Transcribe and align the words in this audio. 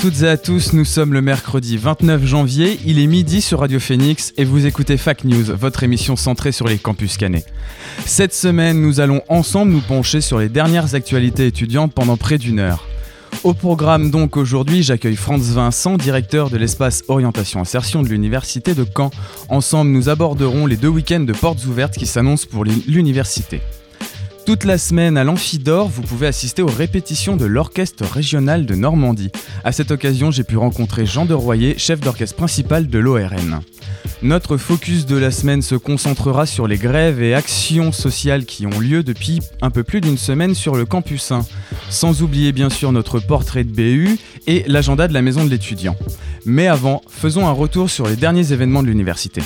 Toutes 0.00 0.22
et 0.22 0.28
à 0.28 0.36
tous, 0.36 0.74
nous 0.74 0.84
sommes 0.84 1.12
le 1.12 1.20
mercredi 1.22 1.76
29 1.76 2.24
janvier, 2.24 2.78
il 2.86 3.00
est 3.00 3.06
midi 3.08 3.40
sur 3.40 3.60
Radio 3.60 3.80
Phoenix 3.80 4.32
et 4.36 4.44
vous 4.44 4.64
écoutez 4.64 4.96
Fac 4.96 5.24
News, 5.24 5.56
votre 5.56 5.82
émission 5.82 6.14
centrée 6.14 6.52
sur 6.52 6.68
les 6.68 6.78
campus 6.78 7.16
canets. 7.16 7.46
Cette 8.06 8.32
semaine, 8.32 8.80
nous 8.80 9.00
allons 9.00 9.22
ensemble 9.28 9.72
nous 9.72 9.80
pencher 9.80 10.20
sur 10.20 10.38
les 10.38 10.48
dernières 10.48 10.94
actualités 10.94 11.46
étudiantes 11.46 11.92
pendant 11.92 12.16
près 12.16 12.38
d'une 12.38 12.60
heure. 12.60 12.86
Au 13.42 13.54
programme 13.54 14.12
donc 14.12 14.36
aujourd'hui, 14.36 14.84
j'accueille 14.84 15.16
Franz 15.16 15.52
Vincent, 15.52 15.96
directeur 15.96 16.48
de 16.48 16.58
l'espace 16.58 17.02
orientation 17.08 17.60
insertion 17.60 18.02
de 18.02 18.08
l'université 18.08 18.74
de 18.74 18.86
Caen. 18.96 19.10
Ensemble, 19.48 19.90
nous 19.90 20.08
aborderons 20.08 20.66
les 20.66 20.76
deux 20.76 20.88
week-ends 20.88 21.20
de 21.20 21.32
portes 21.32 21.64
ouvertes 21.66 21.96
qui 21.96 22.06
s'annoncent 22.06 22.46
pour 22.48 22.64
l'université. 22.64 23.60
Toute 24.48 24.64
la 24.64 24.78
semaine 24.78 25.18
à 25.18 25.24
l'Amphidor, 25.24 25.88
vous 25.88 26.00
pouvez 26.00 26.26
assister 26.26 26.62
aux 26.62 26.68
répétitions 26.68 27.36
de 27.36 27.44
l'Orchestre 27.44 28.06
régional 28.06 28.64
de 28.64 28.74
Normandie. 28.74 29.30
À 29.62 29.72
cette 29.72 29.90
occasion, 29.90 30.30
j'ai 30.30 30.42
pu 30.42 30.56
rencontrer 30.56 31.04
Jean 31.04 31.26
de 31.26 31.34
Royer, 31.34 31.76
chef 31.76 32.00
d'orchestre 32.00 32.34
principal 32.34 32.86
de 32.86 32.98
l'ORN. 32.98 33.60
Notre 34.22 34.56
focus 34.56 35.04
de 35.04 35.18
la 35.18 35.32
semaine 35.32 35.60
se 35.60 35.74
concentrera 35.74 36.46
sur 36.46 36.66
les 36.66 36.78
grèves 36.78 37.22
et 37.22 37.34
actions 37.34 37.92
sociales 37.92 38.46
qui 38.46 38.64
ont 38.64 38.80
lieu 38.80 39.02
depuis 39.02 39.40
un 39.60 39.68
peu 39.68 39.84
plus 39.84 40.00
d'une 40.00 40.16
semaine 40.16 40.54
sur 40.54 40.76
le 40.76 40.86
campus 40.86 41.30
1. 41.30 41.44
Sans 41.90 42.22
oublier 42.22 42.52
bien 42.52 42.70
sûr 42.70 42.90
notre 42.90 43.20
portrait 43.20 43.64
de 43.64 43.70
BU 43.70 44.18
et 44.46 44.64
l'agenda 44.66 45.08
de 45.08 45.12
la 45.12 45.20
maison 45.20 45.44
de 45.44 45.50
l'étudiant. 45.50 45.94
Mais 46.46 46.68
avant, 46.68 47.02
faisons 47.10 47.46
un 47.46 47.52
retour 47.52 47.90
sur 47.90 48.06
les 48.06 48.16
derniers 48.16 48.50
événements 48.50 48.82
de 48.82 48.88
l'université. 48.88 49.42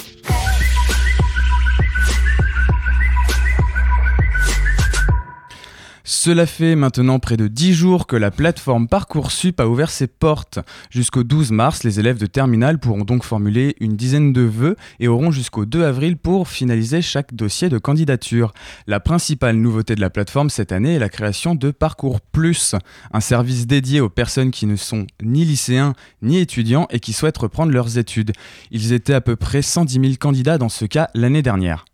Cela 6.24 6.46
fait 6.46 6.76
maintenant 6.76 7.18
près 7.18 7.36
de 7.36 7.48
10 7.48 7.74
jours 7.74 8.06
que 8.06 8.14
la 8.14 8.30
plateforme 8.30 8.86
Parcoursup 8.86 9.58
a 9.58 9.66
ouvert 9.66 9.90
ses 9.90 10.06
portes. 10.06 10.60
Jusqu'au 10.88 11.24
12 11.24 11.50
mars, 11.50 11.82
les 11.82 11.98
élèves 11.98 12.20
de 12.20 12.26
terminale 12.26 12.78
pourront 12.78 13.02
donc 13.02 13.24
formuler 13.24 13.74
une 13.80 13.96
dizaine 13.96 14.32
de 14.32 14.42
vœux 14.42 14.76
et 15.00 15.08
auront 15.08 15.32
jusqu'au 15.32 15.64
2 15.64 15.82
avril 15.82 16.16
pour 16.16 16.46
finaliser 16.46 17.02
chaque 17.02 17.34
dossier 17.34 17.68
de 17.68 17.78
candidature. 17.78 18.54
La 18.86 19.00
principale 19.00 19.56
nouveauté 19.56 19.96
de 19.96 20.00
la 20.00 20.10
plateforme 20.10 20.48
cette 20.48 20.70
année 20.70 20.94
est 20.94 21.00
la 21.00 21.08
création 21.08 21.56
de 21.56 21.72
Parcours 21.72 22.20
Plus, 22.20 22.76
un 23.12 23.20
service 23.20 23.66
dédié 23.66 24.00
aux 24.00 24.08
personnes 24.08 24.52
qui 24.52 24.66
ne 24.66 24.76
sont 24.76 25.08
ni 25.24 25.44
lycéens 25.44 25.92
ni 26.22 26.38
étudiants 26.38 26.86
et 26.90 27.00
qui 27.00 27.14
souhaitent 27.14 27.38
reprendre 27.38 27.72
leurs 27.72 27.98
études. 27.98 28.30
Ils 28.70 28.92
étaient 28.92 29.12
à 29.12 29.20
peu 29.20 29.34
près 29.34 29.60
110 29.60 29.94
000 29.94 30.12
candidats 30.20 30.56
dans 30.56 30.68
ce 30.68 30.84
cas 30.84 31.08
l'année 31.14 31.42
dernière. 31.42 31.84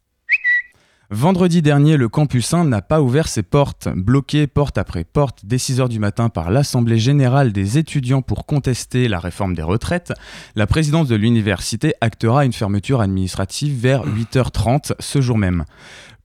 Vendredi 1.10 1.62
dernier, 1.62 1.96
le 1.96 2.10
campus 2.10 2.52
1 2.52 2.66
n'a 2.66 2.82
pas 2.82 3.00
ouvert 3.00 3.28
ses 3.28 3.42
portes. 3.42 3.88
Bloqué 3.96 4.46
porte 4.46 4.76
après 4.76 5.04
porte 5.04 5.40
dès 5.42 5.56
6h 5.56 5.88
du 5.88 5.98
matin 5.98 6.28
par 6.28 6.50
l'Assemblée 6.50 6.98
générale 6.98 7.50
des 7.50 7.78
étudiants 7.78 8.20
pour 8.20 8.44
contester 8.44 9.08
la 9.08 9.18
réforme 9.18 9.54
des 9.54 9.62
retraites, 9.62 10.12
la 10.54 10.66
présidence 10.66 11.08
de 11.08 11.16
l'université 11.16 11.94
actera 12.02 12.44
une 12.44 12.52
fermeture 12.52 13.00
administrative 13.00 13.80
vers 13.80 14.06
8h30 14.06 14.92
ce 14.98 15.22
jour 15.22 15.38
même. 15.38 15.64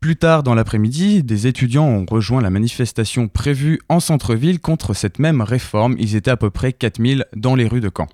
Plus 0.01 0.17
tard 0.17 0.43
dans 0.43 0.53
l'après-midi, 0.53 1.23
des 1.23 1.47
étudiants 1.47 1.87
ont 1.87 2.05
rejoint 2.05 2.41
la 2.41 2.49
manifestation 2.49 3.29
prévue 3.29 3.79
en 3.87 4.01
centre-ville 4.01 4.59
contre 4.59 4.93
cette 4.93 5.17
même 5.17 5.41
réforme. 5.41 5.95
Ils 5.97 6.17
étaient 6.17 6.29
à 6.29 6.35
peu 6.35 6.49
près 6.49 6.73
4000 6.73 7.25
dans 7.37 7.55
les 7.55 7.69
rues 7.69 7.79
de 7.79 7.89
Caen. 7.95 8.09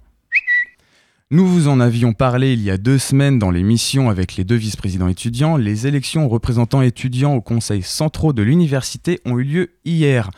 Nous 1.31 1.45
vous 1.45 1.67
en 1.67 1.79
avions 1.79 2.13
parlé 2.13 2.53
il 2.53 2.63
y 2.63 2.71
a 2.71 2.77
deux 2.79 2.97
semaines 2.97 3.37
dans 3.37 3.51
l'émission 3.51 4.09
avec 4.09 4.35
les 4.35 4.43
deux 4.43 4.55
vice-présidents 4.55 5.09
étudiants. 5.09 5.57
Les 5.57 5.85
élections 5.85 6.27
représentants 6.27 6.81
étudiants 6.81 7.35
au 7.35 7.41
conseil 7.41 7.83
centraux 7.83 8.33
de 8.33 8.41
l'université 8.41 9.19
ont 9.25 9.37
eu 9.37 9.43
lieu 9.43 9.69
hier. 9.85 10.31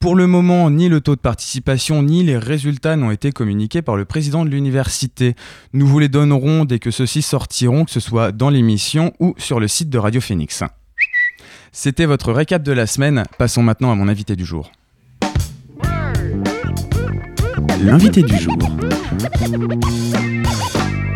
Pour 0.00 0.16
le 0.16 0.26
moment, 0.26 0.70
ni 0.70 0.88
le 0.88 1.02
taux 1.02 1.16
de 1.16 1.20
participation 1.20 2.02
ni 2.02 2.24
les 2.24 2.38
résultats 2.38 2.96
n'ont 2.96 3.10
été 3.10 3.30
communiqués 3.30 3.82
par 3.82 3.98
le 3.98 4.06
président 4.06 4.46
de 4.46 4.48
l'université. 4.48 5.34
Nous 5.74 5.86
vous 5.86 5.98
les 5.98 6.08
donnerons 6.08 6.64
dès 6.64 6.78
que 6.78 6.90
ceux-ci 6.90 7.20
sortiront, 7.20 7.84
que 7.84 7.90
ce 7.90 8.00
soit 8.00 8.32
dans 8.32 8.48
l'émission 8.48 9.12
ou 9.20 9.34
sur 9.36 9.60
le 9.60 9.68
site 9.68 9.90
de 9.90 9.98
Radio 9.98 10.22
Phoenix. 10.22 10.62
C'était 11.72 12.06
votre 12.06 12.32
récap 12.32 12.62
de 12.62 12.72
la 12.72 12.86
semaine. 12.86 13.24
Passons 13.36 13.62
maintenant 13.62 13.92
à 13.92 13.96
mon 13.96 14.08
invité 14.08 14.34
du 14.34 14.46
jour. 14.46 14.72
L'invité 17.80 18.22
du 18.22 18.36
jour 18.36 18.56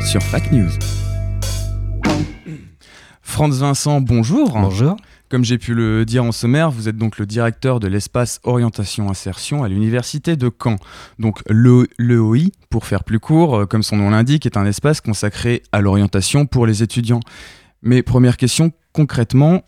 sur 0.01 0.23
Fac 0.23 0.53
News. 0.53 0.71
Franz 3.21 3.59
Vincent, 3.59 4.01
bonjour. 4.01 4.53
Bonjour. 4.53 4.97
Comme 5.29 5.45
j'ai 5.45 5.59
pu 5.59 5.75
le 5.75 6.05
dire 6.05 6.25
en 6.25 6.33
sommaire, 6.33 6.71
vous 6.71 6.89
êtes 6.89 6.97
donc 6.97 7.19
le 7.19 7.27
directeur 7.27 7.81
de 7.81 7.89
l'espace 7.89 8.41
orientation 8.45 9.11
insertion 9.11 9.65
à 9.65 9.69
l'université 9.69 10.37
de 10.37 10.51
Caen. 10.63 10.77
Donc 11.19 11.43
l'EOI, 11.49 12.51
pour 12.71 12.87
faire 12.87 13.05
plus 13.05 13.19
court, 13.19 13.57
euh, 13.57 13.67
comme 13.67 13.83
son 13.83 13.97
nom 13.97 14.11
l'indique, 14.11 14.47
est 14.47 14.57
un 14.57 14.67
espace 14.67 15.01
consacré 15.01 15.63
à 15.73 15.81
l'orientation 15.81 16.47
pour 16.47 16.67
les 16.67 16.83
étudiants. 16.83 17.21
Mais 17.83 18.03
première 18.03 18.37
question, 18.37 18.73
concrètement, 18.93 19.63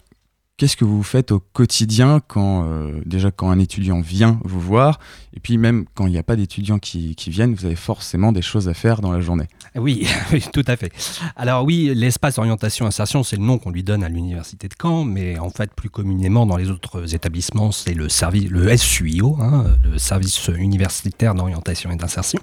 Qu'est-ce 0.56 0.76
que 0.76 0.84
vous 0.84 1.02
faites 1.02 1.32
au 1.32 1.40
quotidien 1.40 2.20
quand 2.28 2.64
euh, 2.64 3.00
déjà 3.04 3.32
quand 3.32 3.50
un 3.50 3.58
étudiant 3.58 4.00
vient 4.00 4.38
vous 4.44 4.60
voir 4.60 5.00
et 5.36 5.40
puis 5.40 5.58
même 5.58 5.84
quand 5.94 6.06
il 6.06 6.12
n'y 6.12 6.18
a 6.18 6.22
pas 6.22 6.36
d'étudiants 6.36 6.78
qui, 6.78 7.16
qui, 7.16 7.30
viennent, 7.30 7.54
vous 7.54 7.64
avez 7.66 7.74
forcément 7.74 8.30
des 8.30 8.40
choses 8.40 8.68
à 8.68 8.74
faire 8.74 9.00
dans 9.00 9.10
la 9.10 9.20
journée? 9.20 9.48
Oui, 9.76 10.06
tout 10.52 10.62
à 10.68 10.76
fait. 10.76 10.92
Alors 11.34 11.64
oui, 11.64 11.90
l'espace 11.96 12.38
orientation 12.38 12.86
insertion, 12.86 13.24
c'est 13.24 13.34
le 13.34 13.42
nom 13.42 13.58
qu'on 13.58 13.72
lui 13.72 13.82
donne 13.82 14.04
à 14.04 14.08
l'université 14.08 14.68
de 14.68 14.74
Caen, 14.80 15.02
mais 15.02 15.36
en 15.40 15.50
fait 15.50 15.74
plus 15.74 15.90
communément 15.90 16.46
dans 16.46 16.56
les 16.56 16.70
autres 16.70 17.12
établissements, 17.12 17.72
c'est 17.72 17.92
le 17.92 18.08
service, 18.08 18.48
le 18.48 18.76
SUIO, 18.76 19.36
hein, 19.40 19.64
le 19.82 19.98
service 19.98 20.46
universitaire 20.56 21.34
d'orientation 21.34 21.90
et 21.90 21.96
d'insertion. 21.96 22.38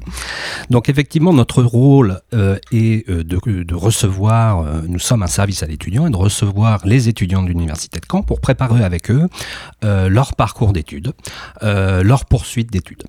Donc 0.69 0.89
effectivement, 0.89 1.31
notre 1.31 1.63
rôle 1.63 2.19
euh, 2.33 2.59
est 2.73 3.09
euh, 3.09 3.23
de, 3.23 3.63
de 3.63 3.75
recevoir, 3.75 4.83
nous 4.89 4.99
sommes 4.99 5.23
un 5.23 5.27
service 5.27 5.63
à 5.63 5.67
l'étudiant 5.67 6.07
et 6.07 6.09
de 6.09 6.17
recevoir 6.17 6.85
les 6.85 7.07
étudiants 7.07 7.43
de 7.43 7.47
l'université 7.47 8.00
Caen 8.09 8.23
pour 8.23 8.41
préparer 8.41 8.83
avec 8.83 9.11
eux 9.11 9.27
euh, 9.83 10.09
leur 10.09 10.35
parcours 10.35 10.73
d'études, 10.73 11.13
euh, 11.63 12.03
leur 12.03 12.25
poursuite 12.25 12.71
d'études. 12.71 13.03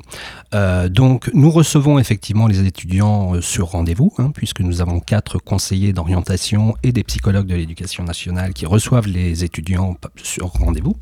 Euh, 0.54 0.88
donc 0.88 1.30
nous 1.34 1.50
recevons 1.50 1.98
effectivement 1.98 2.46
les 2.46 2.64
étudiants 2.66 3.40
sur 3.40 3.68
rendez-vous, 3.68 4.12
hein, 4.18 4.30
puisque 4.34 4.60
nous 4.60 4.80
avons 4.80 5.00
quatre 5.00 5.38
conseillers 5.38 5.92
d'orientation 5.92 6.74
et 6.82 6.92
des 6.92 7.04
psychologues 7.04 7.46
de 7.46 7.54
l'éducation 7.54 8.04
nationale 8.04 8.52
qui 8.52 8.66
reçoivent 8.66 9.06
les 9.06 9.44
étudiants 9.44 9.96
sur 10.22 10.48
rendez-vous. 10.48 10.96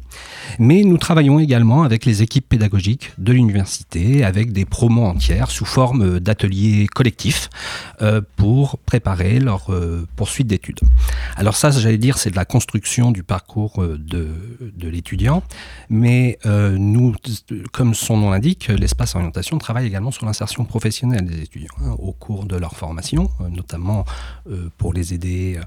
Mais 0.58 0.82
nous 0.82 0.98
travaillons 0.98 1.38
également 1.38 1.82
avec 1.82 2.04
les 2.04 2.22
équipes 2.22 2.48
pédagogiques 2.48 3.12
de 3.18 3.32
l'université, 3.32 4.24
avec 4.24 4.52
des 4.52 4.64
promos 4.64 5.06
entières 5.06 5.50
sous 5.50 5.64
forme 5.64 6.20
d'ateliers 6.20 6.86
collectifs 6.86 7.48
pour 8.36 8.78
préparer 8.78 9.38
leur 9.38 9.70
poursuite 10.16 10.46
d'études. 10.46 10.80
Alors 11.36 11.56
ça, 11.56 11.70
j'allais 11.70 11.98
dire, 11.98 12.18
c'est 12.18 12.30
de 12.30 12.36
la 12.36 12.44
construction 12.44 13.12
du 13.12 13.22
parcours 13.22 13.79
de, 13.86 14.88
l'étudiant. 14.88 15.42
Mais 15.88 16.38
euh, 16.46 16.76
nous, 16.78 17.14
comme 17.72 17.94
son 17.94 18.16
nom 18.16 18.30
l'indique, 18.30 18.68
l'espace 18.68 19.15
orientation 19.15 19.59
travaille 19.59 19.86
également 19.86 20.10
sur 20.10 20.27
l'insertion 20.27 20.65
professionnelle 20.65 21.27
des 21.27 21.42
étudiants 21.42 21.74
hein, 21.82 21.97
au 21.98 22.12
cours 22.12 22.44
de 22.44 22.56
leur 22.56 22.77
formation, 22.77 23.30
euh, 23.41 23.48
notamment 23.48 24.04
euh, 24.48 24.68
pour 24.78 24.92
les 24.92 25.15
aider 25.15 25.60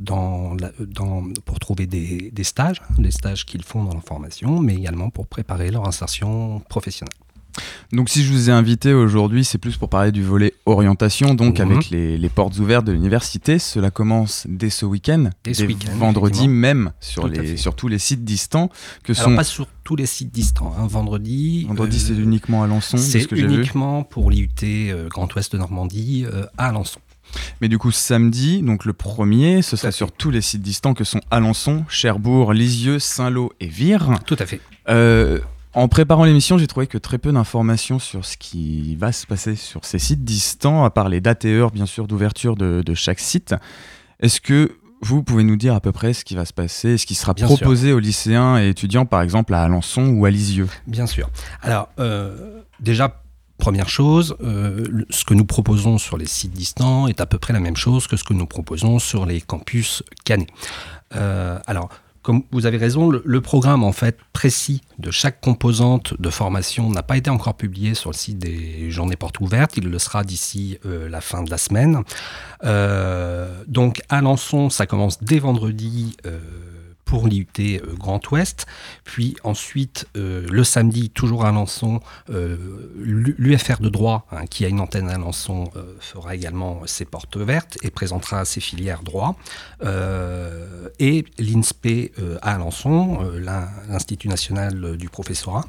dans 0.00 0.54
dans, 0.80 1.24
pour 1.44 1.58
trouver 1.58 1.86
des, 1.86 2.32
stages, 2.44 2.82
hein, 2.82 2.94
les 2.98 3.10
stages 3.10 3.44
qu'ils 3.46 3.64
font 3.64 3.84
dans 3.84 3.92
leur 3.92 4.04
formation, 4.04 4.60
mais 4.60 4.74
également 4.74 5.10
pour 5.10 5.26
préparer 5.26 5.70
leur 5.70 5.86
insertion 5.86 6.60
professionnelle. 6.68 7.25
Donc 7.92 8.08
si 8.08 8.24
je 8.24 8.32
vous 8.32 8.50
ai 8.50 8.52
invité 8.52 8.92
aujourd'hui, 8.92 9.44
c'est 9.44 9.58
plus 9.58 9.76
pour 9.76 9.88
parler 9.88 10.12
du 10.12 10.22
volet 10.22 10.54
orientation, 10.66 11.34
donc 11.34 11.58
mmh. 11.58 11.62
avec 11.62 11.90
les, 11.90 12.18
les, 12.18 12.28
portes 12.28 12.58
ouvertes 12.58 12.84
de 12.84 12.92
l'université. 12.92 13.58
Cela 13.58 13.90
commence 13.90 14.46
dès 14.48 14.70
ce 14.70 14.84
week-end, 14.84 15.30
dès, 15.44 15.54
ce 15.54 15.64
week 15.64 15.88
vendredi 15.90 16.48
même, 16.48 16.92
sur, 17.00 17.28
les, 17.28 17.56
sur 17.56 17.74
tous 17.74 17.88
les 17.88 17.98
sites 17.98 18.24
distants. 18.24 18.70
Que 19.02 19.12
Alors 19.12 19.30
sont... 19.30 19.36
pas 19.36 19.44
sur 19.44 19.66
tous 19.84 19.96
les 19.96 20.06
sites 20.06 20.32
distants, 20.32 20.74
hein. 20.78 20.86
vendredi. 20.86 21.64
Vendredi, 21.64 21.96
euh, 21.96 22.06
c'est 22.08 22.20
uniquement 22.20 22.62
à 22.62 22.66
Alençon. 22.66 22.96
C'est 22.96 23.30
uniquement 23.32 24.02
pour 24.02 24.30
l'IUT 24.30 24.50
euh, 24.62 25.08
Grand 25.08 25.32
Ouest 25.34 25.52
de 25.52 25.58
Normandie 25.58 26.26
euh, 26.26 26.44
à 26.58 26.68
Alençon. 26.68 27.00
Mais 27.60 27.68
du 27.68 27.78
coup, 27.78 27.90
samedi, 27.90 28.62
donc 28.62 28.84
le 28.84 28.92
premier, 28.92 29.62
ce 29.62 29.76
sera 29.76 29.92
sur 29.92 30.12
tous 30.12 30.30
les 30.30 30.40
sites 30.40 30.62
distants 30.62 30.94
que 30.94 31.04
sont 31.04 31.20
Alençon, 31.30 31.84
Cherbourg, 31.88 32.52
Lisieux, 32.52 32.98
Saint-Lô 32.98 33.52
et 33.60 33.66
Vire. 33.66 34.18
Tout 34.26 34.36
à 34.38 34.46
fait. 34.46 34.60
Euh, 34.88 35.40
En 35.76 35.88
préparant 35.88 36.24
l'émission, 36.24 36.56
j'ai 36.56 36.66
trouvé 36.66 36.86
que 36.86 36.96
très 36.96 37.18
peu 37.18 37.30
d'informations 37.30 37.98
sur 37.98 38.24
ce 38.24 38.38
qui 38.38 38.96
va 38.96 39.12
se 39.12 39.26
passer 39.26 39.56
sur 39.56 39.84
ces 39.84 39.98
sites 39.98 40.24
distants, 40.24 40.84
à 40.84 40.90
part 40.90 41.10
les 41.10 41.20
dates 41.20 41.44
et 41.44 41.52
heures, 41.52 41.70
bien 41.70 41.84
sûr, 41.84 42.06
d'ouverture 42.06 42.56
de, 42.56 42.80
de 42.82 42.94
chaque 42.94 43.20
site. 43.20 43.54
Est-ce 44.18 44.40
que 44.40 44.78
vous 45.02 45.22
pouvez 45.22 45.44
nous 45.44 45.56
dire 45.56 45.74
à 45.74 45.80
peu 45.80 45.92
près 45.92 46.14
ce 46.14 46.24
qui 46.24 46.34
va 46.34 46.46
se 46.46 46.54
passer, 46.54 46.96
ce 46.96 47.04
qui 47.04 47.14
sera 47.14 47.34
Bien 47.34 47.44
proposé 47.44 47.92
aux 47.92 47.98
lycéens 47.98 48.58
et 48.58 48.70
étudiants, 48.70 49.04
par 49.04 49.20
exemple 49.20 49.52
à 49.52 49.64
Alençon 49.64 50.08
ou 50.08 50.24
à 50.24 50.30
Lisieux? 50.30 50.68
Bien 50.86 51.06
sûr. 51.06 51.28
Alors, 51.60 51.90
euh, 51.98 52.62
déjà, 52.80 53.22
première 53.58 53.90
chose, 53.90 54.34
euh, 54.40 55.04
ce 55.10 55.26
que 55.26 55.34
nous 55.34 55.44
proposons 55.44 55.98
sur 55.98 56.16
les 56.16 56.24
sites 56.24 56.52
distants 56.52 57.06
est 57.06 57.20
à 57.20 57.26
peu 57.26 57.36
près 57.36 57.52
la 57.52 57.60
même 57.60 57.76
chose 57.76 58.06
que 58.06 58.16
ce 58.16 58.24
que 58.24 58.32
nous 58.32 58.46
proposons 58.46 58.98
sur 58.98 59.26
les 59.26 59.42
campus 59.42 60.02
cannés. 60.24 60.46
Euh, 61.14 61.58
alors, 61.66 61.90
comme 62.26 62.42
vous 62.50 62.66
avez 62.66 62.76
raison, 62.76 63.08
le, 63.08 63.40
programme 63.40 63.84
en 63.84 63.92
fait 63.92 64.18
précis 64.32 64.80
de 64.98 65.12
chaque 65.12 65.40
composante 65.40 66.20
de 66.20 66.28
formation 66.28 66.90
n'a 66.90 67.04
pas 67.04 67.16
été 67.16 67.30
encore 67.30 67.54
publié 67.54 67.94
sur 67.94 68.10
le 68.10 68.16
site 68.16 68.38
des 68.38 68.90
journées 68.90 69.14
portes 69.14 69.38
ouvertes. 69.38 69.76
Il 69.76 69.88
le 69.88 69.98
sera 70.00 70.24
d'ici 70.24 70.76
euh, 70.86 71.08
la 71.08 71.20
fin 71.20 71.44
de 71.44 71.50
la 71.52 71.56
semaine. 71.56 72.02
Euh, 72.64 73.62
donc, 73.68 74.02
à 74.08 74.18
Alençon, 74.18 74.70
ça 74.70 74.86
commence 74.86 75.22
dès 75.22 75.38
vendredi. 75.38 76.16
euh, 76.26 76.40
pour 77.06 77.26
l'IUT 77.28 77.46
euh, 77.60 77.80
Grand 77.98 78.20
Ouest, 78.30 78.66
puis 79.04 79.36
ensuite 79.44 80.06
euh, 80.16 80.44
le 80.50 80.64
samedi, 80.64 81.08
toujours 81.08 81.46
à 81.46 81.48
Alençon, 81.48 82.00
euh, 82.30 82.56
l'UFR 82.98 83.80
de 83.80 83.88
droit, 83.88 84.26
hein, 84.32 84.44
qui 84.46 84.64
a 84.66 84.68
une 84.68 84.80
antenne 84.80 85.08
à 85.08 85.14
Alençon, 85.14 85.70
fera 86.00 86.34
également 86.34 86.82
ses 86.86 87.04
portes 87.04 87.34
ouvertes 87.36 87.78
et 87.82 87.90
présentera 87.90 88.44
ses 88.44 88.60
filières 88.60 89.02
droit. 89.02 89.36
Et 90.98 91.24
l'INSPE 91.38 92.12
à 92.42 92.54
Alençon, 92.54 93.20
l'in- 93.36 93.68
l'Institut 93.88 94.28
national 94.28 94.96
du 94.96 95.08
professorat. 95.08 95.64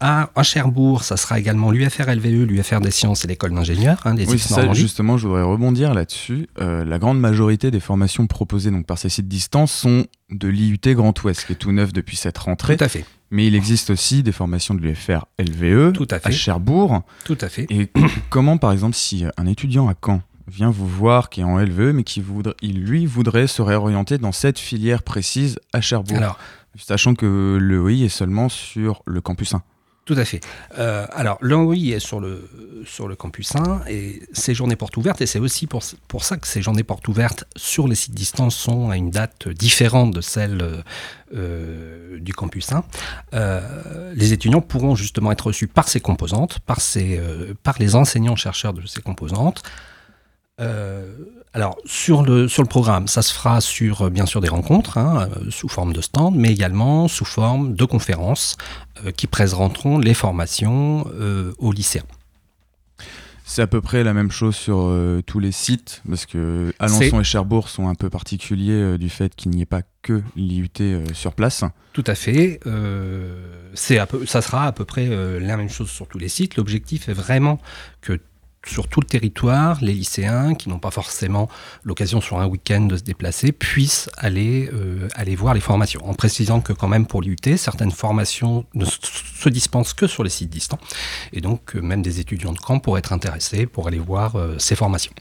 À, 0.00 0.30
à 0.34 0.42
Cherbourg, 0.42 1.04
ça 1.04 1.18
sera 1.18 1.38
également 1.38 1.70
l'UFR 1.70 2.10
LVE, 2.10 2.44
l'UFR 2.46 2.80
des 2.80 2.90
sciences 2.90 3.24
et 3.26 3.28
l'école 3.28 3.54
d'ingénieurs, 3.54 4.00
hein, 4.06 4.14
des 4.14 4.26
Oui, 4.26 4.38
ça, 4.38 4.72
justement, 4.72 5.18
je 5.18 5.26
voudrais 5.26 5.42
rebondir 5.42 5.92
là-dessus. 5.92 6.48
Euh, 6.58 6.86
la 6.86 6.98
grande 6.98 7.20
majorité 7.20 7.70
des 7.70 7.80
formations 7.80 8.26
proposées 8.26 8.70
donc, 8.70 8.86
par 8.86 8.96
ces 8.96 9.10
sites 9.10 9.28
distants 9.28 9.66
sont 9.66 10.06
de 10.30 10.48
l'IUT 10.48 10.78
Grand 10.94 11.22
Ouest, 11.22 11.44
qui 11.44 11.52
est 11.52 11.56
tout 11.56 11.72
neuf 11.72 11.92
depuis 11.92 12.16
cette 12.16 12.38
rentrée. 12.38 12.78
Tout 12.78 12.84
à 12.84 12.88
fait, 12.88 13.04
Mais 13.30 13.46
il 13.46 13.54
existe 13.54 13.90
aussi 13.90 14.22
des 14.22 14.32
formations 14.32 14.74
de 14.74 14.80
l'UFR 14.80 15.26
LVE 15.38 15.92
Tout 15.92 16.08
à 16.10 16.18
fait. 16.18 16.28
à 16.28 16.30
Cherbourg. 16.30 17.02
tout 17.24 17.38
à 17.38 17.50
fait. 17.50 17.66
Et 17.68 17.90
comment, 18.30 18.56
par 18.56 18.72
exemple, 18.72 18.96
si 18.96 19.26
un 19.36 19.46
étudiant 19.46 19.86
à 19.88 19.94
Caen 20.02 20.22
vient 20.48 20.70
vous 20.70 20.88
voir, 20.88 21.28
qui 21.28 21.42
est 21.42 21.44
en 21.44 21.58
LVE, 21.58 21.92
mais 21.92 22.04
qui 22.04 22.22
voudrait, 22.22 22.54
il, 22.62 22.82
lui 22.82 23.04
voudrait 23.04 23.46
se 23.46 23.60
réorienter 23.60 24.16
dans 24.16 24.32
cette 24.32 24.58
filière 24.58 25.02
précise 25.02 25.58
à 25.74 25.82
Cherbourg, 25.82 26.16
Alors, 26.16 26.38
sachant 26.78 27.14
que 27.14 27.58
le 27.60 27.80
OI 27.80 28.04
est 28.04 28.08
seulement 28.08 28.48
sur 28.48 29.02
le 29.06 29.20
campus 29.20 29.54
1. 29.54 29.62
Tout 30.06 30.14
à 30.16 30.24
fait. 30.24 30.40
Euh, 30.78 31.06
alors, 31.12 31.38
l'OI 31.40 31.76
est 31.76 32.00
sur 32.00 32.20
le, 32.20 32.48
sur 32.84 33.06
le 33.06 33.14
campus 33.14 33.54
1 33.54 33.82
et 33.88 34.22
ces 34.32 34.54
journées 34.54 34.74
portes 34.74 34.96
ouvertes, 34.96 35.20
et 35.20 35.26
c'est 35.26 35.38
aussi 35.38 35.66
pour, 35.66 35.82
pour 36.08 36.24
ça 36.24 36.36
que 36.36 36.48
ces 36.48 36.62
journées 36.62 36.82
portes 36.82 37.06
ouvertes 37.06 37.44
sur 37.54 37.86
les 37.86 37.94
sites 37.94 38.14
distants 38.14 38.50
sont 38.50 38.90
à 38.90 38.96
une 38.96 39.10
date 39.10 39.48
différente 39.48 40.12
de 40.12 40.20
celle 40.20 40.82
euh, 41.32 42.18
du 42.18 42.34
campus 42.34 42.72
1. 42.72 42.82
Euh, 43.34 44.12
les 44.16 44.32
étudiants 44.32 44.60
pourront 44.60 44.96
justement 44.96 45.30
être 45.30 45.46
reçus 45.46 45.68
par 45.68 45.88
ces 45.88 46.00
composantes, 46.00 46.58
par, 46.58 46.80
ces, 46.80 47.18
euh, 47.18 47.54
par 47.62 47.76
les 47.78 47.94
enseignants-chercheurs 47.94 48.72
de 48.72 48.84
ces 48.86 49.00
composantes. 49.00 49.62
Alors, 51.52 51.76
sur 51.84 52.22
le, 52.22 52.46
sur 52.46 52.62
le 52.62 52.68
programme, 52.68 53.08
ça 53.08 53.22
se 53.22 53.32
fera 53.34 53.60
sur, 53.60 54.02
euh, 54.02 54.10
bien 54.10 54.24
sûr, 54.24 54.40
des 54.40 54.48
rencontres, 54.48 54.98
hein, 54.98 55.28
euh, 55.36 55.50
sous 55.50 55.68
forme 55.68 55.92
de 55.92 56.00
stand, 56.00 56.36
mais 56.36 56.52
également 56.52 57.08
sous 57.08 57.24
forme 57.24 57.74
de 57.74 57.84
conférences 57.84 58.56
euh, 59.04 59.10
qui 59.10 59.26
présenteront 59.26 59.98
les 59.98 60.14
formations 60.14 61.10
euh, 61.14 61.52
aux 61.58 61.72
lycéens. 61.72 62.04
C'est 63.44 63.62
à 63.62 63.66
peu 63.66 63.80
près 63.80 64.04
la 64.04 64.14
même 64.14 64.30
chose 64.30 64.54
sur 64.54 64.76
euh, 64.78 65.22
tous 65.26 65.40
les 65.40 65.50
sites, 65.50 66.02
parce 66.08 66.24
que 66.24 66.72
Alençon 66.78 67.20
et 67.20 67.24
Cherbourg 67.24 67.68
sont 67.68 67.88
un 67.88 67.96
peu 67.96 68.08
particuliers 68.08 68.96
du 68.96 69.08
fait 69.10 69.34
qu'il 69.34 69.50
n'y 69.50 69.62
ait 69.62 69.66
pas 69.66 69.82
que 70.02 70.22
l'IUT 70.36 70.68
sur 71.14 71.32
place. 71.32 71.64
Tout 71.92 72.04
à 72.06 72.14
fait. 72.14 72.60
c'est 73.74 73.98
à 73.98 74.06
peu- 74.06 74.24
ça 74.24 74.40
sera 74.40 74.66
à 74.66 74.72
peu 74.72 74.84
près 74.84 75.08
la 75.40 75.56
même 75.56 75.68
chose 75.68 75.90
sur 75.90 76.06
tous 76.06 76.18
les 76.20 76.28
sites. 76.28 76.54
L'objectif 76.54 77.08
est 77.08 77.12
vraiment 77.12 77.58
que 78.02 78.20
sur 78.66 78.88
tout 78.88 79.00
le 79.00 79.06
territoire, 79.06 79.78
les 79.80 79.94
lycéens 79.94 80.54
qui 80.54 80.68
n'ont 80.68 80.78
pas 80.78 80.90
forcément 80.90 81.48
l'occasion 81.82 82.20
sur 82.20 82.38
un 82.38 82.46
week-end 82.46 82.82
de 82.82 82.96
se 82.96 83.02
déplacer 83.02 83.52
puissent 83.52 84.10
aller, 84.16 84.68
euh, 84.72 85.08
voir 85.36 85.54
les 85.54 85.60
formations. 85.60 86.06
En 86.06 86.14
précisant 86.14 86.60
que 86.60 86.72
quand 86.72 86.88
même 86.88 87.06
pour 87.06 87.22
l'IUT, 87.22 87.36
certaines 87.56 87.90
formations 87.90 88.66
ne 88.74 88.84
se 88.84 89.48
dispensent 89.48 89.94
que 89.94 90.06
sur 90.06 90.24
les 90.24 90.30
sites 90.30 90.50
distants. 90.50 90.78
Et 91.32 91.40
donc 91.40 91.74
euh, 91.74 91.80
même 91.80 92.02
des 92.02 92.20
étudiants 92.20 92.52
de 92.52 92.58
camp 92.58 92.80
pourraient 92.80 92.98
être 92.98 93.12
intéressés 93.12 93.66
pour 93.66 93.88
aller 93.88 93.98
voir 93.98 94.36
euh, 94.36 94.56
ces 94.58 94.76
formations. 94.76 95.12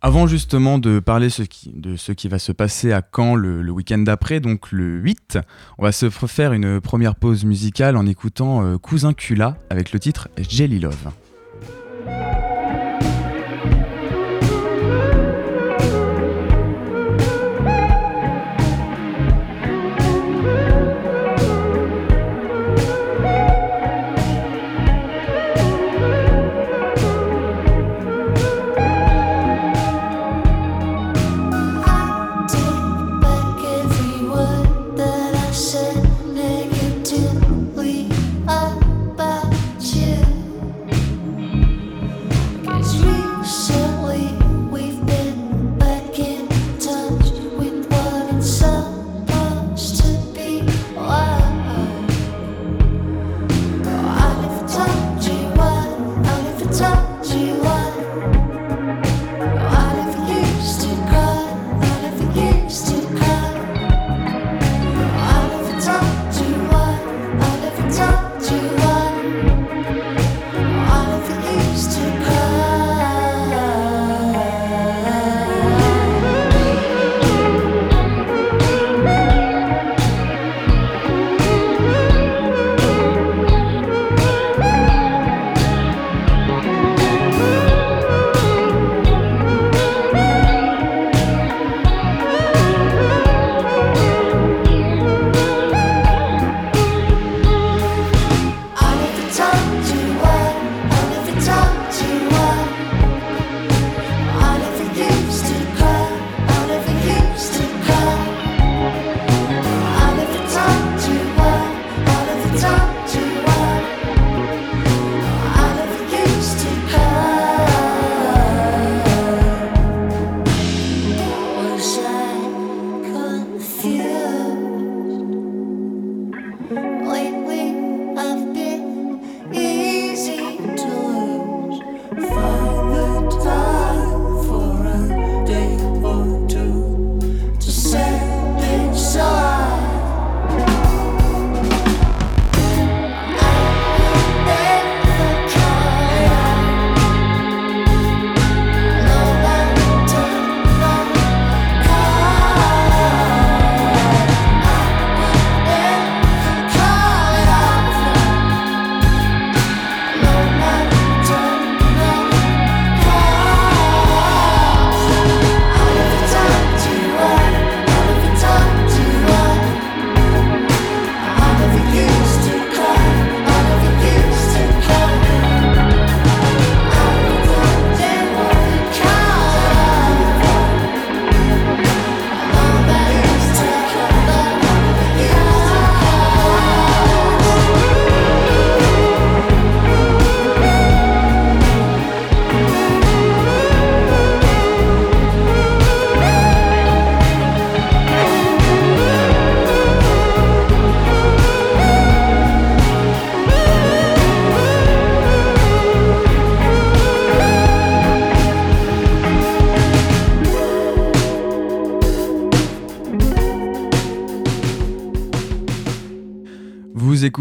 Avant 0.00 0.26
justement 0.26 0.78
de 0.78 0.98
parler 0.98 1.28
de 1.66 1.96
ce 1.96 2.12
qui 2.12 2.28
va 2.28 2.40
se 2.40 2.50
passer 2.50 2.92
à 2.92 3.02
Caen 3.14 3.36
le, 3.36 3.70
week-end 3.70 3.98
d'après, 3.98 4.40
donc 4.40 4.72
le 4.72 4.96
8, 4.98 5.38
on 5.78 5.84
va 5.84 5.92
se 5.92 6.10
faire 6.10 6.52
une 6.52 6.80
première 6.80 7.14
pause 7.14 7.44
musicale 7.44 7.96
en 7.96 8.06
écoutant 8.06 8.76
Cousin 8.78 9.12
Cula 9.12 9.56
avec 9.70 9.92
le 9.92 10.00
titre 10.00 10.28
Jelly 10.36 10.80
Love. 10.80 11.12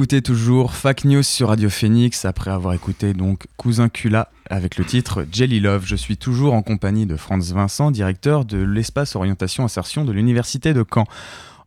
Écoutez 0.01 0.23
toujours 0.23 0.73
Fac 0.73 1.05
News 1.05 1.21
sur 1.21 1.49
Radio 1.49 1.69
Phoenix 1.69 2.25
après 2.25 2.49
avoir 2.49 2.73
écouté 2.73 3.13
donc 3.13 3.45
Cousin 3.55 3.87
Cula 3.87 4.31
avec 4.49 4.77
le 4.77 4.83
titre 4.83 5.27
Jelly 5.31 5.59
Love. 5.59 5.83
Je 5.85 5.95
suis 5.95 6.17
toujours 6.17 6.55
en 6.55 6.63
compagnie 6.63 7.05
de 7.05 7.15
Franz 7.15 7.53
Vincent, 7.53 7.91
directeur 7.91 8.43
de 8.43 8.57
l'espace 8.57 9.15
orientation 9.15 9.63
insertion 9.63 10.03
de 10.03 10.11
l'université 10.11 10.73
de 10.73 10.83
Caen. 10.91 11.03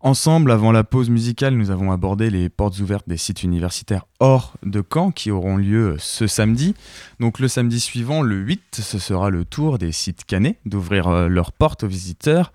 Ensemble, 0.01 0.51
avant 0.51 0.73
la 0.73 0.83
pause 0.83 1.11
musicale, 1.11 1.55
nous 1.55 1.71
avons 1.71 1.93
abordé 1.93 2.29
les 2.29 2.49
portes 2.49 2.81
ouvertes 2.81 3.09
des 3.09 3.19
sites 3.19 3.45
universitaires 3.45 4.05
hors 4.19 4.55
de 4.65 4.83
Caen 4.83 5.13
qui 5.13 5.31
auront 5.31 5.57
lieu 5.57 5.95
ce 6.01 6.27
samedi. 6.27 6.75
Donc 7.21 7.39
le 7.39 7.47
samedi 7.47 7.79
suivant, 7.79 8.21
le 8.21 8.35
8, 8.35 8.81
ce 8.83 8.99
sera 8.99 9.31
le 9.31 9.45
tour 9.45 9.79
des 9.79 9.93
sites 9.93 10.25
cannés 10.25 10.59
d'ouvrir 10.67 11.07
euh, 11.07 11.29
leurs 11.29 11.53
portes 11.53 11.85
aux 11.85 11.89
visiteurs. 11.89 12.53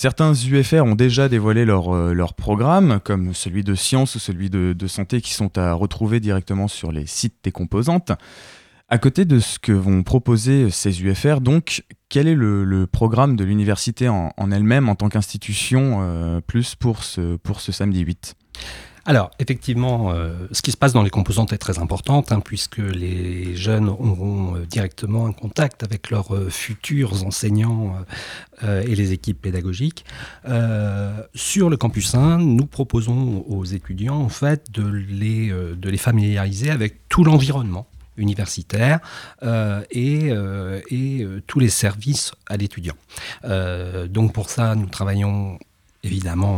Certains 0.00 0.32
UFR 0.32 0.84
ont 0.84 0.94
déjà 0.94 1.28
dévoilé 1.28 1.64
leur, 1.64 1.92
euh, 1.92 2.12
leur 2.12 2.34
programme, 2.34 3.00
comme 3.02 3.34
celui 3.34 3.64
de 3.64 3.74
sciences 3.74 4.14
ou 4.14 4.20
celui 4.20 4.48
de, 4.48 4.86
santé, 4.86 5.20
qui 5.20 5.34
sont 5.34 5.58
à 5.58 5.72
retrouver 5.72 6.20
directement 6.20 6.68
sur 6.68 6.92
les 6.92 7.04
sites 7.04 7.34
des 7.42 7.50
composantes. 7.50 8.12
À 8.88 8.98
côté 8.98 9.24
de 9.24 9.40
ce 9.40 9.58
que 9.58 9.72
vont 9.72 10.04
proposer 10.04 10.70
ces 10.70 11.02
UFR, 11.02 11.40
donc, 11.40 11.82
quel 12.08 12.28
est 12.28 12.36
le, 12.36 12.86
programme 12.86 13.34
de 13.34 13.42
l'université 13.42 14.08
en, 14.08 14.32
en 14.36 14.52
elle-même 14.52 14.88
en 14.88 14.94
tant 14.94 15.08
qu'institution 15.08 15.98
euh, 16.00 16.40
plus 16.40 16.76
pour 16.76 17.02
ce, 17.02 17.34
pour 17.34 17.60
ce 17.60 17.72
samedi 17.72 18.02
8 18.02 18.36
Alors, 19.08 19.30
effectivement, 19.38 20.12
euh, 20.12 20.34
ce 20.52 20.60
qui 20.60 20.70
se 20.70 20.76
passe 20.76 20.92
dans 20.92 21.02
les 21.02 21.08
composantes 21.08 21.54
est 21.54 21.58
très 21.58 21.78
important, 21.78 22.22
hein, 22.28 22.40
puisque 22.40 22.76
les 22.76 23.56
jeunes 23.56 23.88
auront 23.88 24.56
euh, 24.56 24.66
directement 24.66 25.24
un 25.24 25.32
contact 25.32 25.82
avec 25.82 26.10
leurs 26.10 26.34
euh, 26.34 26.50
futurs 26.50 27.24
enseignants 27.24 27.96
et 28.62 28.94
les 28.94 29.12
équipes 29.12 29.40
pédagogiques. 29.40 30.04
Sur 31.34 31.70
le 31.70 31.76
campus 31.76 32.14
1, 32.14 32.38
nous 32.38 32.66
proposons 32.66 33.44
aux 33.48 33.64
étudiants 33.64 34.20
en 34.20 34.28
fait, 34.28 34.70
de, 34.72 34.84
les, 34.84 35.96
familiariser 35.96 36.70
avec 36.70 37.08
tout 37.08 37.24
l'environnement 37.24 37.86
universitaire 38.16 38.98
et, 39.92 40.32
tous 41.46 41.60
les 41.60 41.68
services 41.68 42.32
à 42.48 42.56
l'étudiant. 42.56 42.96
Donc 44.08 44.32
pour 44.32 44.50
ça, 44.50 44.74
nous 44.74 44.86
travaillons 44.86 45.58
évidemment 46.08 46.56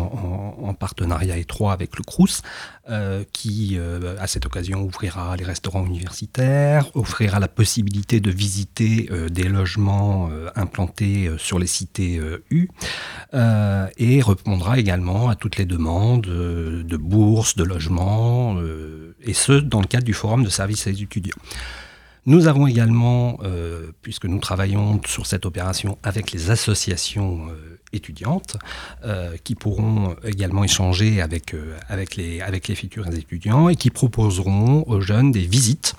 en, 0.63 0.69
en 0.69 0.75
partenariat 0.75 1.37
étroit 1.37 1.73
avec 1.73 1.97
le 1.99 2.05
CRUS, 2.05 2.43
euh, 2.89 3.25
qui 3.33 3.77
euh, 3.79 4.17
à 4.19 4.27
cette 4.27 4.47
occasion 4.47 4.83
ouvrira 4.83 5.37
les 5.37 5.45
restaurants 5.45 5.85
universitaires, 5.85 6.91
offrira 6.95 7.39
la 7.39 7.47
possibilité 7.47 8.21
de 8.21 8.31
visiter 8.31 9.09
euh, 9.11 9.29
des 9.29 9.49
logements 9.49 10.31
implantés 10.57 11.31
sur 11.39 11.59
les 11.59 11.67
cités 11.67 12.21
U, 12.51 12.69
et 13.33 14.23
répondra 14.23 14.79
également 14.79 15.29
à 15.29 15.35
toutes 15.35 15.57
les 15.57 15.67
demandes 15.67 16.23
de 16.23 16.97
bourses, 16.97 17.57
de 17.57 17.65
logements, 17.65 18.57
et 19.23 19.35
ce 19.35 19.53
dans 19.53 19.81
le 19.81 19.87
cadre 19.87 20.05
du 20.05 20.15
forum 20.15 20.43
de 20.45 20.49
services 20.49 20.87
à 20.87 20.91
étudiants. 20.91 21.37
Nous 22.27 22.47
avons 22.49 22.67
également, 22.67 23.39
puisque 24.03 24.27
nous 24.27 24.39
travaillons 24.39 25.01
sur 25.07 25.27
cette 25.27 25.47
opération 25.47 25.99
avec 26.03 26.33
les 26.33 26.51
associations 26.51 27.49
étudiantes, 27.93 28.57
euh, 29.05 29.37
qui 29.45 29.55
pourront 29.55 30.17
également 30.25 30.65
échanger 30.65 31.21
avec, 31.21 31.55
euh, 31.55 31.77
avec, 31.89 32.17
les, 32.17 32.41
avec 32.41 32.69
les 32.69 32.75
futurs 32.75 33.07
étudiants 33.09 33.69
et 33.69 33.77
qui 33.77 33.91
proposeront 33.91 34.85
aux 34.87 35.01
jeunes 35.01 35.33
des 35.33 35.47
visites. 35.47 35.95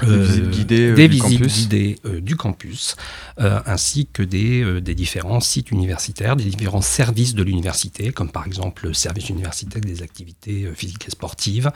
Des 0.00 0.16
visites 0.16 0.50
guidées, 0.50 0.88
euh, 0.88 0.94
des 0.94 1.06
du 1.08 1.14
visites 1.16 1.38
campus. 1.38 1.58
guidées, 1.58 1.98
euh, 2.06 2.20
du 2.22 2.36
campus, 2.36 2.96
euh, 3.40 3.60
ainsi 3.66 4.08
que 4.10 4.22
des, 4.22 4.62
euh, 4.62 4.80
des 4.80 4.94
différents 4.94 5.40
sites 5.40 5.70
universitaires, 5.70 6.34
des 6.34 6.44
différents 6.44 6.80
services 6.80 7.34
de 7.34 7.42
l'université, 7.42 8.10
comme 8.10 8.30
par 8.30 8.46
exemple 8.46 8.86
le 8.86 8.94
service 8.94 9.28
universitaire 9.28 9.82
des 9.82 10.02
activités 10.02 10.64
euh, 10.64 10.74
physiques 10.74 11.06
et 11.08 11.10
sportives, 11.10 11.70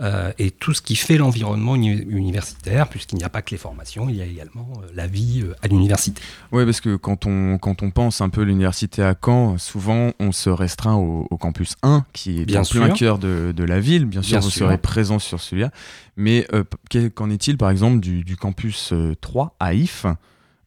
euh, 0.00 0.32
et 0.38 0.50
tout 0.50 0.72
ce 0.72 0.80
qui 0.82 0.96
fait 0.96 1.18
l'environnement 1.18 1.76
uni- 1.76 2.02
universitaire, 2.08 2.88
puisqu'il 2.88 3.16
n'y 3.16 3.24
a 3.24 3.28
pas 3.28 3.42
que 3.42 3.50
les 3.50 3.58
formations, 3.58 4.08
il 4.08 4.16
y 4.16 4.22
a 4.22 4.24
également 4.24 4.68
euh, 4.82 4.86
la 4.94 5.06
vie 5.06 5.42
euh, 5.44 5.54
à 5.62 5.68
l'université. 5.68 6.22
Oui, 6.52 6.64
parce 6.64 6.80
que 6.80 6.96
quand 6.96 7.26
on, 7.26 7.58
quand 7.58 7.82
on 7.82 7.90
pense 7.90 8.20
un 8.20 8.28
peu 8.30 8.42
l'université 8.42 9.02
à 9.02 9.14
Caen, 9.22 9.58
souvent 9.58 10.12
on 10.18 10.32
se 10.32 10.48
restreint 10.50 10.94
au, 10.96 11.26
au 11.30 11.36
campus 11.36 11.76
1, 11.82 12.04
qui 12.12 12.40
est 12.40 12.44
Bien 12.44 12.60
en 12.62 12.64
plein 12.64 12.86
sûr. 12.86 12.94
cœur 12.94 13.18
de, 13.18 13.52
de 13.54 13.64
la 13.64 13.80
ville. 13.80 14.06
Bien 14.06 14.22
sûr, 14.22 14.30
Bien 14.38 14.40
vous 14.40 14.50
sûr. 14.50 14.66
serez 14.66 14.78
présent 14.78 15.18
sur 15.18 15.40
celui-là. 15.40 15.70
Mais 16.16 16.46
qu'en 17.14 17.30
est-il, 17.30 17.56
par 17.56 17.70
exemple, 17.70 18.00
du, 18.00 18.24
du 18.24 18.36
campus 18.36 18.92
euh, 18.92 19.14
3 19.20 19.54
à 19.60 19.74
IF 19.74 20.06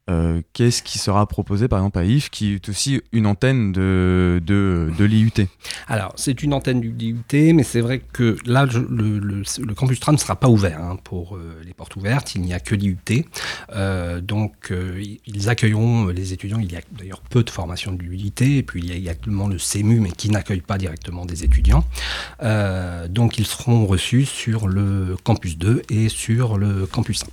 Euh, 0.09 0.41
Qu'est-ce 0.51 0.83
qui 0.83 0.99
sera 0.99 1.25
proposé, 1.27 1.67
par 1.67 1.79
exemple, 1.79 1.99
à 1.99 2.03
IF, 2.03 2.29
qui 2.29 2.55
est 2.55 2.69
aussi 2.69 3.01
une 3.13 3.25
antenne 3.25 3.71
de, 3.71 4.41
de, 4.45 4.91
de 4.97 5.05
l'IUT 5.05 5.47
Alors, 5.87 6.11
c'est 6.17 6.43
une 6.43 6.53
antenne 6.53 6.81
du 6.81 6.91
DUT, 6.91 7.53
mais 7.53 7.63
c'est 7.63 7.79
vrai 7.79 8.01
que 8.11 8.35
là, 8.45 8.65
le, 8.65 9.73
campus 9.73 9.99
tram 9.99 10.15
ne 10.15 10.19
sera 10.19 10.35
pas 10.35 10.49
ouvert 10.49 10.81
hein, 10.81 10.97
pour 11.03 11.37
euh, 11.37 11.61
les 11.65 11.73
portes 11.73 11.95
ouvertes. 11.95 12.35
Il 12.35 12.41
n'y 12.41 12.53
a 12.53 12.59
que 12.59 12.75
l'IUT. 12.75 12.97
Euh, 13.73 14.19
donc, 14.19 14.73
ils 15.25 15.49
accueilleront 15.49 16.07
les 16.07 16.33
étudiants. 16.33 16.59
Il 16.59 16.71
y 16.71 16.75
a 16.75 16.81
d'ailleurs 16.91 17.21
peu 17.21 17.43
de 17.43 17.49
formation 17.49 17.93
de 17.93 18.03
l'IUT. 18.03 18.33
Et 18.41 18.63
puis, 18.63 18.81
il 18.81 18.89
y 18.89 18.91
a 18.91 19.13
également 19.13 19.47
le 19.47 19.57
CEMU, 19.57 20.01
mais 20.01 20.11
qui 20.11 20.29
n'accueille 20.29 20.61
pas 20.61 20.77
directement 20.77 21.25
des 21.25 21.43
étudiants. 21.45 21.85
Donc, 23.09 23.37
ils 23.37 23.45
seront 23.45 23.85
reçus 23.85 24.25
sur 24.25 24.67
le 24.67 25.15
campus 25.23 25.57
2 25.57 25.83
et 25.89 26.09
sur 26.09 26.57
le 26.57 26.85
campus 26.85 27.23
1. 27.23 27.27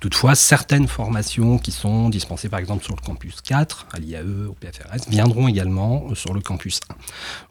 Toutefois, 0.00 0.34
certaines 0.36 0.86
formations 0.86 1.58
qui 1.58 1.72
sont 1.72 2.11
dispensées, 2.12 2.48
par 2.48 2.60
exemple, 2.60 2.84
sur 2.84 2.94
le 2.94 3.00
campus 3.00 3.40
4, 3.40 3.88
à 3.92 3.98
l'IAE, 3.98 4.46
au 4.48 4.52
PFRS, 4.52 5.08
viendront 5.08 5.48
également 5.48 6.06
euh, 6.10 6.14
sur 6.14 6.32
le 6.32 6.40
campus 6.40 6.80
1 6.88 6.94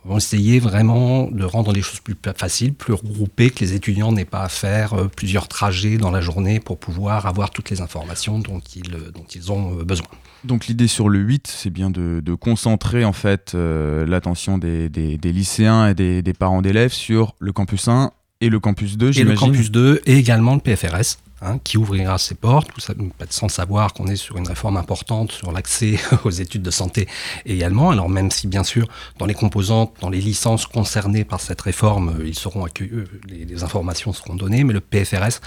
vont 0.06 0.18
essayer 0.18 0.60
vraiment 0.60 1.30
de 1.30 1.44
rendre 1.44 1.74
les 1.74 1.82
choses 1.82 2.00
plus 2.00 2.15
faciles, 2.38 2.74
plus 2.74 2.94
regroupées, 2.94 3.50
que 3.50 3.60
les 3.60 3.74
étudiants 3.74 4.13
n'aient 4.13 4.25
pas 4.25 4.44
à 4.44 4.50
faire 4.50 4.94
euh, 4.94 5.08
plusieurs 5.08 5.48
trajets 5.48 5.98
dans 5.98 6.12
la 6.12 6.22
journée 6.22 6.60
pour 6.60 6.77
pouvoir 6.77 7.25
avoir 7.25 7.50
toutes 7.50 7.70
les 7.70 7.82
informations 7.82 8.39
dont 8.39 8.62
ils, 8.75 8.96
euh, 8.96 9.51
ont 9.51 9.84
besoin. 9.84 10.08
Donc 10.44 10.68
l'idée 10.68 10.88
sur 10.88 11.10
le 11.10 11.20
8, 11.20 11.48
c'est 11.48 11.70
bien 11.70 11.89
de, 11.89 12.22
concentrer 12.39 13.03
en 13.03 13.13
fait 13.13 13.53
l'attention 13.53 14.58
des, 14.58 14.89
lycéens 15.24 15.89
et 15.89 15.94
des 15.94 16.34
parents 16.34 16.62
d'élèves 16.62 16.94
sur 16.94 17.36
le 17.39 17.51
campus 17.51 17.88
1 17.88 18.12
et 18.42 18.50
le 18.50 18.60
campus 18.60 18.98
2, 18.98 19.06
Et 19.06 19.08
le 19.10 19.14
j'imagine. 19.14 19.38
campus 19.48 19.72
2 19.72 20.02
et 20.06 20.18
également 20.18 20.56
le 20.56 20.60
PFRS. 20.62 21.18
hein, 21.44 21.58
qui 21.64 21.78
ouvrira 21.80 22.20
ses 22.20 22.36
portes, 22.36 22.70
ça, 22.80 22.94
sans 23.32 23.50
savoir 23.50 23.94
qu'on 23.94 24.06
est 24.08 24.16
sur 24.16 24.38
une 24.38 24.48
réforme 24.48 24.78
importante 24.78 25.32
sur 25.32 25.52
l'accès 25.52 25.96
aux 26.24 26.30
études 26.30 26.62
de 26.62 26.70
santé 26.70 27.08
également. 27.48 27.90
Alors 27.90 28.10
même 28.10 28.30
si 28.30 28.46
bien 28.48 28.64
sûr 28.64 28.88
dans 29.18 29.26
les 29.26 29.34
composantes, 29.34 29.92
dans 30.02 30.10
les 30.12 30.22
licences 30.22 30.68
concernées 30.68 31.24
par 31.24 31.40
cette 31.42 31.62
réforme, 31.62 32.10
euh, 32.20 32.28
ils 32.28 32.36
seront 32.38 32.64
accueillis, 32.66 32.92
les, 33.28 33.46
les 33.46 33.64
informations 33.64 34.14
seront 34.14 34.36
données, 34.36 34.64
mais 34.64 34.74
le 34.74 34.82
PFRS 34.82 35.40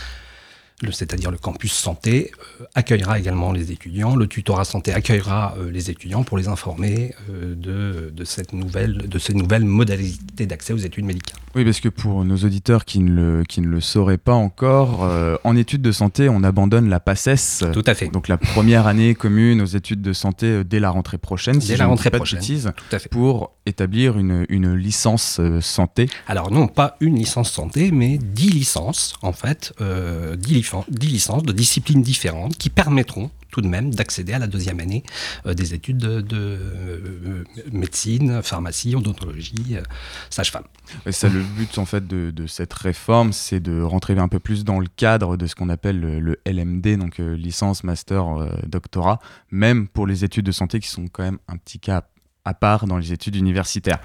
c'est-à-dire 0.93 1.31
le 1.31 1.39
campus 1.39 1.73
santé, 1.73 2.33
euh, 2.61 2.65
accueillera 2.75 3.19
également 3.19 3.53
les 3.53 3.73
étudiants. 3.73 4.17
Le 4.17 4.27
tutorat 4.27 4.65
santé 4.65 4.93
accueillera 4.93 5.55
euh, 5.59 5.71
les 5.71 5.91
étudiants 5.91 6.23
pour 6.25 6.37
les 6.39 6.49
informer 6.49 7.15
euh, 7.31 7.55
de, 7.55 8.11
de, 8.11 8.25
cette 8.25 8.53
nouvelle, 8.53 8.97
de 9.09 9.19
ces 9.19 9.35
nouvelles 9.35 9.65
modalités 9.65 10.47
d'accès 10.47 10.73
aux 10.73 10.77
études 10.79 11.05
médicales. 11.05 11.39
Oui, 11.55 11.65
parce 11.65 11.81
que 11.81 11.89
pour 11.89 12.25
nos 12.25 12.37
auditeurs 12.37 12.85
qui 12.85 12.99
ne 12.99 13.11
le, 13.39 13.45
qui 13.45 13.61
ne 13.61 13.69
le 13.69 13.81
sauraient 13.81 14.19
pas 14.19 14.33
encore, 14.35 15.05
euh, 15.05 15.37
en 15.45 15.57
études 15.57 15.83
de 15.83 15.93
santé, 15.93 16.29
on 16.29 16.43
abandonne 16.43 16.89
la 16.89 16.99
PACES, 17.01 17.65
Tout 17.73 17.85
à 17.87 17.95
fait. 17.95 18.09
donc 18.09 18.29
la 18.29 18.37
première 18.39 18.87
année 18.89 19.15
commune 19.15 19.61
aux 19.63 19.67
études 19.67 20.03
de 20.03 20.13
santé 20.13 20.65
dès 20.65 20.81
la 20.81 20.91
rentrée 20.91 21.19
prochaine, 21.19 21.61
si 21.61 21.69
Dès 21.69 21.75
je 21.75 21.79
la 21.79 21.85
ne 21.85 21.89
dis 21.89 21.91
rentrée 21.91 22.11
pas 22.11 22.19
de 22.19 22.25
bêtises, 22.25 22.73
Tout 22.77 22.97
à 22.97 22.99
fait. 22.99 23.09
pour 23.09 23.53
établir 23.67 24.19
une, 24.19 24.45
une 24.49 24.75
licence 24.75 25.41
santé. 25.61 26.09
Alors 26.27 26.51
non, 26.51 26.67
pas 26.67 26.97
une 27.01 27.17
licence 27.17 27.51
santé, 27.53 27.91
mais 27.93 28.19
10 28.19 28.51
licences, 28.51 29.15
en 29.23 29.33
fait, 29.33 29.73
euh, 29.81 30.35
10, 30.37 30.55
licen- 30.63 30.74
10 30.89 31.07
licences 31.07 31.43
de 31.43 31.53
disciplines 31.53 32.03
différentes 32.03 32.57
qui 32.57 32.71
permettront 32.71 33.31
tout 33.55 33.61
de 33.61 33.69
même 33.69 33.95
d'accéder 33.95 34.33
à 34.33 34.41
la 34.41 34.49
deuxième 34.49 34.81
année 34.81 35.05
euh, 35.47 35.55
des 35.55 35.75
études 35.75 35.99
de, 35.99 36.21
de, 36.21 36.37
euh, 36.37 37.45
médecine, 37.71 38.43
pharmacie, 38.43 38.97
odontologie, 38.97 39.77
euh, 39.77 39.83
sage-femme. 40.29 40.65
Et 41.07 41.13
ça, 41.13 41.29
le 41.29 41.41
but 41.41 41.79
en 41.79 41.85
fait 41.85 42.05
de, 42.05 42.33
de 42.33 42.47
cette 42.49 42.73
réforme, 42.73 43.33
c'est 43.33 43.61
de 43.61 43.81
rentrer 43.81 44.19
un 44.19 44.27
peu 44.27 44.41
plus 44.41 44.65
dans 44.65 44.81
le 44.81 44.89
cadre 44.97 45.37
de 45.37 45.47
ce 45.47 45.55
qu'on 45.55 45.69
appelle 45.69 46.01
le, 46.01 46.19
le 46.19 46.41
LMD, 46.47 46.99
donc 46.99 47.19
licence, 47.19 47.85
master, 47.85 48.25
doctorat, 48.67 49.21
même 49.53 49.87
pour 49.87 50.09
les 50.09 50.25
études 50.25 50.47
de 50.47 50.53
santé 50.53 50.81
qui 50.81 50.89
sont 50.89 51.07
quand 51.07 51.23
même 51.23 51.39
un 51.47 51.57
petit 51.57 51.79
cas 51.79 52.03
à 52.45 52.55
part 52.55 52.87
dans 52.87 52.99
les 52.99 53.13
études 53.13 53.37
universitaires. 53.37 54.01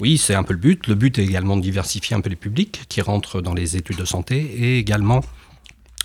Oui, 0.00 0.18
c'est 0.18 0.34
un 0.34 0.42
peu 0.42 0.52
le 0.52 0.58
but. 0.58 0.86
Le 0.88 0.94
but 0.94 1.18
est 1.18 1.24
également 1.24 1.56
de 1.56 1.62
diversifier 1.62 2.16
un 2.16 2.20
peu 2.20 2.28
les 2.28 2.36
publics 2.36 2.82
qui 2.88 3.00
rentrent 3.00 3.40
dans 3.40 3.54
les 3.54 3.76
études 3.76 3.96
de 3.96 4.04
santé 4.04 4.38
et 4.38 4.78
également 4.78 5.22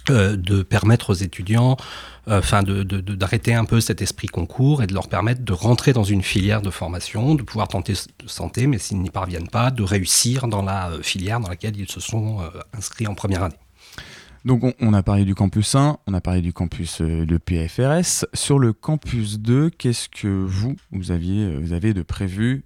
euh, 0.10 0.36
de 0.36 0.63
permettre 0.63 1.12
aux 1.12 1.13
étudiants, 1.13 1.77
euh, 2.27 2.39
enfin 2.39 2.63
d'arrêter 2.63 3.53
un 3.53 3.65
peu 3.65 3.79
cet 3.79 4.01
esprit 4.01 4.27
concours 4.27 4.81
et 4.81 4.88
de 4.88 4.93
leur 4.93 5.08
permettre 5.08 5.43
de 5.43 5.53
rentrer 5.53 5.93
dans 5.93 6.03
une 6.03 6.24
filière 6.24 6.62
de 6.62 6.72
formation, 6.72 7.36
de 7.36 7.43
pouvoir 7.43 7.67
tenter 7.67 7.93
de 7.93 8.27
santé, 8.27 8.65
mais 8.65 8.79
s'ils 8.79 9.00
n'y 9.00 9.12
parviennent 9.12 9.50
pas, 9.50 9.70
de 9.70 9.84
réussir 9.84 10.48
dans 10.48 10.63
la 10.63 10.89
euh, 10.89 11.03
filière 11.03 11.39
dans 11.39 11.50
laquelle 11.50 11.77
ils 11.77 11.89
se 11.89 12.00
sont 12.00 12.39
inscrits 12.74 13.08
en 13.08 13.13
première 13.13 13.43
année. 13.43 13.55
Donc 14.43 14.63
on, 14.79 14.93
a 14.93 15.03
parlé 15.03 15.24
du 15.24 15.36
campus 15.36 15.75
1, 15.75 15.98
on 16.08 16.13
a 16.15 16.22
parlé 16.22 16.41
du 16.41 16.51
campus 16.51 17.01
de 17.01 17.38
PFRS. 17.38 18.25
Sur 18.34 18.58
le 18.58 18.74
campus 18.74 19.38
2, 19.38 19.70
qu'est-ce 19.70 20.10
que 20.10 20.27
vous, 20.27 20.75
vous, 20.91 21.12
aviez, 21.12 21.58
vous 21.58 21.74
avez 21.74 21.93
de 21.93 22.01
prévu 22.01 22.63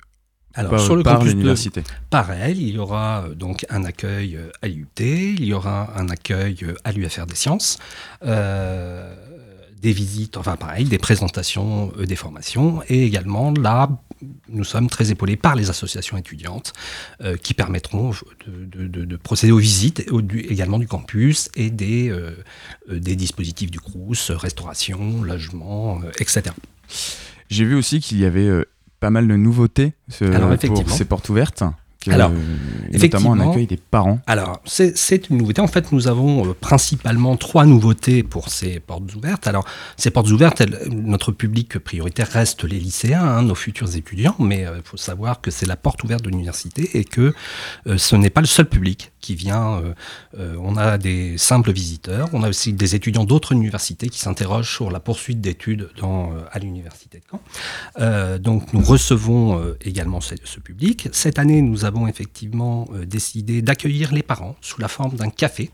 Alors, 0.56 0.72
par, 0.72 0.80
sur 0.80 0.96
le 0.96 1.04
par 1.04 1.16
campus 1.20 1.32
de 1.32 1.38
l'université. 1.38 1.84
Pareil, 2.10 2.58
il 2.60 2.76
y 2.76 2.78
aura 2.78 3.26
euh, 3.26 3.36
donc 3.36 3.66
un 3.70 3.84
accueil 3.84 4.38
euh, 4.38 4.50
à 4.62 4.68
l'IUT, 4.68 4.88
il 5.00 5.44
y 5.46 5.54
aura 5.54 5.94
un 6.00 6.10
accueil 6.10 6.58
euh, 6.64 6.74
à 6.84 6.92
l'UFR 6.92 7.26
des 7.26 7.36
sciences, 7.36 7.78
euh, 8.24 9.14
des 9.82 9.92
visites, 9.92 10.38
enfin 10.38 10.56
pareil, 10.56 10.86
des 10.86 10.98
présentations 10.98 11.92
euh, 12.00 12.06
des 12.06 12.16
formations, 12.16 12.82
et 12.88 13.06
également 13.06 13.52
là, 13.52 13.90
nous 14.48 14.64
sommes 14.64 14.90
très 14.90 15.12
épaulés 15.12 15.36
par 15.36 15.56
les 15.56 15.70
associations 15.70 16.18
étudiantes 16.18 16.72
euh, 17.22 17.36
qui 17.36 17.54
permettront 17.54 18.12
de, 18.48 18.66
de- 18.66 18.88
de- 18.88 19.06
de 19.06 19.16
procéder 19.18 19.52
aux 19.52 19.58
visites 19.58 20.00
et 20.00 20.10
au- 20.10 20.22
du- 20.22 20.40
également 20.40 20.80
du 20.80 20.88
campus 20.88 21.50
et 21.56 21.70
des, 21.70 22.16
des 22.90 23.16
dispositifs 23.18 23.70
du 23.70 23.80
CRUS, 23.80 24.32
restauration, 24.32 25.22
logement, 25.22 26.00
etc. 26.20 26.44
J'ai 27.50 27.66
vu 27.66 27.76
aussi 27.76 28.00
qu'il 28.00 28.18
y 28.20 28.26
avait 28.26 28.50
pas 29.06 29.12
mal 29.12 29.28
de 29.28 29.36
nouveautés 29.36 29.94
euh, 30.24 30.34
Alors, 30.34 30.48
pour 30.48 30.54
effectivement. 30.56 30.96
ces 30.96 31.06
portes 31.06 31.30
ouvertes. 31.30 31.62
Alors, 32.08 32.32
et 32.92 32.98
notamment 33.00 33.32
un 33.34 33.36
effectivement. 33.36 33.52
accueil 33.52 33.66
des 33.68 33.78
parents. 33.78 34.20
Alors, 34.28 34.60
c'est 34.66 35.30
une 35.30 35.38
nouveauté. 35.38 35.60
En 35.62 35.68
fait, 35.68 35.92
nous 35.92 36.08
avons 36.08 36.48
euh, 36.50 36.54
principalement 36.60 37.36
trois 37.36 37.66
nouveautés 37.66 38.22
pour 38.22 38.50
ces 38.50 38.80
portes 38.80 39.14
ouvertes. 39.16 39.48
Alors, 39.48 39.66
ces 39.98 40.12
portes 40.12 40.30
ouvertes, 40.30 40.62
elles- 40.62 40.80
notre 40.92 41.32
public 41.32 41.80
prioritaire 41.80 42.28
reste 42.30 42.64
les 42.64 42.80
lycéens, 42.80 43.24
hein, 43.24 43.42
nos 43.44 43.56
futurs 43.56 43.96
étudiants, 43.96 44.36
mais 44.40 44.62
il 44.76 44.82
faut 44.84 44.98
savoir 44.98 45.42
que 45.42 45.50
c'est 45.50 45.66
la 45.68 45.76
porte 45.78 46.04
ouverte 46.04 46.24
de 46.24 46.30
l'université 46.30 46.98
et 46.98 47.06
que 47.06 47.34
euh, 47.88 47.98
ce 47.98 48.16
n'est 48.16 48.30
pas 48.32 48.42
le 48.42 48.48
seul 48.48 48.66
public 48.68 49.12
vient. 49.34 49.80
euh, 49.80 49.94
euh, 50.38 50.56
on 50.60 50.78
a 50.78 50.98
des 50.98 51.38
simples 51.38 51.72
visiteurs, 51.72 52.30
on 52.34 52.44
a 52.44 52.50
aussi 52.50 52.74
des 52.74 52.96
étudiants 52.96 53.24
d'autres 53.24 53.54
universités 53.54 54.10
qui 54.10 54.20
s'interrogent 54.20 54.72
sur 54.72 54.92
la 54.92 55.00
poursuite 55.00 55.42
d'études 55.42 55.90
euh, 56.04 56.44
à 56.52 56.60
l'université 56.60 57.20
de 57.20 57.24
Caen. 57.32 58.38
Donc 58.40 58.74
nous 58.74 58.82
recevons 58.82 59.76
également 59.82 60.22
ce, 60.22 60.36
ce 60.44 60.60
public. 60.60 61.10
Cette 61.12 61.40
année, 61.40 61.62
nous 61.62 61.86
avons 61.86 62.08
effectivement 62.08 62.88
décidé 63.06 63.62
d'accueillir 63.62 64.14
les 64.14 64.24
parents 64.24 64.56
sous 64.62 64.80
la 64.82 64.88
forme 64.88 65.16
d'un 65.16 65.30
café 65.30 65.72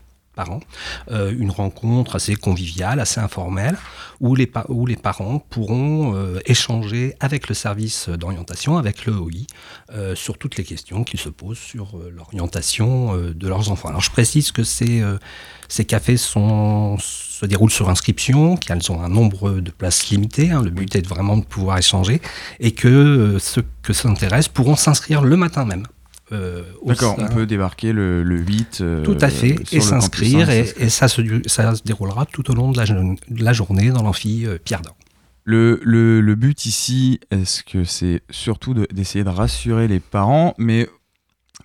euh, 1.10 1.32
une 1.36 1.50
rencontre 1.50 2.16
assez 2.16 2.34
conviviale, 2.34 3.00
assez 3.00 3.20
informelle, 3.20 3.76
où 4.20 4.36
les, 4.36 4.46
parents 4.46 5.38
pourront 5.38 6.14
euh, 6.14 6.38
échanger 6.46 7.14
avec 7.20 7.48
le 7.48 7.54
service 7.54 8.08
d'orientation, 8.08 8.78
avec 8.78 9.06
le 9.06 9.14
OI, 9.14 9.30
euh, 9.94 10.14
sur 10.14 10.38
toutes 10.38 10.56
les 10.56 10.64
questions 10.64 11.04
qu'ils 11.04 11.20
se 11.20 11.28
posent 11.28 11.58
sur 11.58 11.98
l'orientation 12.14 13.16
de 13.16 13.48
leurs 13.48 13.70
enfants. 13.70 13.88
Alors 13.88 14.00
je 14.00 14.10
précise 14.10 14.52
que 14.52 14.62
ces, 14.62 15.02
ces 15.68 15.84
cafés 15.84 16.16
se 16.16 17.46
déroulent 17.46 17.70
sur 17.70 17.88
inscription, 17.88 18.56
qu'elles 18.56 18.90
ont 18.92 19.02
un 19.02 19.08
nombre 19.08 19.60
de 19.60 19.70
places 19.70 20.08
limité. 20.10 20.50
hein. 20.50 20.62
le 20.62 20.70
but 20.70 20.94
est 20.94 21.06
vraiment 21.06 21.36
de 21.36 21.44
pouvoir 21.44 21.78
échanger 21.78 22.20
et 22.60 22.72
que 22.72 23.38
ceux 23.40 23.64
que 23.82 23.92
ça 23.92 24.08
intéresse 24.08 24.48
pourront 24.48 24.76
s'inscrire 24.76 25.22
le 25.22 25.36
matin 25.36 25.64
même. 25.64 25.86
Euh, 26.32 26.62
D'accord, 26.84 27.16
on 27.18 27.28
peut 27.28 27.46
débarquer 27.46 27.92
le, 27.92 28.22
le 28.22 28.38
8. 28.38 28.78
euh, 28.80 29.04
tout 29.04 29.18
à 29.20 29.28
fait, 29.28 29.56
et 29.72 29.80
s'inscrire, 29.80 30.48
hein, 30.48 30.52
et, 30.52 30.64
ça 30.64 30.72
se- 30.74 30.80
et 30.84 30.88
ça, 30.88 31.08
se, 31.08 31.20
du- 31.22 31.42
ça 31.46 31.74
se 31.74 31.82
déroulera 31.84 32.26
tout 32.26 32.50
au 32.50 32.54
long 32.54 32.70
de 32.72 32.76
la, 32.78 32.84
jo- 32.84 32.94
de 33.28 33.44
la 33.44 33.52
journée 33.52 33.90
dans 33.90 34.02
l'amphi 34.02 34.46
euh, 34.46 34.58
Pierre 34.62 34.80
d'Or. 34.82 34.96
Le, 35.44 35.80
le, 35.82 36.20
le 36.20 36.34
but 36.36 36.66
ici, 36.66 37.18
est-ce 37.30 37.62
que 37.64 37.84
c'est 37.84 38.22
surtout 38.30 38.74
de- 38.74 38.86
d'essayer 38.92 39.24
de, 39.24 39.28
rassurer 39.28 39.88
les 39.88 40.00
parents, 40.00 40.54
mais 40.58 40.88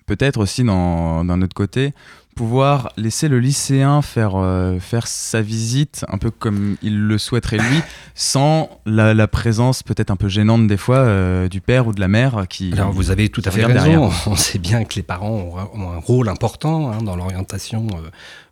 peut-être 0.06 0.38
aussi 0.40 0.64
d'un 0.64 1.42
autre 1.42 1.54
côté, 1.54 1.92
pouvoir 2.38 2.92
laisser 2.96 3.26
le 3.26 3.40
lycéen 3.40 4.00
faire, 4.00 4.36
euh, 4.36 4.78
faire 4.78 5.08
sa 5.08 5.42
visite 5.42 6.04
un 6.06 6.18
peu 6.18 6.30
comme 6.30 6.76
il 6.82 6.96
le 6.96 7.18
souhaiterait 7.18 7.56
lui, 7.56 7.80
sans 8.14 8.70
la, 8.86 9.12
la 9.12 9.26
présence 9.26 9.82
peut-être 9.82 10.12
un 10.12 10.16
peu 10.16 10.28
gênante 10.28 10.68
des 10.68 10.76
fois 10.76 10.98
euh, 10.98 11.48
du 11.48 11.60
père 11.60 11.88
ou 11.88 11.92
de 11.92 11.98
la 11.98 12.06
mère 12.06 12.46
qui... 12.48 12.72
Alors 12.74 12.92
vous 12.92 13.10
avez 13.10 13.28
tout 13.28 13.42
à 13.44 13.50
fait 13.50 13.64
raison, 13.64 13.74
derrière. 13.74 14.02
on 14.26 14.36
sait 14.36 14.60
bien 14.60 14.84
que 14.84 14.94
les 14.94 15.02
parents 15.02 15.68
ont, 15.74 15.82
ont 15.82 15.90
un 15.90 15.98
rôle 15.98 16.28
important 16.28 16.92
hein, 16.92 17.02
dans 17.02 17.16
l'orientation 17.16 17.88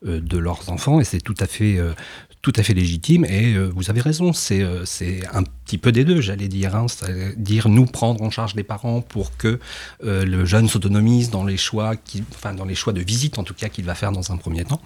euh, 0.04 0.20
de 0.20 0.36
leurs 0.36 0.68
enfants, 0.68 0.98
et 0.98 1.04
c'est 1.04 1.20
tout 1.20 1.36
à 1.38 1.46
fait... 1.46 1.78
tout 2.46 2.52
à 2.54 2.62
fait 2.62 2.74
légitime 2.74 3.24
et 3.24 3.54
euh, 3.54 3.72
vous 3.74 3.90
avez 3.90 4.00
raison, 4.00 4.32
c'est 4.32 4.62
euh, 4.62 4.84
c'est 4.84 5.26
un 5.34 5.42
petit 5.42 5.78
peu 5.78 5.90
des 5.90 6.04
deux, 6.04 6.20
j'allais 6.20 6.46
dire. 6.46 6.76
Hein, 6.76 6.86
C'est-à-dire 6.86 7.68
nous 7.68 7.86
prendre 7.86 8.22
en 8.22 8.30
charge 8.30 8.54
les 8.54 8.62
parents 8.62 9.00
pour 9.00 9.36
que 9.36 9.58
euh, 10.04 10.24
le 10.24 10.44
jeune 10.44 10.68
s'autonomise 10.68 11.30
dans 11.30 11.42
les 11.42 11.56
choix, 11.56 11.94
enfin 12.36 12.54
dans 12.54 12.64
les 12.64 12.76
choix 12.76 12.92
de 12.92 13.00
visite 13.00 13.40
en 13.40 13.42
tout 13.42 13.52
cas 13.52 13.68
qu'il 13.68 13.84
va 13.84 13.96
faire 13.96 14.12
dans 14.12 14.30
un 14.30 14.36
premier 14.36 14.64
temps. 14.64 14.80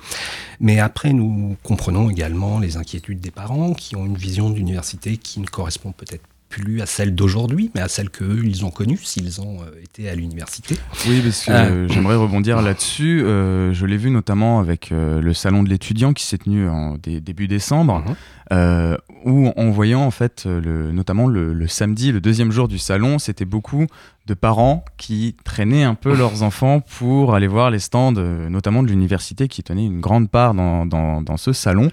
Mais 0.59 0.81
après, 0.81 1.13
nous 1.13 1.55
comprenons 1.63 2.09
également 2.09 2.61
les 2.61 2.79
inquiétudes 2.79 3.21
des 3.21 3.31
parents 3.31 3.75
qui 3.75 3.95
ont 3.95 4.07
une 4.07 4.17
vision 4.17 4.49
d'université 4.49 5.19
qui 5.19 5.39
ne 5.39 5.47
correspond 5.47 5.93
peut-être 5.93 6.30
plus 6.51 6.83
à 6.83 6.87
celle 6.87 7.15
d'aujourd'hui, 7.15 7.71
mais 7.75 7.81
à 7.81 7.89
celle 7.89 8.11
qu'eux, 8.11 8.41
ils 8.45 8.65
ont 8.67 8.71
connue 8.71 8.99
s'ils 9.03 9.41
ont 9.41 9.59
euh, 9.63 9.81
été 9.83 10.11
à 10.11 10.15
l'université. 10.15 10.77
Oui, 11.09 11.21
parce 11.23 11.45
que 11.45 11.51
euh, 11.53 11.89
j'aimerais 11.89 12.17
rebondir 12.17 12.61
là-dessus. 12.61 13.23
Euh, 13.25 13.73
je 13.73 13.87
l'ai 13.87 13.97
vu 13.97 14.11
notamment 14.11 14.59
avec 14.61 14.91
euh, 14.93 15.21
le 15.23 15.33
salon 15.33 15.63
de 15.63 15.69
l'étudiant 15.71 16.13
qui 16.13 16.27
s'est 16.27 16.39
tenu 16.39 16.69
en 16.69 16.97
dé- 16.97 17.21
début 17.21 17.49
décembre, 17.49 18.03
Mhm. 18.51 18.97
où 19.25 19.53
en 19.57 19.71
voyant 19.71 20.03
en 20.03 20.11
fait, 20.11 20.45
le, 20.47 20.91
notamment 20.91 21.29
le, 21.29 21.53
le 21.55 21.67
samedi, 21.69 22.11
le 22.11 22.21
deuxième 22.21 22.51
jour 22.51 22.67
du 22.67 22.79
salon, 22.79 23.21
c'était 23.21 23.45
beaucoup 23.45 23.87
de 24.27 24.35
parents 24.35 24.85
qui 24.97 25.37
traînaient 25.45 25.85
un 25.85 25.95
peu 25.95 26.15
leurs 26.17 26.43
enfants 26.43 26.81
pour 26.81 27.35
aller 27.35 27.47
voir 27.47 27.71
les 27.71 27.79
stands, 27.79 28.11
notamment 28.13 28.83
de 28.83 28.89
l'université, 28.89 29.47
qui 29.47 29.63
tenaient 29.63 29.87
une 29.87 30.01
grande 30.01 30.29
part 30.29 30.55
dans, 30.55 30.85
dans- 30.85 31.23
dans 31.23 31.37
ce 31.37 31.53
salon. 31.53 31.91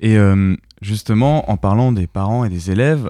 Et 0.00 0.16
justement, 0.82 1.50
en 1.50 1.56
parlant 1.56 1.90
des 1.92 2.06
parents 2.06 2.44
et 2.44 2.48
des 2.50 2.70
élèves, 2.70 3.08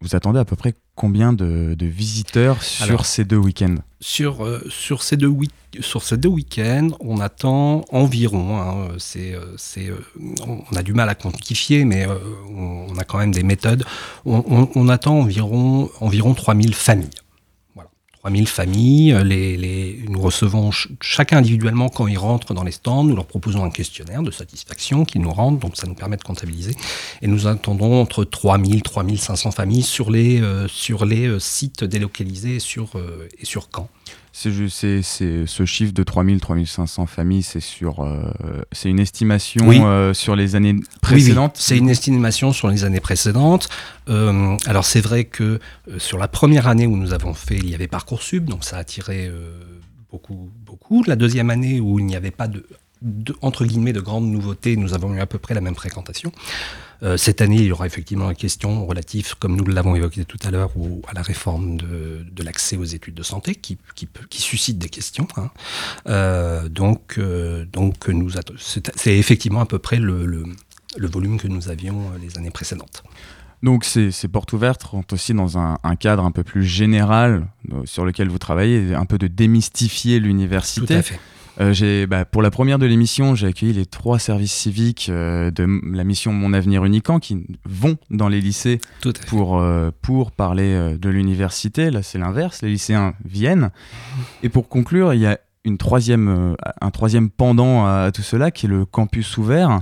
vous 0.00 0.14
attendez 0.14 0.38
à 0.38 0.44
peu 0.44 0.56
près 0.56 0.74
combien 0.94 1.32
de, 1.32 1.74
de 1.78 1.86
visiteurs 1.86 2.62
sur 2.62 2.84
Alors, 2.84 3.06
ces 3.06 3.24
deux 3.24 3.36
week-ends? 3.36 3.76
Sur, 4.00 4.44
euh, 4.44 4.62
sur, 4.68 5.02
ces 5.02 5.16
deux 5.16 5.26
week- 5.26 5.50
sur 5.80 6.02
ces 6.02 6.16
deux 6.16 6.28
week-ends, 6.28 6.90
on 7.00 7.18
attend 7.20 7.84
environ, 7.90 8.58
hein, 8.60 8.88
c'est, 8.98 9.34
euh, 9.34 9.56
euh, 9.78 9.96
on 10.46 10.62
on 10.70 10.76
a 10.76 10.82
du 10.82 10.92
mal 10.92 11.08
à 11.08 11.14
quantifier, 11.14 11.84
mais 11.84 12.06
euh, 12.06 12.14
on, 12.50 12.86
on 12.90 12.96
a 12.98 13.04
quand 13.04 13.18
même 13.18 13.32
des 13.32 13.42
méthodes, 13.42 13.84
on, 14.26 14.44
on- 14.48 14.70
on 14.74 14.88
attend 14.88 15.18
environ, 15.18 15.90
environ 16.00 16.34
3000 16.34 16.74
familles. 16.74 17.08
Voilà. 18.26 18.36
3000 18.36 18.48
familles, 18.48 19.12
euh, 19.12 20.02
nous 20.08 20.20
recevons 20.20 20.72
ch- 20.72 20.88
chacun 21.00 21.38
individuellement 21.38 21.88
quand 21.88 22.08
ils 22.08 22.18
rentrent 22.18 22.54
dans 22.54 22.64
les 22.64 22.72
stands, 22.72 23.04
nous 23.04 23.14
leur 23.14 23.26
proposons 23.26 23.62
un 23.64 23.70
questionnaire 23.70 24.22
de 24.22 24.30
satisfaction 24.32 25.04
qu'ils 25.04 25.20
nous 25.22 25.30
rendent, 25.32 25.60
donc 25.60 25.76
ça 25.76 25.86
nous 25.86 25.94
permet 25.94 26.16
de 26.16 26.22
comptabiliser. 26.24 26.74
Et 27.22 27.28
nous 27.28 27.46
attendons 27.46 28.00
entre 28.00 28.24
3000 28.24 28.82
3500 28.82 29.52
familles 29.52 29.82
sur 29.84 30.10
les, 30.10 30.40
euh, 30.40 30.66
sur 30.68 31.04
les 31.04 31.26
euh, 31.28 31.38
sites 31.38 31.84
délocalisés 31.84 32.58
sur, 32.58 32.96
euh, 32.96 33.28
et 33.38 33.44
sur 33.46 33.68
Caen. 33.74 33.88
C'est 34.38 35.02
ce 35.02 35.64
chiffre 35.64 35.92
de 35.94 36.02
3000, 36.02 36.40
3500 36.40 37.06
familles, 37.06 37.42
c'est 37.42 37.60
sur, 37.60 38.00
euh, 38.04 38.30
c'est 38.70 38.90
une 38.90 39.00
estimation 39.00 39.66
Oui. 39.66 39.80
euh, 39.80 40.12
sur 40.12 40.36
les 40.36 40.54
années 40.56 40.74
Oui, 40.74 40.80
oui, 40.82 40.98
précédentes. 41.00 41.56
c'est 41.58 41.78
une 41.78 41.88
estimation 41.88 42.52
sur 42.52 42.68
les 42.68 42.84
années 42.84 43.00
précédentes. 43.00 43.70
Euh, 44.10 44.54
alors 44.66 44.84
c'est 44.84 45.00
vrai 45.00 45.24
que 45.24 45.58
euh, 45.90 45.98
sur 45.98 46.18
la 46.18 46.28
première 46.28 46.68
année 46.68 46.86
où 46.86 46.98
nous 46.98 47.14
avons 47.14 47.32
fait, 47.32 47.56
il 47.56 47.70
y 47.70 47.74
avait 47.74 47.86
Parcoursup, 47.88 48.44
donc 48.44 48.62
ça 48.64 48.76
a 48.76 48.80
attiré 48.80 49.26
euh, 49.26 49.58
beaucoup, 50.10 50.50
beaucoup. 50.66 51.02
La 51.06 51.16
deuxième 51.16 51.48
année 51.48 51.80
où 51.80 51.98
il 51.98 52.04
n'y 52.04 52.14
avait 52.14 52.30
pas 52.30 52.46
de, 52.46 52.66
de- 53.00 53.34
entre 53.40 53.64
guillemets 53.64 53.94
de 53.94 54.00
grandes 54.02 54.30
nouveautés, 54.30 54.76
nous 54.76 54.92
avons 54.92 55.14
eu 55.14 55.20
à 55.20 55.26
peu 55.26 55.38
près 55.38 55.54
la 55.54 55.62
même 55.62 55.74
fréquentation. 55.76 56.30
Euh, 57.02 57.16
cette 57.16 57.40
année, 57.40 57.56
il 57.56 57.64
y 57.66 57.72
aura 57.72 57.86
effectivement 57.86 58.30
une 58.30 58.36
question 58.36 58.86
relative, 58.86 59.34
comme 59.38 59.56
nous 59.56 59.64
l'avons 59.66 59.94
évoqué 59.96 60.24
tout 60.24 60.38
à 60.44 60.50
l'heure, 60.50 60.70
à 61.08 61.12
la 61.14 61.22
réforme 61.22 61.76
de, 61.76 62.24
de 62.30 62.42
l'accès 62.42 62.76
aux 62.76 62.84
études 62.84 63.14
de 63.14 63.22
santé, 63.22 63.54
qui, 63.54 63.78
qui, 63.94 64.06
peut- 64.06 64.26
qui 64.28 64.40
suscite 64.40 64.78
des 64.78 64.88
questions. 64.88 65.28
hein. 65.36 65.50
Euh, 66.08 66.68
donc, 66.68 67.16
euh, 67.18 67.64
donc 67.66 68.08
nous 68.08 68.30
c'est 68.58 69.16
effectivement 69.18 69.60
à 69.60 69.66
peu 69.66 69.78
près 69.78 69.98
le, 69.98 70.26
le- 70.26 70.44
le 70.96 71.06
volume 71.08 71.38
que 71.38 71.48
nous 71.48 71.68
avions 71.68 72.10
les 72.22 72.38
années 72.38 72.50
précédentes. 72.50 73.02
Donc 73.62 73.84
ces, 73.84 74.10
ces 74.10 74.28
portes 74.28 74.52
ouvertes 74.52 74.82
rentrent 74.82 75.14
aussi 75.14 75.34
dans 75.34 75.58
un, 75.58 75.78
un 75.82 75.96
cadre 75.96 76.24
un 76.24 76.30
peu 76.30 76.44
plus 76.44 76.64
général 76.64 77.46
sur 77.84 78.04
lequel 78.04 78.28
vous 78.28 78.38
travaillez, 78.38 78.94
un 78.94 79.06
peu 79.06 79.18
de 79.18 79.26
démystifier 79.26 80.18
Tout 80.18 80.24
l'université. 80.24 80.94
à 80.94 81.02
fait. 81.02 81.18
Euh, 81.60 82.06
bah, 82.06 82.24
pour 82.24 82.42
la 82.42 82.50
première 82.50 82.78
de 82.78 82.86
l'émission, 82.86 83.34
j'ai 83.34 83.46
accueilli 83.46 83.72
les 83.72 83.86
trois 83.86 84.18
services 84.18 84.52
civiques 84.52 85.08
euh, 85.08 85.50
de 85.50 85.66
la 85.92 86.04
mission 86.04 86.32
Mon 86.32 86.52
Avenir 86.52 86.84
Uniquant 86.84 87.18
qui 87.18 87.46
vont 87.64 87.96
dans 88.10 88.28
les 88.28 88.40
lycées 88.40 88.80
pour, 89.28 89.58
euh, 89.58 89.90
pour 90.02 90.32
parler 90.32 90.96
de 90.98 91.08
l'université. 91.08 91.90
Là, 91.90 92.02
c'est 92.02 92.18
l'inverse. 92.18 92.62
Les 92.62 92.68
lycéens 92.68 93.14
viennent. 93.24 93.70
Et 94.42 94.48
pour 94.48 94.68
conclure, 94.68 95.14
il 95.14 95.20
y 95.20 95.26
a 95.26 95.38
une 95.64 95.78
troisième, 95.78 96.56
un 96.80 96.90
troisième 96.90 97.30
pendant 97.30 97.86
à, 97.86 98.02
à 98.02 98.12
tout 98.12 98.22
cela 98.22 98.50
qui 98.50 98.66
est 98.66 98.68
le 98.68 98.84
campus 98.84 99.36
ouvert. 99.36 99.80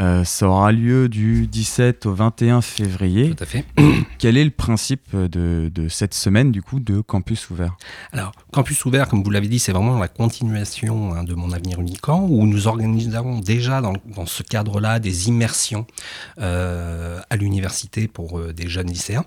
Euh, 0.00 0.24
ça 0.24 0.48
aura 0.48 0.72
lieu 0.72 1.08
du 1.08 1.46
17 1.46 2.06
au 2.06 2.14
21 2.14 2.60
février. 2.60 3.34
Tout 3.34 3.42
à 3.42 3.46
fait. 3.46 3.64
Quel 4.18 4.36
est 4.36 4.44
le 4.44 4.50
principe 4.50 5.16
de, 5.16 5.70
de 5.72 5.88
cette 5.88 6.14
semaine 6.14 6.52
du 6.52 6.62
coup 6.62 6.80
de 6.80 7.00
campus 7.00 7.50
ouvert? 7.50 7.76
Alors, 8.12 8.32
Campus 8.52 8.84
Ouvert, 8.84 9.08
comme 9.08 9.22
vous 9.22 9.30
l'avez 9.30 9.48
dit, 9.48 9.58
c'est 9.58 9.72
vraiment 9.72 9.98
la 9.98 10.08
continuation 10.08 11.14
hein, 11.14 11.24
de 11.24 11.34
Mon 11.34 11.52
Avenir 11.52 11.80
Unicamp, 11.80 12.26
où 12.28 12.46
nous 12.46 12.66
organisons 12.66 13.40
déjà 13.40 13.80
dans, 13.80 13.94
dans 14.14 14.26
ce 14.26 14.42
cadre-là 14.42 14.98
des 15.00 15.28
immersions 15.28 15.86
euh, 16.40 17.20
à 17.30 17.36
l'université 17.36 18.08
pour 18.08 18.38
euh, 18.38 18.52
des 18.52 18.68
jeunes 18.68 18.88
lycéens. 18.88 19.24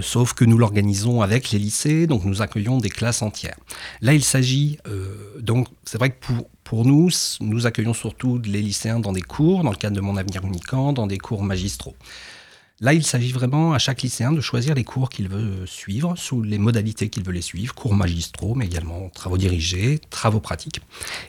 Sauf 0.00 0.32
que 0.32 0.44
nous 0.44 0.58
l'organisons 0.58 1.22
avec 1.22 1.50
les 1.50 1.58
lycées, 1.58 2.06
donc 2.06 2.24
nous 2.24 2.40
accueillons 2.40 2.78
des 2.78 2.88
classes 2.88 3.22
entières. 3.22 3.56
Là, 4.00 4.14
il 4.14 4.22
s'agit, 4.22 4.78
donc 5.40 5.66
c'est 5.84 5.98
vrai 5.98 6.10
que 6.10 6.24
pour, 6.24 6.48
pour 6.66 6.84
nous, 6.84 7.10
nous 7.40 7.66
accueillons 7.66 7.94
surtout 7.94 8.40
les 8.44 8.60
lycéens 8.60 8.98
dans 8.98 9.12
des 9.12 9.22
cours, 9.22 9.62
dans 9.62 9.70
le 9.70 9.76
cadre 9.76 9.94
de 9.94 10.00
Mon 10.00 10.16
Avenir 10.16 10.44
Unicamp, 10.44 10.92
dans 10.92 11.06
des 11.06 11.16
cours 11.16 11.44
magistraux. 11.44 11.94
Là, 12.80 12.92
il 12.92 13.04
s'agit 13.04 13.30
vraiment 13.30 13.72
à 13.72 13.78
chaque 13.78 14.02
lycéen 14.02 14.32
de 14.32 14.40
choisir 14.40 14.74
les 14.74 14.82
cours 14.82 15.08
qu'il 15.08 15.28
veut 15.28 15.64
suivre, 15.64 16.16
sous 16.16 16.42
les 16.42 16.58
modalités 16.58 17.08
qu'il 17.08 17.22
veut 17.22 17.32
les 17.32 17.40
suivre, 17.40 17.72
cours 17.72 17.94
magistraux, 17.94 18.56
mais 18.56 18.66
également 18.66 19.08
travaux 19.10 19.38
dirigés, 19.38 20.00
travaux 20.10 20.40
pratiques. 20.40 20.80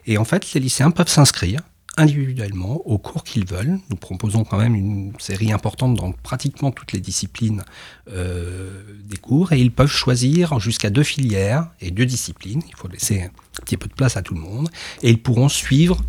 Et 0.08 0.17
en 0.17 0.26
fait, 0.26 0.54
les 0.54 0.60
lycéens 0.60 0.89
peuvent 0.89 1.08
s'inscrire 1.08 1.62
individuellement 1.97 2.81
aux 2.86 2.97
cours 2.97 3.23
qu'ils 3.23 3.45
veulent. 3.45 3.79
Nous 3.89 3.97
proposons 3.97 4.43
quand 4.43 4.57
même 4.57 4.75
une 4.75 5.12
série 5.19 5.51
importante 5.51 5.95
dans 5.95 6.12
pratiquement 6.12 6.71
toutes 6.71 6.93
les 6.93 6.99
disciplines 6.99 7.63
euh, 8.12 8.83
des 9.03 9.17
cours, 9.17 9.51
et 9.51 9.60
ils 9.60 9.71
peuvent 9.71 9.91
choisir 9.91 10.60
jusqu'à 10.60 10.89
deux 10.89 11.03
filières 11.03 11.69
et 11.81 11.91
deux 11.91 12.05
disciplines. 12.05 12.62
Il 12.67 12.75
faut 12.75 12.88
laisser 12.88 13.23
un 13.23 13.62
petit 13.63 13.77
peu 13.77 13.89
de 13.89 13.93
place 13.93 14.15
à 14.15 14.21
tout 14.21 14.36
le 14.36 14.41
monde, 14.41 14.69
et 15.01 15.10
ils 15.10 15.21
pourront 15.21 15.49
suivre 15.49 16.01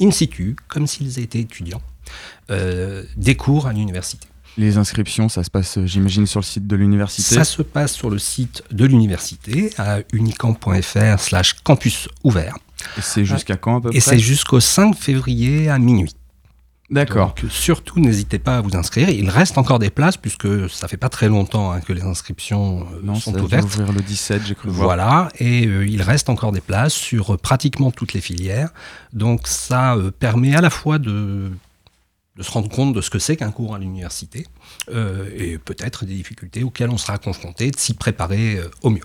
in 0.00 0.10
situ, 0.10 0.56
comme 0.68 0.86
s'ils 0.86 1.18
étaient 1.18 1.40
étudiants, 1.40 1.82
euh, 2.50 3.04
des 3.16 3.36
cours 3.36 3.66
à 3.66 3.72
l'université. 3.72 4.26
Les 4.58 4.76
inscriptions, 4.76 5.28
ça 5.28 5.44
se 5.44 5.50
passe, 5.50 5.78
euh, 5.78 5.86
j'imagine, 5.86 6.26
sur 6.26 6.40
le 6.40 6.44
site 6.44 6.66
de 6.66 6.76
l'université. 6.76 7.36
Ça 7.36 7.44
se 7.44 7.62
passe 7.62 7.92
sur 7.92 8.10
le 8.10 8.18
site 8.18 8.62
de 8.70 8.84
l'université 8.84 9.70
à 9.78 10.00
unicamp.fr 10.12 11.18
slash 11.18 11.54
campus 11.62 12.08
ouvert. 12.24 12.58
Et 12.98 13.00
c'est 13.00 13.24
jusqu'à 13.24 13.56
quand 13.56 13.78
à 13.78 13.80
peu 13.80 13.88
Et 13.88 14.00
près 14.00 14.00
c'est 14.00 14.18
jusqu'au 14.18 14.60
5 14.60 14.94
février 14.96 15.68
à 15.68 15.78
minuit. 15.78 16.12
D'accord. 16.90 17.34
Donc 17.40 17.50
surtout 17.50 18.00
n'hésitez 18.00 18.38
pas 18.38 18.56
à 18.56 18.60
vous 18.62 18.74
inscrire. 18.74 19.10
Il 19.10 19.28
reste 19.28 19.58
encore 19.58 19.78
des 19.78 19.90
places 19.90 20.16
puisque 20.16 20.70
ça 20.70 20.88
fait 20.88 20.96
pas 20.96 21.10
très 21.10 21.28
longtemps 21.28 21.70
hein, 21.70 21.80
que 21.80 21.92
les 21.92 22.02
inscriptions 22.02 22.80
euh, 22.80 23.00
Non, 23.02 23.14
ça 23.14 23.20
sont 23.20 23.32
va 23.32 23.42
ouvertes. 23.42 23.64
ouvrir 23.64 23.92
le 23.92 24.00
17, 24.00 24.42
j'ai 24.46 24.54
cru 24.54 24.70
voir. 24.70 24.86
Voilà, 24.86 25.28
et 25.38 25.66
euh, 25.66 25.86
il 25.86 26.00
reste 26.00 26.30
encore 26.30 26.50
des 26.50 26.62
places 26.62 26.94
sur 26.94 27.34
euh, 27.34 27.36
pratiquement 27.36 27.90
toutes 27.90 28.14
les 28.14 28.22
filières. 28.22 28.70
Donc 29.12 29.46
ça 29.48 29.96
euh, 29.96 30.10
permet 30.10 30.56
à 30.56 30.62
la 30.62 30.70
fois 30.70 30.98
de, 30.98 31.50
de 32.38 32.42
se 32.44 32.50
rendre 32.52 32.68
compte 32.68 32.94
de 32.94 33.00
ce 33.00 33.10
que 33.10 33.18
c'est 33.18 33.36
qu'un 33.36 33.50
cours 33.50 33.74
à 33.74 33.78
l'université 33.78 34.46
euh, 34.90 35.28
et 35.36 35.58
peut-être 35.58 36.06
des 36.06 36.14
difficultés 36.14 36.62
auxquelles 36.62 36.90
on 36.90 36.96
sera 36.96 37.18
confronté, 37.18 37.70
de 37.70 37.78
s'y 37.78 37.94
préparer 37.94 38.56
euh, 38.56 38.68
au 38.82 38.90
mieux. 38.90 39.02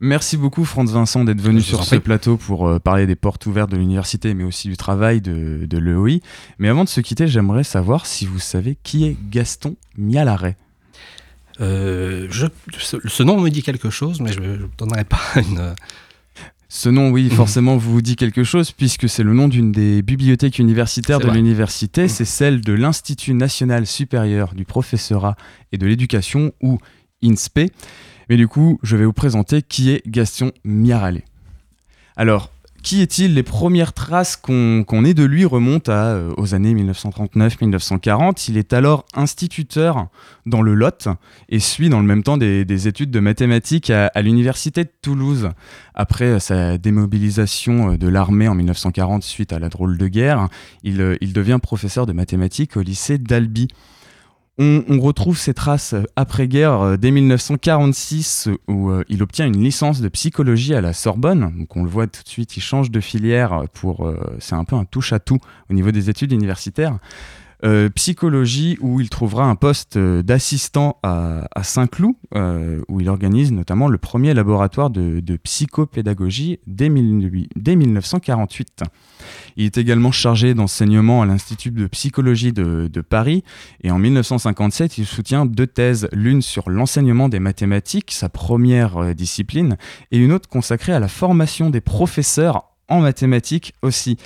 Merci 0.00 0.36
beaucoup 0.36 0.64
Franz 0.64 0.92
Vincent 0.92 1.24
d'être 1.24 1.40
venu 1.40 1.60
sur 1.60 1.84
ce 1.84 1.96
plateau 1.96 2.36
pour 2.36 2.66
euh, 2.66 2.78
parler 2.78 3.06
des 3.06 3.14
portes 3.14 3.46
ouvertes 3.46 3.70
de 3.70 3.76
l'université, 3.76 4.34
mais 4.34 4.44
aussi 4.44 4.68
du 4.68 4.76
travail 4.76 5.20
de, 5.20 5.66
de 5.66 5.78
l'EOI. 5.78 6.20
Mais 6.58 6.68
avant 6.68 6.84
de 6.84 6.88
se 6.88 7.00
quitter, 7.00 7.28
j'aimerais 7.28 7.64
savoir 7.64 8.06
si 8.06 8.26
vous 8.26 8.40
savez 8.40 8.76
qui 8.82 9.04
est 9.04 9.16
Gaston 9.30 9.76
Mialaret. 9.96 10.56
Je, 11.60 12.46
ce, 12.76 12.96
ce 13.06 13.22
nom 13.22 13.38
me 13.40 13.48
dit 13.50 13.62
quelque 13.62 13.88
chose, 13.90 14.20
mais 14.20 14.32
je 14.32 14.40
ne 14.40 14.66
donnerai 14.78 15.04
pas 15.04 15.20
une... 15.36 15.74
Ce 16.76 16.88
nom, 16.88 17.10
oui, 17.10 17.30
forcément, 17.30 17.76
vous 17.76 18.02
dit 18.02 18.16
quelque 18.16 18.42
chose, 18.42 18.72
puisque 18.72 19.08
c'est 19.08 19.22
le 19.22 19.32
nom 19.32 19.46
d'une 19.46 19.70
des 19.70 20.02
bibliothèques 20.02 20.58
universitaires 20.58 21.20
de 21.20 21.30
l'université. 21.30 22.08
C'est 22.08 22.24
celle 22.24 22.62
de 22.62 22.72
l'Institut 22.72 23.32
national 23.32 23.86
supérieur 23.86 24.56
du 24.56 24.64
professorat 24.64 25.36
et 25.70 25.78
de 25.78 25.86
l'éducation, 25.86 26.50
ou 26.60 26.80
INSPE. 27.22 27.70
Mais 28.28 28.36
du 28.36 28.48
coup, 28.48 28.80
je 28.82 28.96
vais 28.96 29.04
vous 29.04 29.12
présenter 29.12 29.62
qui 29.62 29.90
est 29.90 30.02
Gaston 30.04 30.50
Mialaret. 30.64 31.24
Alors, 32.16 32.50
qui 32.84 33.00
est-il? 33.00 33.32
Les 33.34 33.42
premières 33.42 33.94
traces 33.94 34.36
qu'on 34.36 35.04
ait 35.04 35.14
de 35.14 35.24
lui 35.24 35.46
remontent 35.46 35.90
euh, 35.90 36.32
aux 36.36 36.54
années 36.54 36.74
1939-1940. 36.74 38.44
Il 38.50 38.58
est 38.58 38.74
alors 38.74 39.06
instituteur 39.14 40.08
dans 40.44 40.60
le 40.60 40.74
Lot 40.74 41.08
et 41.48 41.60
suit 41.60 41.88
dans 41.88 42.00
le 42.00 42.06
même 42.06 42.22
temps 42.22 42.36
des, 42.36 42.66
des 42.66 42.86
études 42.86 43.10
de 43.10 43.20
mathématiques 43.20 43.88
à, 43.88 44.08
à 44.08 44.20
l'université 44.20 44.84
de 44.84 44.90
Toulouse. 45.00 45.48
Après 45.94 46.26
euh, 46.26 46.38
sa 46.38 46.76
démobilisation 46.76 47.92
euh, 47.92 47.96
de 47.96 48.06
l'armée 48.06 48.48
en 48.48 48.54
1940 48.54 49.22
suite 49.24 49.54
à 49.54 49.58
la 49.58 49.70
drôle 49.70 49.96
de 49.96 50.06
guerre, 50.06 50.48
il, 50.82 51.16
il 51.22 51.32
devient 51.32 51.58
professeur 51.60 52.04
de 52.04 52.12
mathématiques 52.12 52.76
au 52.76 52.82
lycée 52.82 53.16
d'Albi. 53.16 53.68
On, 54.56 55.00
retrouve 55.00 55.36
ses 55.36 55.52
traces 55.52 55.94
euh, 55.94 56.04
après-guerre 56.14 56.80
euh, 56.80 56.96
dès 56.96 57.10
1946 57.10 58.46
euh, 58.46 58.56
où 58.68 58.90
euh, 58.90 59.02
il 59.08 59.20
obtient 59.20 59.46
une 59.46 59.60
licence 59.60 60.00
de 60.00 60.08
psychologie 60.08 60.74
à 60.74 60.80
la 60.80 60.92
Sorbonne. 60.92 61.52
Donc 61.58 61.76
on 61.76 61.82
le 61.82 61.90
voit 61.90 62.06
tout 62.06 62.22
de 62.22 62.28
suite, 62.28 62.56
il 62.56 62.60
change 62.60 62.92
de 62.92 63.00
filière 63.00 63.64
pour... 63.72 64.08
c'est 64.38 64.54
un 64.54 64.64
peu 64.64 64.76
un 64.76 64.84
touche-à-tout 64.84 65.40
au 65.70 65.74
niveau 65.74 65.90
des 65.90 66.08
études 66.08 66.30
universitaires. 66.30 66.98
Euh, 67.64 67.88
psychologie 67.88 68.76
où 68.82 69.00
il 69.00 69.08
trouvera 69.08 69.46
un 69.46 69.54
poste 69.54 69.96
euh, 69.96 70.22
d'assistant 70.22 70.98
à, 71.02 71.46
Saint-Cloud, 71.62 72.14
euh, 72.34 72.82
où 72.88 73.00
il 73.00 73.08
organise 73.08 73.52
notamment 73.52 73.88
le 73.88 73.96
premier 73.96 74.34
laboratoire 74.34 74.90
de, 74.90 75.36
psychopédagogie 75.42 76.60
dès, 76.66 76.90
18 76.90 77.50
dès 77.56 77.74
1948. 77.74 78.82
Il 79.56 79.64
est 79.64 79.78
également 79.78 80.12
chargé 80.12 80.52
d'enseignement 80.52 81.22
à 81.22 81.26
l'Institut 81.26 81.70
de 81.70 81.86
psychologie 81.86 82.52
de, 82.52 82.90
de 82.92 83.00
Paris 83.00 83.44
et 83.82 83.90
en 83.90 83.98
1957, 83.98 84.98
il 84.98 85.06
soutient 85.06 85.46
deux 85.46 85.66
thèses, 85.66 86.08
l'une 86.12 86.42
sur 86.42 86.68
l'enseignement 86.68 87.30
des 87.30 87.40
mathématiques, 87.40 88.10
sa 88.10 88.28
première 88.28 89.14
discipline, 89.14 89.78
et 90.10 90.18
une 90.18 90.32
autre 90.32 90.50
consacrée 90.50 90.92
à 90.92 91.00
la 91.00 91.08
formation 91.08 91.70
des 91.70 91.80
professeurs 91.80 92.74
en 92.88 93.00
mathématiques 93.00 93.72
aussi. 93.80 94.18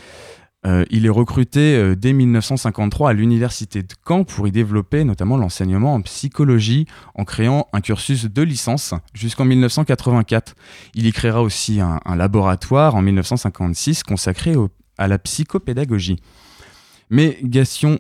Euh, 0.67 0.85
il 0.91 1.07
est 1.07 1.11
recruté 1.11 1.77
euh, 1.77 1.95
dès 1.95 2.13
1953 2.13 3.11
à 3.11 3.13
l'université 3.13 3.85
de 3.85 3.95
Caen 4.07 4.25
pour 4.25 4.49
y 4.49 4.51
développer 4.51 5.05
notamment 5.05 5.37
l'enseignement 5.37 5.95
en 5.95 6.03
psychologie 6.03 6.87
en 7.15 7.25
créant 7.25 7.69
un 7.73 7.81
cursus 7.81 8.25
de 8.25 8.43
licence 8.43 8.93
jusqu'en 9.15 9.45
1984. 9.45 10.57
Il 10.95 11.07
y 11.07 11.13
créera 11.13 11.43
aussi 11.43 11.81
un, 11.81 12.01
laboratoire 12.17 12.97
en 12.97 13.03
1956 13.03 14.03
consacré 14.03 14.55
à 14.97 15.07
la 15.07 15.19
psychopédagogie. 15.21 16.21
Mais 17.11 17.39
Gaston, 17.43 17.99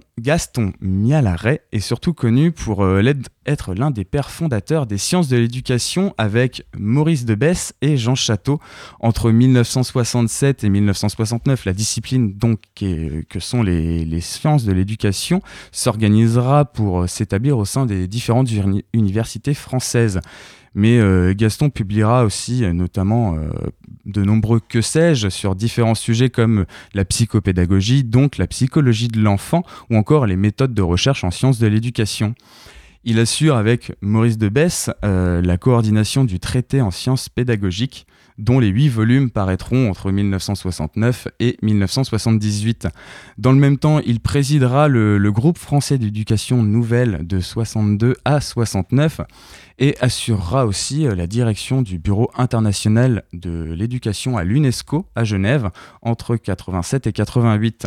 Mialaret 0.80 1.62
est 1.72 1.80
surtout 1.80 2.12
connu 2.12 2.52
pour 2.52 2.84
euh, 2.84 3.02
être 3.46 3.72
l'un 3.74 3.90
des 3.90 4.04
pères 4.04 4.30
fondateurs 4.30 4.86
des 4.86 4.98
sciences 4.98 5.28
de 5.28 5.36
l'éducation 5.38 6.14
avec 6.18 6.66
Maurice 6.76 7.24
de 7.24 7.34
Besse 7.34 7.74
et 7.80 7.96
Jean 7.96 8.14
Château. 8.14 8.60
Entre 9.00 9.30
1967 9.30 10.64
et 10.64 10.68
1969, 10.68 11.64
la 11.64 11.72
discipline 11.72 12.34
donc 12.34 12.60
que 12.74 13.40
sont 13.40 13.62
les, 13.62 14.20
sciences 14.20 14.64
de 14.64 14.72
l'éducation 14.72 15.40
s'organisera 15.72 16.66
pour 16.66 17.02
euh, 17.02 17.06
s'établir 17.06 17.56
au 17.56 17.64
sein 17.64 17.86
des 17.86 18.08
différentes 18.08 18.50
uni- 18.50 18.84
universités 18.92 19.54
françaises. 19.54 20.20
Mais 20.74 20.98
euh, 20.98 21.34
Gaston 21.36 21.70
publiera 21.70 22.24
aussi 22.24 22.64
euh, 22.64 22.72
notamment 22.72 23.36
euh, 23.36 23.48
de 24.06 24.22
nombreux 24.22 24.60
que 24.60 24.80
sais-je 24.80 25.28
sur 25.28 25.54
différents 25.54 25.94
sujets 25.94 26.30
comme 26.30 26.66
la 26.94 27.04
psychopédagogie, 27.04 28.04
donc 28.04 28.38
la 28.38 28.46
psychologie 28.46 29.08
de 29.08 29.20
l'enfant, 29.20 29.62
ou 29.90 29.96
encore 29.96 30.26
les 30.26 30.36
méthodes 30.36 30.74
de 30.74 30.82
recherche 30.82 31.24
en 31.24 31.30
sciences 31.30 31.58
de 31.58 31.66
l'éducation. 31.66 32.34
Il 33.04 33.18
assure 33.20 33.56
avec 33.56 33.92
Maurice 34.02 34.38
de 34.38 34.48
Besse 34.48 34.90
euh, 35.04 35.40
la 35.40 35.56
coordination 35.56 36.24
du 36.24 36.40
traité 36.40 36.80
en 36.82 36.90
sciences 36.90 37.28
pédagogiques, 37.28 38.06
dont 38.38 38.58
les 38.60 38.68
huit 38.68 38.88
volumes 38.88 39.30
paraîtront 39.30 39.90
entre 39.90 40.10
1969 40.10 41.28
et 41.40 41.58
1978. 41.62 42.88
Dans 43.36 43.52
le 43.52 43.58
même 43.58 43.78
temps, 43.78 44.00
il 44.00 44.20
présidera 44.20 44.88
le, 44.88 45.18
le 45.18 45.32
groupe 45.32 45.58
français 45.58 45.98
d'éducation 45.98 46.62
nouvelle 46.62 47.26
de 47.26 47.40
62 47.40 48.14
à 48.24 48.40
69 48.40 49.20
et 49.78 49.96
assurera 50.00 50.66
aussi 50.66 51.06
euh, 51.06 51.14
la 51.14 51.26
direction 51.26 51.82
du 51.82 51.98
Bureau 51.98 52.30
international 52.36 53.24
de 53.32 53.72
l'éducation 53.72 54.36
à 54.36 54.44
l'UNESCO 54.44 55.06
à 55.14 55.24
Genève 55.24 55.70
entre 56.02 56.36
87 56.36 57.06
et 57.06 57.12
88. 57.12 57.86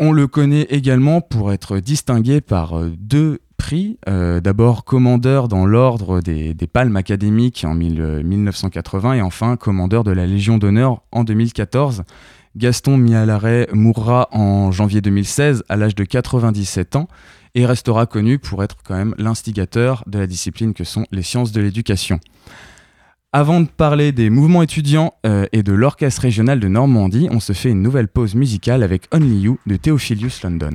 On 0.00 0.10
le 0.10 0.26
connaît 0.26 0.66
également 0.70 1.20
pour 1.20 1.52
être 1.52 1.78
distingué 1.78 2.40
par 2.40 2.78
euh, 2.78 2.92
deux 2.98 3.40
prix. 3.56 3.98
Euh, 4.08 4.40
D'abord 4.40 4.84
commandeur 4.84 5.48
dans 5.48 5.66
l'ordre 5.66 6.20
des, 6.20 6.54
palmes 6.72 6.96
académiques 6.96 7.64
en 7.66 7.74
mille- 7.74 8.00
euh, 8.00 8.22
1980 8.22 9.14
et 9.14 9.22
enfin 9.22 9.56
commandeur 9.56 10.04
de 10.04 10.10
la 10.10 10.26
Légion 10.26 10.58
d'honneur 10.58 11.02
en 11.12 11.24
2014. 11.24 12.02
Gaston 12.56 12.96
Mialaret 12.96 13.68
mourra 13.72 14.28
en 14.32 14.70
janvier 14.70 15.00
2016 15.00 15.64
à 15.68 15.76
l'âge 15.76 15.94
de 15.94 16.04
97 16.04 16.96
ans 16.96 17.08
et 17.56 17.66
restera 17.66 18.06
connu 18.06 18.38
pour 18.38 18.62
être 18.62 18.76
quand 18.84 18.94
même 18.96 19.14
l'instigateur 19.18 20.04
de 20.06 20.18
la 20.18 20.26
discipline 20.26 20.74
que 20.74 20.84
sont 20.84 21.06
les 21.12 21.22
sciences 21.22 21.52
de 21.52 21.60
l'éducation. 21.60 22.20
Avant 23.32 23.60
de 23.60 23.66
parler 23.66 24.12
des 24.12 24.30
mouvements 24.30 24.62
étudiants 24.62 25.14
euh, 25.26 25.46
et 25.52 25.64
de 25.64 25.72
l'orchestre 25.72 26.22
régional 26.22 26.60
de 26.60 26.68
Normandie, 26.68 27.28
on 27.32 27.40
se 27.40 27.52
fait 27.52 27.70
une 27.70 27.82
nouvelle 27.82 28.06
pause 28.06 28.36
musicale 28.36 28.84
avec 28.84 29.08
Only 29.12 29.40
You 29.40 29.58
de 29.66 29.74
Theophilus 29.74 30.30
London. 30.44 30.74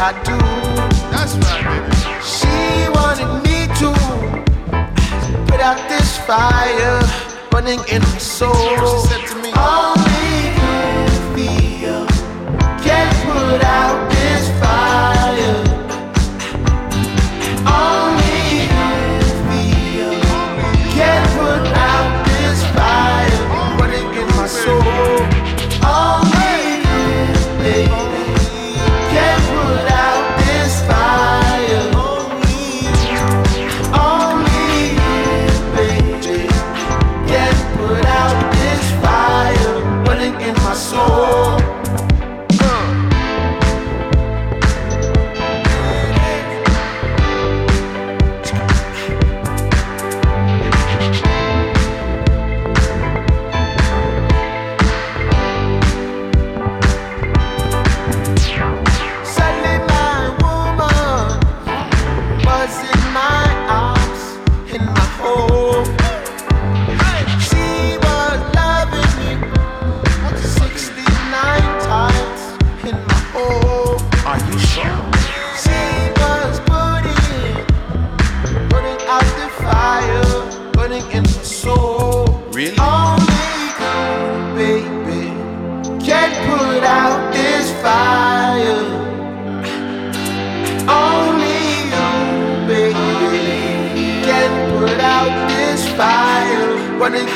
I 0.00 0.12
do. 0.22 0.38
That's 1.10 1.34
right, 1.42 1.64
baby. 1.66 1.96
She 2.22 2.88
wanted 2.94 3.42
me 3.42 3.66
to 3.82 3.90
put 5.50 5.60
out 5.60 5.88
this 5.88 6.16
fire 6.18 7.02
burning 7.50 7.80
in 7.88 8.02
my 8.02 8.18
soul. 8.18 8.54
She 8.54 9.08
said 9.08 9.26
to 9.26 9.34
me, 9.42 9.52
Only 9.58 9.97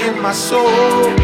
in 0.04 0.20
my 0.20 0.32
soul. 0.32 1.22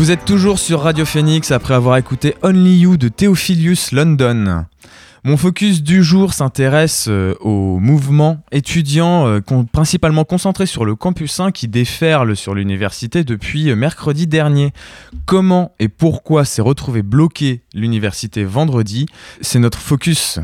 Vous 0.00 0.10
êtes 0.10 0.24
toujours 0.24 0.58
sur 0.58 0.80
Radio 0.80 1.04
Phoenix 1.04 1.52
après 1.52 1.74
avoir 1.74 1.96
écouté 1.96 2.34
Only 2.42 2.78
You 2.78 2.96
de 2.96 3.08
Theophilus 3.08 3.92
London. 3.92 4.64
Mon 5.22 5.36
focus 5.36 5.82
du 5.82 6.02
jour 6.02 6.32
s'intéresse 6.32 7.06
euh, 7.08 7.34
au 7.40 7.78
mouvement 7.78 8.42
euh, 8.54 9.40
principalement 9.70 10.24
concentré 10.24 10.64
sur 10.64 10.86
le 10.86 10.94
campus 10.94 11.40
1 11.40 11.50
qui 11.50 11.68
déferle 11.68 12.34
sur 12.34 12.54
l'université 12.54 13.22
depuis 13.22 13.68
euh, 13.68 13.76
mercredi 13.76 14.26
dernier. 14.26 14.72
Comment 15.26 15.74
et 15.78 15.88
pourquoi 15.88 16.46
s'est 16.46 16.62
retrouvé 16.62 17.02
bloqué 17.02 17.60
l'université 17.74 18.44
vendredi? 18.44 19.04
C'est 19.42 19.58
notre 19.58 19.78
focus. 19.78 20.40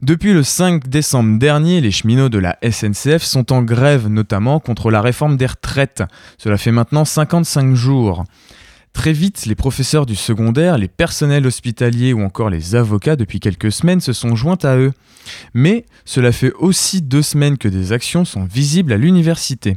Depuis 0.00 0.32
le 0.32 0.42
5 0.42 0.86
décembre 0.86 1.38
dernier, 1.38 1.80
les 1.80 1.90
cheminots 1.90 2.28
de 2.28 2.38
la 2.38 2.58
SNCF 2.62 3.22
sont 3.22 3.52
en 3.52 3.62
grève 3.62 4.06
notamment 4.08 4.60
contre 4.60 4.90
la 4.90 5.00
réforme 5.00 5.36
des 5.36 5.46
retraites. 5.46 6.04
Cela 6.38 6.56
fait 6.56 6.72
maintenant 6.72 7.04
55 7.04 7.74
jours. 7.74 8.24
Très 8.94 9.12
vite, 9.12 9.44
les 9.44 9.54
professeurs 9.54 10.06
du 10.06 10.14
secondaire, 10.14 10.78
les 10.78 10.88
personnels 10.88 11.46
hospitaliers 11.46 12.14
ou 12.14 12.22
encore 12.22 12.48
les 12.48 12.74
avocats 12.74 13.16
depuis 13.16 13.40
quelques 13.40 13.70
semaines 13.70 14.00
se 14.00 14.14
sont 14.14 14.34
joints 14.34 14.64
à 14.64 14.76
eux. 14.76 14.92
Mais 15.52 15.84
cela 16.06 16.32
fait 16.32 16.52
aussi 16.54 17.02
deux 17.02 17.20
semaines 17.20 17.58
que 17.58 17.68
des 17.68 17.92
actions 17.92 18.24
sont 18.24 18.44
visibles 18.44 18.92
à 18.92 18.96
l'université. 18.96 19.76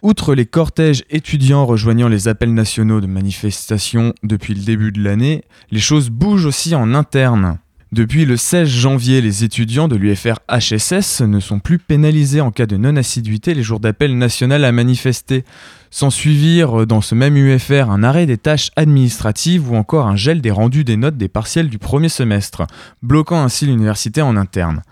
Outre 0.00 0.34
les 0.34 0.46
cortèges 0.46 1.04
étudiants 1.10 1.66
rejoignant 1.66 2.08
les 2.08 2.28
appels 2.28 2.54
nationaux 2.54 3.00
de 3.00 3.06
manifestation 3.06 4.14
depuis 4.22 4.54
le 4.54 4.62
début 4.62 4.92
de 4.92 5.02
l'année, 5.02 5.42
les 5.70 5.80
choses 5.80 6.08
bougent 6.08 6.46
aussi 6.46 6.74
en 6.74 6.94
interne. 6.94 7.58
Depuis 7.92 8.24
le 8.24 8.36
16 8.36 8.68
janvier, 8.68 9.20
les 9.20 9.44
étudiants 9.44 9.86
de 9.86 9.94
l'UFR 9.94 10.40
HSS 10.50 11.20
ne 11.20 11.38
sont 11.38 11.60
plus 11.60 11.78
pénalisés 11.78 12.40
en 12.40 12.50
cas 12.50 12.66
de 12.66 12.76
non-assiduité 12.76 13.54
les 13.54 13.62
jours 13.62 13.78
d'appel 13.78 14.18
national 14.18 14.64
à 14.64 14.72
manifester. 14.72 15.44
S'en 15.90 16.10
suivirent 16.10 16.84
dans 16.88 17.00
ce 17.00 17.14
même 17.14 17.36
UFR 17.36 17.88
un 17.88 18.02
arrêt 18.02 18.26
des 18.26 18.38
tâches 18.38 18.72
administratives 18.74 19.70
ou 19.70 19.76
encore 19.76 20.08
un 20.08 20.16
gel 20.16 20.40
des 20.40 20.50
rendus 20.50 20.82
des 20.82 20.96
notes 20.96 21.16
des 21.16 21.28
partiels 21.28 21.68
du 21.68 21.78
premier 21.78 22.08
semestre, 22.08 22.66
bloquant 23.02 23.40
ainsi 23.40 23.66
l'université 23.66 24.20
en 24.20 24.36
interne. 24.36 24.82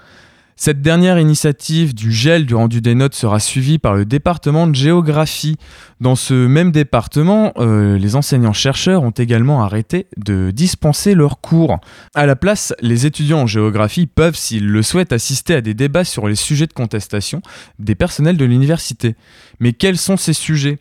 Cette 0.56 0.82
dernière 0.82 1.18
initiative 1.18 1.94
du 1.94 2.12
gel 2.12 2.46
du 2.46 2.54
rendu 2.54 2.80
des 2.80 2.94
notes 2.94 3.14
sera 3.14 3.40
suivie 3.40 3.80
par 3.80 3.94
le 3.94 4.04
département 4.04 4.68
de 4.68 4.74
géographie. 4.74 5.56
Dans 6.00 6.14
ce 6.14 6.34
même 6.46 6.70
département, 6.70 7.52
euh, 7.58 7.98
les 7.98 8.14
enseignants-chercheurs 8.14 9.02
ont 9.02 9.10
également 9.10 9.64
arrêté 9.64 10.06
de 10.16 10.52
dispenser 10.52 11.14
leurs 11.14 11.40
cours. 11.40 11.80
À 12.14 12.26
la 12.26 12.36
place, 12.36 12.72
les 12.80 13.04
étudiants 13.04 13.42
en 13.42 13.46
géographie 13.48 14.06
peuvent, 14.06 14.36
s'ils 14.36 14.68
le 14.68 14.82
souhaitent, 14.82 15.12
assister 15.12 15.56
à 15.56 15.60
des 15.60 15.74
débats 15.74 16.04
sur 16.04 16.28
les 16.28 16.36
sujets 16.36 16.68
de 16.68 16.72
contestation 16.72 17.42
des 17.80 17.96
personnels 17.96 18.36
de 18.36 18.44
l'université. 18.44 19.16
Mais 19.58 19.72
quels 19.72 19.98
sont 19.98 20.16
ces 20.16 20.34
sujets? 20.34 20.78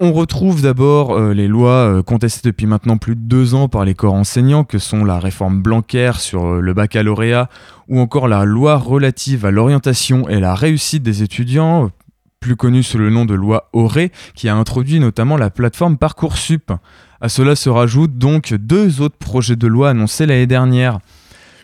On 0.00 0.12
retrouve 0.12 0.62
d'abord 0.62 1.10
euh, 1.10 1.34
les 1.34 1.48
lois 1.48 1.88
euh, 1.88 2.02
contestées 2.04 2.48
depuis 2.48 2.66
maintenant 2.66 2.98
plus 2.98 3.16
de 3.16 3.20
deux 3.20 3.56
ans 3.56 3.66
par 3.66 3.84
les 3.84 3.94
corps 3.94 4.14
enseignants, 4.14 4.62
que 4.62 4.78
sont 4.78 5.04
la 5.04 5.18
réforme 5.18 5.60
Blanquer 5.60 6.12
sur 6.20 6.46
euh, 6.46 6.60
le 6.60 6.72
baccalauréat, 6.72 7.48
ou 7.88 7.98
encore 7.98 8.28
la 8.28 8.44
loi 8.44 8.76
relative 8.76 9.44
à 9.44 9.50
l'orientation 9.50 10.28
et 10.28 10.38
la 10.38 10.54
réussite 10.54 11.02
des 11.02 11.24
étudiants, 11.24 11.90
plus 12.38 12.54
connue 12.54 12.84
sous 12.84 12.96
le 12.96 13.10
nom 13.10 13.24
de 13.24 13.34
loi 13.34 13.70
Auré, 13.72 14.12
qui 14.36 14.48
a 14.48 14.54
introduit 14.54 15.00
notamment 15.00 15.36
la 15.36 15.50
plateforme 15.50 15.98
Parcoursup. 15.98 16.70
À 17.20 17.28
cela 17.28 17.56
se 17.56 17.68
rajoutent 17.68 18.18
donc 18.18 18.54
deux 18.54 19.00
autres 19.00 19.18
projets 19.18 19.56
de 19.56 19.66
loi 19.66 19.90
annoncés 19.90 20.26
l'année 20.26 20.46
dernière. 20.46 21.00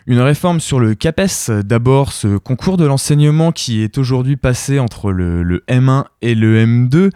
Une 0.07 0.19
réforme 0.19 0.59
sur 0.59 0.81
le 0.81 0.93
CAPES, 0.93 1.63
d'abord 1.63 2.11
ce 2.11 2.35
concours 2.35 2.75
de 2.75 2.85
l'enseignement 2.85 3.53
qui 3.53 3.81
est 3.81 3.97
aujourd'hui 3.97 4.35
passé 4.35 4.77
entre 4.77 5.13
le 5.13 5.63
M1 5.69 6.03
et 6.21 6.35
le 6.35 6.65
M2, 6.65 7.11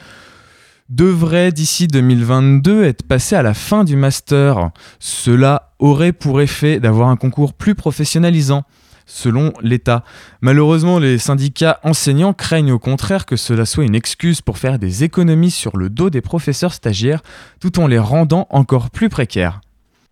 devrait 0.90 1.52
d'ici 1.52 1.88
2022 1.88 2.84
être 2.84 3.04
passé 3.04 3.36
à 3.36 3.44
la 3.44 3.54
fin 3.54 3.84
du 3.84 3.96
master. 3.96 4.72
Cela 5.00 5.74
aurait 5.80 6.14
pour 6.14 6.42
effet 6.42 6.80
d'avoir 6.80 7.10
un 7.10 7.16
concours 7.16 7.54
plus 7.54 7.76
professionnalisant 7.76 8.64
selon 9.06 9.54
l'État. 9.62 10.04
Malheureusement, 10.42 11.00
les 11.00 11.18
syndicats 11.18 11.80
enseignants 11.84 12.34
craignent 12.34 12.72
au 12.72 12.80
contraire 12.80 13.26
que 13.26 13.36
cela 13.36 13.66
soit 13.66 13.86
une 13.86 13.96
excuse 13.96 14.42
pour 14.42 14.58
faire 14.58 14.80
des 14.80 15.04
économies 15.04 15.52
sur 15.52 15.78
le 15.78 15.90
dos 15.90 16.10
des 16.10 16.22
professeurs 16.22 16.74
stagiaires 16.74 17.22
tout 17.60 17.80
en 17.80 17.88
les 17.88 18.00
rendant 18.00 18.48
encore 18.50 18.90
plus 18.90 19.10
précaires. 19.10 19.62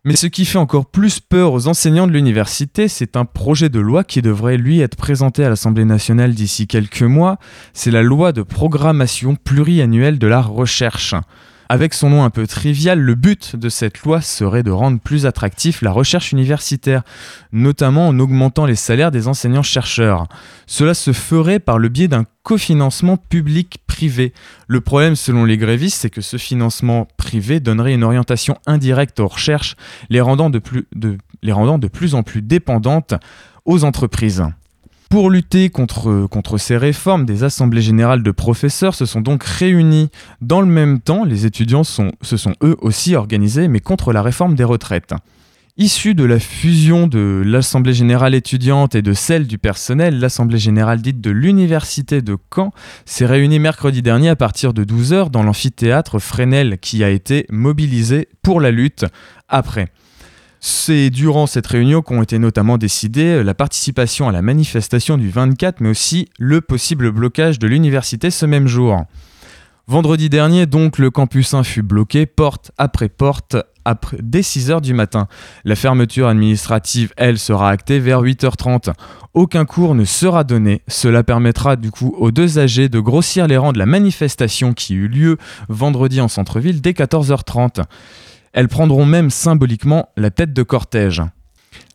Mais 0.08 0.16
ce 0.16 0.28
qui 0.28 0.46
fait 0.46 0.58
encore 0.58 0.86
plus 0.86 1.20
peur 1.20 1.52
aux 1.52 1.68
enseignants 1.68 2.08
de 2.08 2.14
l'université, 2.14 2.88
c'est 2.88 3.18
un 3.18 3.26
projet 3.26 3.68
de 3.68 3.82
loi 3.82 4.06
qui 4.06 4.22
devrait 4.22 4.56
lui 4.56 4.80
être 4.80 4.96
présenté 4.96 5.44
à 5.44 5.50
l'Assemblée 5.50 5.84
nationale 5.84 6.34
d'ici 6.34 6.66
quelques 6.66 7.02
mois, 7.02 7.40
c'est 7.74 7.92
la 7.92 8.04
loi 8.04 8.32
de 8.32 8.42
programmation 8.42 9.36
pluriannuelle 9.36 10.18
de 10.18 10.28
la 10.28 10.40
recherche. 10.40 11.14
Avec 11.70 11.94
son 11.94 12.10
nom 12.10 12.24
un 12.24 12.30
peu 12.30 12.48
trivial, 12.48 13.00
le 13.00 13.16
but 13.16 13.56
de 13.56 13.68
cette 13.68 14.02
loi 14.04 14.22
serait 14.22 14.64
de 14.64 14.72
rendre 14.72 15.00
plus 15.00 15.26
attractif 15.26 15.82
la 15.82 15.92
recherche 15.92 16.32
universitaire, 16.32 17.04
notamment 17.52 18.08
en 18.08 18.20
augmentant 18.20 18.66
les 18.66 18.76
salaires 18.76 19.12
des 19.12 19.28
enseignants-chercheurs. 19.28 20.28
Cela 20.66 20.94
se 20.94 21.12
ferait 21.12 21.60
par 21.60 21.78
le 21.78 21.90
biais 21.90 22.08
d'un 22.08 22.24
cofinancement 22.44 23.18
public-privé. 23.18 24.34
Le 24.68 24.80
problème, 24.80 25.18
selon 25.18 25.44
les 25.44 25.58
grévistes, 25.58 26.00
c'est 26.00 26.10
que 26.10 26.22
ce 26.22 26.38
financement 26.38 27.08
privé 27.18 27.60
donnerait 27.60 27.94
une 27.94 28.04
orientation 28.06 28.58
indirecte 28.66 29.20
aux 29.20 29.28
recherches, 29.28 29.76
les 30.10 30.22
rendant 30.22 30.50
de 30.50 30.60
plus, 30.60 30.88
de, 30.96 31.18
les 31.44 31.52
rendant 31.52 31.78
de 31.78 31.88
plus 31.90 32.16
en 32.16 32.24
plus 32.24 32.42
dépendantes 32.42 33.14
aux 33.66 33.84
entreprises. 33.84 34.46
Pour 35.10 35.30
lutter 35.30 35.70
contre, 35.70 36.58
ces 36.58 36.76
réformes, 36.76 37.26
des 37.26 37.44
assemblées 37.44 37.82
générales 37.82 38.24
de 38.24 38.32
professeurs 38.32 38.94
se 38.94 39.06
sont 39.06 39.22
donc 39.22 39.44
réunies. 39.44 40.10
Dans 40.42 40.60
le 40.60 40.68
même 40.68 41.00
temps, 41.00 41.24
les 41.24 41.46
étudiants 41.46 41.86
se 41.86 42.38
sont 42.38 42.54
eux 42.62 42.76
aussi 42.82 43.16
organisés, 43.16 43.70
mais 43.70 43.80
contre 43.80 44.12
la 44.12 44.22
réforme 44.22 44.56
des 44.56 44.66
retraites. 44.66 45.14
Issue 45.80 46.16
de 46.16 46.26
la 46.26 46.40
fusion 46.40 47.06
de 47.06 47.44
l'Assemblée 47.46 47.94
générale 47.94 48.34
étudiante 48.34 48.96
et 48.96 49.04
de 49.04 49.14
celle 49.14 49.46
du 49.46 49.60
personnel, 49.60 50.20
l'Assemblée 50.20 50.58
générale 50.58 51.02
dite 51.02 51.22
de 51.22 51.30
l'Université 51.30 52.24
de 52.24 52.36
Caen 52.54 52.74
s'est 53.06 53.28
réunie 53.28 53.60
mercredi 53.60 54.02
dernier 54.02 54.30
à 54.30 54.36
partir 54.36 54.74
de 54.74 54.84
12h 54.84 55.30
dans 55.30 55.44
l'amphithéâtre 55.44 56.18
Fresnel 56.18 56.80
qui 56.80 57.04
a 57.04 57.10
été 57.12 57.46
mobilisé 57.50 58.28
pour 58.42 58.60
la 58.60 58.72
lutte 58.72 59.06
après. 59.48 59.90
C'est 60.70 61.10
durant 61.12 61.48
cette 61.48 61.66
réunion 61.66 62.02
qu'ont 62.02 62.22
été 62.22 62.40
notamment 62.40 62.78
décidées 62.78 63.42
la 63.42 63.54
participation 63.54 64.28
à 64.28 64.34
la 64.34 64.42
manifestation 64.42 65.18
du 65.18 65.30
24, 65.30 65.80
mais 65.80 65.88
aussi 65.88 66.28
le 66.38 66.60
possible 66.60 67.10
blocage 67.10 67.58
de 67.58 67.68
l'université 67.68 68.32
ce 68.32 68.46
même 68.46 68.68
jour. 68.68 69.06
Vendredi 69.88 70.28
dernier, 70.30 70.66
donc, 70.66 70.98
le 70.98 71.10
campus 71.10 71.54
1 71.54 71.64
fut 71.64 71.84
bloqué 71.84 72.26
porte 72.26 72.72
après 72.78 73.08
porte 73.08 73.56
dès 74.20 74.42
6h 74.42 74.82
du 74.82 74.94
matin. 74.94 75.30
La 75.64 75.78
fermeture 75.78 76.28
administrative, 76.28 77.14
elle, 77.16 77.40
sera 77.40 77.70
actée 77.70 78.02
vers 78.02 78.22
8h30. 78.22 78.92
Aucun 79.34 79.64
cours 79.64 79.96
ne 79.96 80.04
sera 80.04 80.44
donné. 80.44 80.82
Cela 80.90 81.24
permettra 81.24 81.78
du 81.78 81.92
coup 81.92 82.14
aux 82.18 82.32
deux 82.32 82.60
âgés 82.60 82.90
de 82.90 83.00
grossir 83.00 83.48
les 83.48 83.56
rangs 83.56 83.72
de 83.72 83.80
la 83.80 83.86
manifestation 83.86 84.74
qui 84.74 84.96
eut 84.96 85.08
lieu 85.08 85.38
vendredi 85.70 86.20
en 86.20 86.28
centre-ville 86.28 86.82
dès 86.82 86.92
14h30. 86.92 87.84
Elles 88.58 88.70
prendront 88.70 89.06
même 89.06 89.30
symboliquement 89.30 90.10
la 90.18 90.32
tête 90.32 90.52
de 90.52 90.64
cortège. 90.64 91.22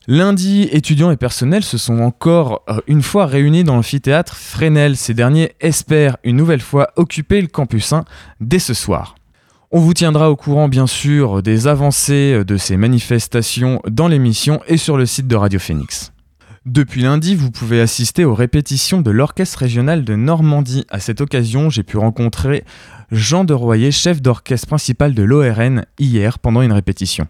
Lundi, 0.07 0.68
étudiants 0.70 1.11
et 1.11 1.16
personnels 1.16 1.64
se 1.64 1.77
sont 1.77 1.98
encore 1.98 2.62
euh, 2.68 2.79
une 2.87 3.03
fois 3.03 3.27
réunis 3.27 3.64
dans 3.64 3.75
l'amphithéâtre 3.75 4.37
Fresnel. 4.37 4.96
Ces 4.96 5.12
derniers 5.12 5.57
espèrent 5.59 6.18
une 6.22 6.37
nouvelle 6.37 6.61
fois 6.61 6.90
occuper 6.94 7.40
le 7.40 7.48
campus 7.48 7.92
1 7.92 8.05
dès 8.40 8.61
ce 8.61 8.75
soir. 8.75 9.16
On 9.72 9.81
vous 9.81 9.92
tiendra 9.92 10.31
au 10.31 10.37
courant 10.37 10.68
bien 10.68 10.87
sûr 10.87 11.42
des 11.42 11.66
avancées 11.66 12.44
de 12.44 12.57
ces 12.57 12.77
manifestations 12.77 13.83
dans 13.90 14.07
l'émission 14.07 14.61
et 14.68 14.77
sur 14.77 14.96
le 14.96 15.05
site 15.05 15.27
de 15.27 15.35
Radio 15.35 15.59
Phoenix. 15.59 16.12
Depuis 16.64 17.03
lundi, 17.03 17.35
vous 17.35 17.51
pouvez 17.51 17.81
assister 17.81 18.25
aux 18.25 18.37
répétitions 18.37 19.01
de 19.01 19.11
l'Orchestre 19.11 19.59
régional 19.59 20.05
de 20.05 20.14
Normandie. 20.14 20.85
À 20.90 21.01
cette 21.01 21.20
occasion, 21.20 21.70
j'ai 21.70 21.83
pu 21.83 21.96
rencontrer 21.96 22.62
Jean 23.12 23.44
de 23.44 23.53
Royer, 23.53 23.90
chef 23.90 24.22
d'orchestre 24.22 24.68
principal 24.68 25.12
de 25.12 25.22
l'ORN, 25.22 25.85
hier 25.98 26.38
pendant 26.38 26.62
une 26.62 26.72
répétition. 26.72 27.29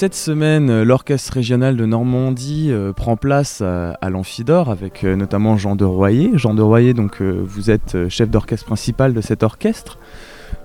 Cette 0.00 0.14
semaine, 0.14 0.70
euh, 0.70 0.82
l'Orchestre 0.82 1.34
régional 1.34 1.76
de 1.76 1.84
Normandie 1.84 2.68
euh, 2.70 2.94
prend 2.94 3.18
place 3.18 3.60
à, 3.60 3.98
à 4.00 4.08
avec 4.70 5.04
euh, 5.04 5.14
notamment 5.14 5.58
Jean 5.58 5.76
de 5.76 5.84
Royer. 5.84 6.30
Jean 6.36 6.54
de 6.54 6.62
Royer, 6.62 6.94
donc 6.94 7.20
vous 7.20 7.70
êtes 7.70 8.08
chef 8.08 8.30
d'orchestre 8.30 8.64
principal 8.64 9.12
de 9.12 9.20
cet 9.20 9.42
orchestre. 9.42 9.98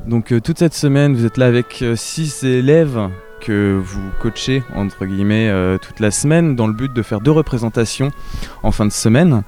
Donc 0.08 0.34
toute 0.41 0.58
cette 0.58 0.74
semaine, 0.74 1.13
vous 1.15 1.26
êtes 1.26 1.36
là 1.36 1.48
avec 1.48 1.84
six 1.95 2.45
élèves 2.45 3.10
que 3.41 3.78
vous 3.78 4.10
coachez 4.21 4.63
entre 4.74 5.06
guillemets 5.06 5.52
toute 5.82 5.99
la 5.99 6.12
semaine 6.12 6.55
dans 6.55 6.68
le 6.68 6.74
but 6.74 6.93
de 6.93 7.01
faire 7.01 7.20
deux 7.20 7.32
représentations 7.32 8.12
en 8.64 8.72
fin 8.72 8.86
de 8.86 8.93
semaine. 8.93 9.43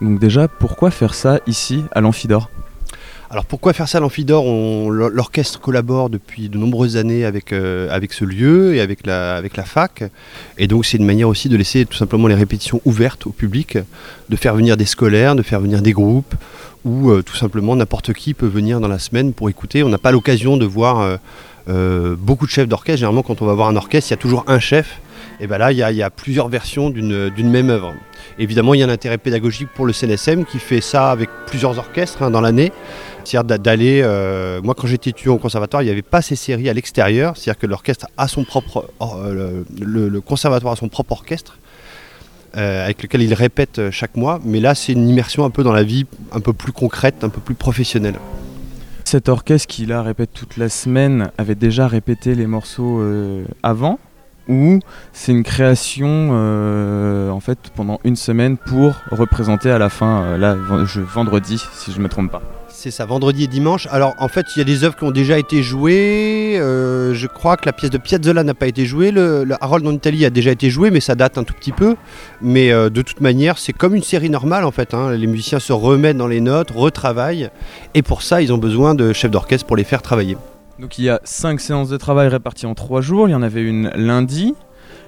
Donc 0.00 0.18
déjà, 0.18 0.48
pourquoi 0.48 0.90
faire 0.90 1.14
ça 1.14 1.38
ici 1.46 1.84
à 1.92 2.00
l'Amphidor? 2.00 2.50
Alors 3.32 3.44
pourquoi 3.44 3.72
faire 3.72 3.88
ça 3.88 3.98
à 3.98 4.00
l'Amphidor? 4.00 4.44
L'orchestre 4.90 5.60
collabore 5.60 6.10
depuis 6.10 6.48
de 6.48 6.58
nombreuses 6.58 6.96
années 6.96 7.24
avec, 7.24 7.52
euh, 7.52 7.88
ce 8.10 8.24
lieu 8.24 8.74
et 8.74 8.80
avec 8.80 9.06
la, 9.06 9.40
fac. 9.64 10.02
Et 10.58 10.66
donc 10.66 10.84
c'est 10.84 10.96
une 10.96 11.04
manière 11.04 11.28
aussi 11.28 11.48
de 11.48 11.56
laisser 11.56 11.86
tout 11.86 11.96
simplement 11.96 12.26
les 12.26 12.34
répétitions 12.34 12.80
ouvertes 12.84 13.28
au 13.28 13.30
public, 13.30 13.78
de 14.30 14.36
faire 14.36 14.56
venir 14.56 14.76
des 14.76 14.84
scolaires, 14.84 15.36
de 15.36 15.42
faire 15.42 15.60
venir 15.60 15.80
des 15.80 15.92
groupes, 15.92 16.34
ou 16.84 17.10
euh, 17.10 17.22
tout 17.22 17.36
simplement 17.36 17.76
n'importe 17.76 18.12
qui 18.14 18.34
peut 18.34 18.48
venir 18.48 18.80
dans 18.80 18.88
la 18.88 18.98
semaine 18.98 19.32
pour 19.32 19.48
écouter. 19.48 19.84
On 19.84 19.90
n'a 19.90 19.98
pas 19.98 20.10
l'occasion 20.10 20.56
de 20.56 20.66
voir 20.66 21.18
euh, 21.68 22.16
beaucoup 22.18 22.46
de 22.46 22.50
chefs 22.50 22.66
d'orchestre. 22.66 22.98
Généralement 22.98 23.22
quand 23.22 23.42
on 23.42 23.46
va 23.46 23.54
voir 23.54 23.68
un 23.68 23.76
orchestre, 23.76 24.10
il 24.10 24.14
y 24.14 24.14
a 24.14 24.20
toujours 24.20 24.42
un 24.48 24.58
chef. 24.58 25.00
Et 25.38 25.46
bien 25.46 25.58
là, 25.58 25.70
il 25.70 25.78
y 25.78 26.02
a, 26.02 26.10
plusieurs 26.10 26.48
versions 26.48 26.90
d'une 26.90 27.30
d'une 27.30 27.48
même 27.48 27.70
œuvre. 27.70 27.94
Évidemment, 28.38 28.74
il 28.74 28.80
y 28.80 28.82
a 28.82 28.86
un 28.86 28.90
intérêt 28.90 29.18
pédagogique 29.18 29.68
pour 29.74 29.86
le 29.86 29.92
CNSM 29.92 30.44
qui 30.44 30.58
fait 30.58 30.80
ça 30.80 31.10
avec 31.10 31.28
plusieurs 31.46 31.78
orchestres 31.78 32.22
hein, 32.22 32.30
dans 32.30 32.40
l'année. 32.40 32.72
C'est-à-dire 33.24 33.44
d'a- 33.44 33.58
d'aller. 33.58 34.00
euh, 34.02 34.60
moi, 34.62 34.74
quand 34.74 34.86
j'étais 34.86 35.10
étudiant 35.10 35.34
au 35.34 35.38
conservatoire, 35.38 35.82
il 35.82 35.86
n'y 35.86 35.90
avait 35.92 36.02
pas 36.02 36.22
ces 36.22 36.36
séries 36.36 36.68
à 36.68 36.72
l'extérieur. 36.72 37.36
C'est-à-dire 37.36 37.58
que 37.60 37.66
l'orchestre 37.66 38.06
a 38.16 38.28
son 38.28 38.44
propre. 38.44 38.88
euh, 39.02 39.62
le, 39.80 40.20
conservatoire 40.20 40.72
a 40.72 40.76
son 40.76 40.88
propre 40.88 41.12
orchestre. 41.12 41.58
euh, 42.56 42.84
avec 42.84 43.02
lequel 43.04 43.22
il 43.22 43.32
répète 43.32 43.90
chaque 43.92 44.16
mois, 44.16 44.40
mais 44.44 44.58
là 44.58 44.74
c'est 44.74 44.92
une 44.92 45.08
immersion 45.08 45.44
un 45.44 45.50
peu 45.50 45.62
dans 45.62 45.72
la 45.72 45.84
vie, 45.84 46.06
un 46.32 46.40
peu 46.40 46.52
plus 46.52 46.72
concrète, 46.72 47.22
un 47.22 47.28
peu 47.28 47.40
plus 47.40 47.54
professionnelle. 47.54 48.16
Cet 49.04 49.28
orchestre 49.28 49.68
qui 49.68 49.86
là 49.86 50.02
répète 50.02 50.30
toute 50.34 50.56
la 50.56 50.68
semaine 50.68 51.30
avait 51.38 51.54
déjà 51.54 51.86
répété 51.86 52.34
les 52.34 52.48
morceaux 52.48 53.00
avant? 53.62 54.00
Ou 54.48 54.80
c'est 55.12 55.30
une 55.30 55.44
création 55.44 56.30
en 57.32 57.38
fait 57.40 57.58
pendant 57.76 58.00
une 58.02 58.16
semaine 58.16 58.56
pour 58.56 58.94
représenter 59.12 59.70
à 59.70 59.78
la 59.78 59.88
fin, 59.88 60.36
là, 60.36 60.56
vendredi, 61.14 61.62
si 61.74 61.92
je 61.92 61.98
ne 61.98 62.02
me 62.02 62.08
trompe 62.08 62.32
pas? 62.32 62.42
C'est 62.82 62.90
ça, 62.90 63.04
vendredi 63.04 63.44
et 63.44 63.46
dimanche. 63.46 63.86
Alors 63.90 64.14
en 64.16 64.28
fait, 64.28 64.46
il 64.56 64.60
y 64.60 64.62
a 64.62 64.64
des 64.64 64.84
œuvres 64.84 64.96
qui 64.96 65.04
ont 65.04 65.10
déjà 65.10 65.38
été 65.38 65.62
jouées. 65.62 66.56
Euh, 66.58 67.12
je 67.12 67.26
crois 67.26 67.58
que 67.58 67.66
la 67.66 67.74
pièce 67.74 67.90
de 67.90 67.98
Piazzolla 67.98 68.42
n'a 68.42 68.54
pas 68.54 68.68
été 68.68 68.86
jouée. 68.86 69.10
Le, 69.10 69.46
Harold 69.60 69.86
en 69.86 69.92
Italie 69.92 70.24
a 70.24 70.30
déjà 70.30 70.50
été 70.50 70.70
joué, 70.70 70.90
mais 70.90 71.00
ça 71.00 71.14
date 71.14 71.36
un 71.36 71.44
tout 71.44 71.52
petit 71.52 71.72
peu. 71.72 71.94
Mais 72.40 72.72
euh, 72.72 72.88
de 72.88 73.02
toute 73.02 73.20
manière, 73.20 73.58
c'est 73.58 73.74
comme 73.74 73.94
une 73.94 74.02
série 74.02 74.30
normale 74.30 74.64
en 74.64 74.70
fait. 74.70 74.94
hein. 74.94 75.10
Les 75.10 75.26
musiciens 75.26 75.58
se 75.58 75.74
remettent 75.74 76.16
dans 76.16 76.26
les 76.26 76.40
notes, 76.40 76.70
retravaillent. 76.70 77.50
Et 77.92 78.00
pour 78.00 78.22
ça, 78.22 78.40
ils 78.40 78.50
ont 78.50 78.56
besoin 78.56 78.94
de 78.94 79.12
chefs 79.12 79.30
d'orchestre 79.30 79.66
pour 79.66 79.76
les 79.76 79.84
faire 79.84 80.00
travailler. 80.00 80.38
Donc 80.78 80.98
il 80.98 81.04
y 81.04 81.10
a 81.10 81.20
cinq 81.22 81.60
séances 81.60 81.90
de 81.90 81.98
travail 81.98 82.28
réparties 82.28 82.64
en 82.64 82.74
trois 82.74 83.02
jours. 83.02 83.28
Il 83.28 83.32
y 83.32 83.34
en 83.34 83.42
avait 83.42 83.62
une 83.62 83.90
lundi. 83.94 84.54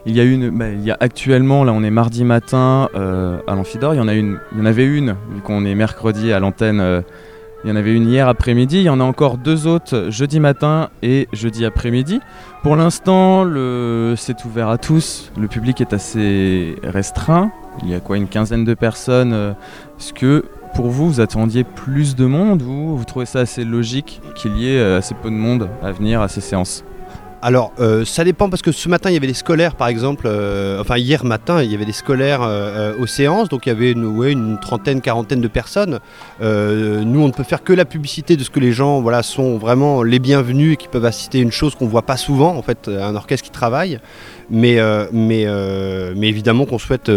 Il 0.04 0.14
y 0.14 0.20
a 0.20 0.24
une, 0.24 0.50
bah, 0.50 0.68
il 0.68 0.84
y 0.84 0.90
a 0.90 0.98
actuellement, 1.00 1.64
là 1.64 1.72
on 1.72 1.82
est 1.82 1.90
mardi 1.90 2.24
matin 2.24 2.90
euh, 2.94 3.38
à 3.46 3.54
l'Amphidor. 3.54 3.94
Il 3.94 3.96
y 3.96 4.00
en 4.00 4.08
a 4.08 4.14
une, 4.14 4.40
il 4.52 4.58
y 4.58 4.60
en 4.60 4.66
avait 4.66 4.84
une 4.84 5.16
vu 5.30 5.40
qu'on 5.42 5.64
est 5.64 5.74
mercredi 5.74 6.34
à 6.34 6.38
l'antenne. 6.38 7.02
Il 7.64 7.70
y 7.70 7.72
en 7.72 7.76
avait 7.76 7.94
une 7.94 8.08
hier 8.08 8.28
après-midi. 8.28 8.78
Il 8.78 8.82
y 8.82 8.88
en 8.90 9.00
a 9.00 9.04
encore 9.04 9.38
deux 9.38 9.66
autres 9.66 10.06
jeudi 10.10 10.40
matin 10.40 10.90
et 11.02 11.28
jeudi 11.32 11.64
après-midi. 11.64 12.20
Pour 12.62 12.76
l'instant, 12.76 13.44
c'est 14.16 14.44
ouvert 14.44 14.68
à 14.68 14.78
tous. 14.78 15.30
Le 15.38 15.48
public 15.48 15.80
est 15.80 15.92
assez 15.92 16.76
restreint. 16.82 17.52
Il 17.82 17.88
y 17.88 17.94
a 17.94 18.00
quoi, 18.00 18.16
une 18.16 18.28
quinzaine 18.28 18.64
de 18.64 18.74
personnes. 18.74 19.32
euh, 19.32 19.52
Est-ce 19.98 20.12
que 20.12 20.44
pour 20.74 20.88
vous, 20.88 21.08
vous 21.08 21.20
attendiez 21.20 21.64
plus 21.64 22.16
de 22.16 22.26
monde 22.26 22.62
ou 22.62 22.96
vous 22.96 23.04
trouvez 23.04 23.26
ça 23.26 23.40
assez 23.40 23.64
logique 23.64 24.20
qu'il 24.34 24.56
y 24.58 24.68
ait 24.68 24.78
euh, 24.78 24.98
assez 24.98 25.14
peu 25.14 25.30
de 25.30 25.34
monde 25.34 25.68
à 25.82 25.90
venir 25.92 26.20
à 26.20 26.28
ces 26.28 26.40
séances? 26.40 26.84
Alors, 27.44 27.72
euh, 27.80 28.04
ça 28.04 28.22
dépend 28.22 28.48
parce 28.48 28.62
que 28.62 28.70
ce 28.70 28.88
matin, 28.88 29.10
il 29.10 29.14
y 29.14 29.16
avait 29.16 29.26
des 29.26 29.34
scolaires, 29.34 29.74
par 29.74 29.88
exemple. 29.88 30.26
euh, 30.26 30.80
enfin, 30.80 30.96
hier 30.96 31.24
matin, 31.24 31.60
il 31.60 31.72
y 31.72 31.74
avait 31.74 31.84
des 31.84 31.90
scolaires 31.90 32.42
euh, 32.42 32.94
aux 33.00 33.08
séances. 33.08 33.48
Donc, 33.48 33.66
il 33.66 33.70
y 33.70 33.72
avait 33.72 33.90
une, 33.90 34.58
trentaine, 34.60 35.00
quarantaine 35.00 35.40
de 35.40 35.48
personnes. 35.48 35.98
Nous, 36.40 37.20
on 37.20 37.26
ne 37.26 37.32
peut 37.32 37.42
faire 37.42 37.64
que 37.64 37.72
la 37.72 37.84
publicité 37.84 38.36
de 38.36 38.44
ce 38.44 38.50
que 38.50 38.60
les 38.60 38.70
gens 38.70 39.00
voilà, 39.00 39.24
sont 39.24 39.58
vraiment 39.58 40.04
les 40.04 40.20
bienvenus 40.20 40.74
et 40.74 40.76
qui 40.76 40.86
peuvent 40.86 41.04
assister 41.04 41.40
à 41.40 41.42
une 41.42 41.50
chose 41.50 41.74
qu'on 41.74 41.86
ne 41.86 41.90
voit 41.90 42.02
pas 42.02 42.16
souvent, 42.16 42.54
en 42.56 42.62
fait, 42.62 42.86
un 42.88 43.16
orchestre 43.16 43.44
qui 43.44 43.50
travaille. 43.50 43.98
Mais, 44.48 44.76
évidemment 46.22 46.64
qu'on 46.64 46.78
souhaite 46.78 47.10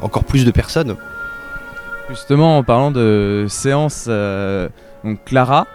encore 0.00 0.22
plus 0.22 0.44
de 0.44 0.52
personnes. 0.52 0.94
Justement, 2.08 2.58
en 2.58 2.62
parlant 2.62 2.92
de 2.92 3.46
séances, 3.48 4.06
donc 4.06 5.24
Clara, 5.24 5.66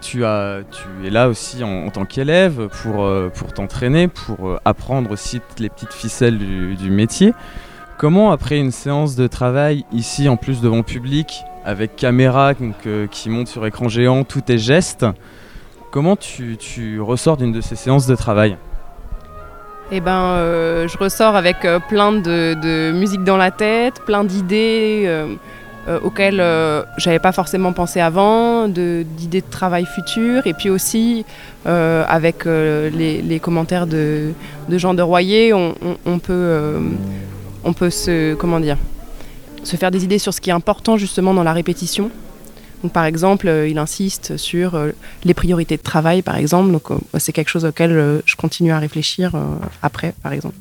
tu 0.00 0.24
es 0.24 1.10
là 1.10 1.28
aussi 1.28 1.62
en, 1.62 1.90
tant 1.90 2.04
qu'élève 2.04 2.68
pour, 2.82 3.04
euh, 3.04 3.30
t'entraîner, 3.54 4.08
pour 4.08 4.48
euh, 4.48 4.58
apprendre 4.64 5.10
aussi 5.10 5.40
les 5.58 5.68
petites 5.68 5.92
ficelles 5.92 6.38
du, 6.38 6.90
métier. 6.90 7.34
Comment, 7.98 8.30
après 8.30 8.58
une 8.58 8.70
séance 8.70 9.16
de 9.16 9.26
travail 9.26 9.84
ici, 9.92 10.28
en 10.28 10.36
plus 10.36 10.60
devant 10.60 10.82
public, 10.82 11.42
avec 11.64 11.96
caméra 11.96 12.52
euh, 12.86 13.06
qui 13.08 13.28
monte 13.28 13.48
sur 13.48 13.66
écran 13.66 13.88
géant, 13.88 14.24
tous 14.24 14.40
tes 14.40 14.58
gestes, 14.58 15.04
comment 15.90 16.16
tu, 16.16 16.56
tu 16.56 17.00
ressors 17.00 17.36
d'une 17.36 17.52
de 17.52 17.60
ces 17.60 17.76
séances 17.76 18.06
de 18.06 18.16
travail? 18.16 18.56
Eh 19.90 20.00
ben, 20.00 20.36
je 20.86 20.98
ressors 20.98 21.34
avec 21.34 21.66
plein 21.88 22.12
de 22.12 22.92
musique 22.92 23.24
dans 23.24 23.38
la 23.38 23.50
tête, 23.50 24.02
plein 24.04 24.22
d'idées 24.22 25.28
euh, 25.88 25.98
auxquelles 26.02 26.40
euh, 26.40 26.82
j'avais 26.98 27.18
pas 27.18 27.32
forcément 27.32 27.72
pensé 27.72 28.00
avant, 28.00 28.68
d'idées 28.68 29.40
de, 29.40 29.50
travail 29.50 29.86
futur, 29.86 30.46
et 30.46 30.52
puis 30.52 30.68
aussi 30.68 31.24
euh, 31.66 32.04
avec 32.08 32.46
euh, 32.46 32.88
les, 32.90 33.40
commentaires 33.40 33.86
de, 33.86 34.32
de 34.68 34.78
Jean 34.78 34.94
de 34.94 35.02
Royer, 35.02 35.52
on, 35.52 35.74
peut, 36.18 36.32
euh, 36.32 36.80
on 37.64 37.72
peut 37.72 37.90
se, 37.90 38.34
comment 38.34 38.60
dire, 38.60 38.76
se 39.64 39.76
faire 39.76 39.90
des 39.90 40.04
idées 40.04 40.18
sur 40.18 40.32
ce 40.32 40.40
qui 40.40 40.50
est 40.50 40.52
important 40.52 40.96
justement 40.96 41.34
dans 41.34 41.42
la 41.42 41.52
répétition. 41.52 42.10
Donc, 42.82 42.92
par 42.92 43.04
exemple, 43.04 43.48
il 43.68 43.76
insiste 43.76 44.36
sur 44.36 44.80
les 45.24 45.34
priorités 45.34 45.76
de 45.76 45.82
travail, 45.82 46.22
par 46.22 46.36
exemple. 46.36 46.70
Donc, 46.70 46.84
c'est 47.18 47.32
quelque 47.32 47.48
chose 47.48 47.64
auquel 47.64 48.22
je 48.24 48.36
continue 48.36 48.70
à 48.70 48.78
réfléchir 48.78 49.32
après, 49.82 50.14
par 50.22 50.32
exemple. 50.32 50.54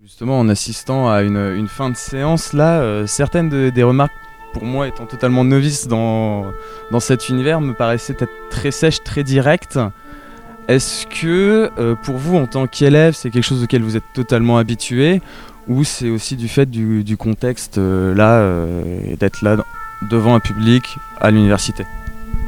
Justement, 0.00 0.38
en 0.38 0.48
assistant 0.48 1.10
à 1.10 1.22
une, 1.22 1.66
fin 1.66 1.90
de 1.90 1.96
séance, 1.96 2.52
là, 2.52 3.04
certaines 3.08 3.48
de- 3.48 3.70
des 3.70 3.82
remarques, 3.82 4.12
pour 4.54 4.64
moi 4.64 4.88
étant 4.88 5.04
totalement 5.04 5.44
novice 5.44 5.88
dans, 5.88 6.46
dans 6.92 7.00
cet 7.00 7.28
univers, 7.28 7.60
me 7.60 7.74
paraissaient 7.74 8.16
être 8.18 8.30
très 8.50 8.70
sèches, 8.70 9.02
très 9.02 9.24
directes. 9.24 9.78
Est-ce 10.68 11.06
que 11.06 11.70
euh, 11.78 11.94
pour 12.04 12.16
vous, 12.16 12.36
en 12.38 12.46
tant 12.46 12.66
qu'élève, 12.66 13.12
c'est 13.14 13.30
quelque 13.30 13.44
chose 13.44 13.62
auquel 13.62 13.82
vous 13.82 13.96
êtes 13.96 14.10
totalement 14.14 14.56
habitué 14.56 15.20
ou 15.68 15.84
c'est 15.84 16.08
aussi 16.08 16.36
du 16.36 16.48
fait 16.48 16.70
du, 16.70 17.04
du 17.04 17.16
contexte 17.16 17.76
euh, 17.78 18.14
là, 18.14 18.38
euh, 18.38 18.82
d'être 19.20 19.42
là 19.42 19.56
devant 20.10 20.34
un 20.34 20.40
public 20.40 20.84
à 21.20 21.30
l'université? 21.30 21.84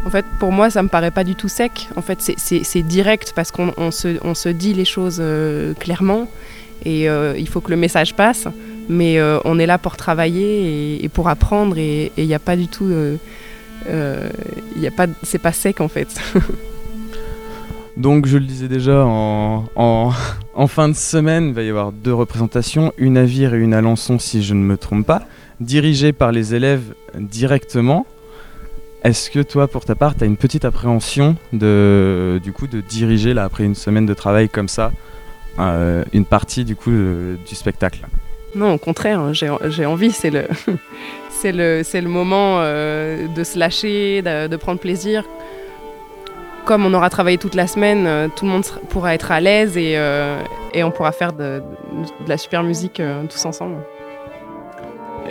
En 0.06 0.10
fait, 0.10 0.24
pour 0.38 0.52
moi, 0.52 0.70
ça 0.70 0.82
me 0.82 0.88
paraît 0.88 1.10
pas 1.10 1.24
du 1.24 1.34
tout 1.34 1.48
sec. 1.48 1.88
En 1.96 2.02
fait, 2.02 2.18
c'est- 2.20 2.82
direct 2.82 3.32
parce 3.34 3.50
qu'on 3.50 3.74
on 3.76 3.90
se, 3.90 4.16
on 4.22 4.34
se 4.34 4.48
dit 4.48 4.72
les 4.72 4.84
choses 4.84 5.20
clairement 5.80 6.28
et 6.84 7.06
il 7.06 7.48
faut 7.48 7.60
que 7.60 7.70
le 7.70 7.76
message 7.76 8.14
passe. 8.14 8.46
Mais 8.88 9.18
euh, 9.18 9.38
on 9.44 9.58
est 9.58 9.66
là 9.66 9.78
pour 9.78 9.96
travailler 9.96 11.02
et, 11.04 11.08
pour 11.08 11.28
apprendre 11.28 11.76
et 11.78 12.12
il 12.16 12.26
n'y 12.26 12.34
a 12.34 12.38
pas 12.38 12.56
du 12.56 12.68
tout. 12.68 12.86
euh, 12.86 13.16
euh, 13.88 14.28
pas, 14.96 15.06
c'est 15.22 15.38
pas 15.38 15.52
sec 15.52 15.80
en 15.80 15.88
fait. 15.88 16.20
Donc 17.96 18.26
je 18.26 18.36
le 18.36 18.44
disais 18.44 18.68
déjà, 18.68 19.04
en, 19.06 20.12
fin 20.68 20.88
de 20.88 20.94
semaine, 20.94 21.48
il 21.48 21.54
va 21.54 21.62
y 21.62 21.68
avoir 21.68 21.92
deux 21.92 22.14
représentations, 22.14 22.92
une 22.98 23.16
à 23.16 23.24
Vire 23.24 23.54
et 23.54 23.58
une 23.58 23.74
à 23.74 23.80
Lançon 23.80 24.18
si 24.18 24.42
je 24.42 24.54
ne 24.54 24.60
me 24.62 24.76
trompe 24.76 25.06
pas, 25.06 25.22
dirigées 25.60 26.12
par 26.12 26.30
les 26.30 26.54
élèves 26.54 26.94
directement. 27.14 28.06
Est-ce 29.02 29.30
que 29.30 29.40
toi, 29.40 29.68
pour 29.68 29.84
ta 29.84 29.94
part, 29.94 30.16
tu 30.16 30.24
as 30.24 30.26
une 30.26 30.36
petite 30.36 30.64
appréhension 30.64 31.36
de, 31.52 32.40
du 32.42 32.52
coup, 32.52 32.66
de 32.66 32.80
diriger, 32.80 33.34
là, 33.34 33.44
après 33.44 33.62
une 33.64 33.76
semaine 33.76 34.04
de 34.04 34.14
travail 34.14 34.48
comme 34.48 34.68
ça, 34.68 34.90
une 35.58 36.24
partie 36.28 36.64
du, 36.64 36.74
coup, 36.74 36.90
du 36.90 37.54
spectacle? 37.54 38.00
Non, 38.54 38.74
au 38.74 38.78
contraire, 38.78 39.20
hein, 39.20 39.32
j'ai 39.32 39.86
envie. 39.86 40.12
C'est 41.30 41.52
le, 41.52 42.08
moment 42.08 42.58
euh, 42.60 43.28
de 43.28 43.44
se 43.44 43.58
lâcher, 43.58 44.22
de, 44.22 44.56
prendre 44.56 44.80
plaisir. 44.80 45.24
Comme 46.64 46.84
on 46.84 46.94
aura 46.94 47.10
travaillé 47.10 47.38
toute 47.38 47.54
la 47.54 47.66
semaine, 47.66 48.06
euh, 48.06 48.28
tout 48.34 48.44
le 48.44 48.50
monde 48.50 48.64
pourra 48.88 49.14
être 49.14 49.30
à 49.30 49.40
l'aise 49.40 49.76
et, 49.76 49.94
euh, 49.96 50.38
on 50.74 50.90
pourra 50.90 51.12
faire 51.12 51.32
de, 51.32 51.62
la 52.26 52.36
super 52.36 52.62
musique 52.62 53.00
tous 53.30 53.44
ensemble. 53.44 53.76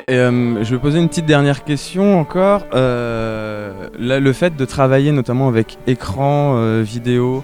Et, 0.07 0.15
je 0.15 0.69
vais 0.69 0.77
poser 0.77 0.99
une 0.99 1.09
petite 1.09 1.25
dernière 1.25 1.63
question 1.63 2.19
encore. 2.19 2.63
Le 2.73 4.31
fait 4.33 4.55
de 4.55 4.65
travailler 4.65 5.11
notamment 5.11 5.47
avec 5.47 5.77
écran, 5.87 6.81
vidéo, 6.81 7.43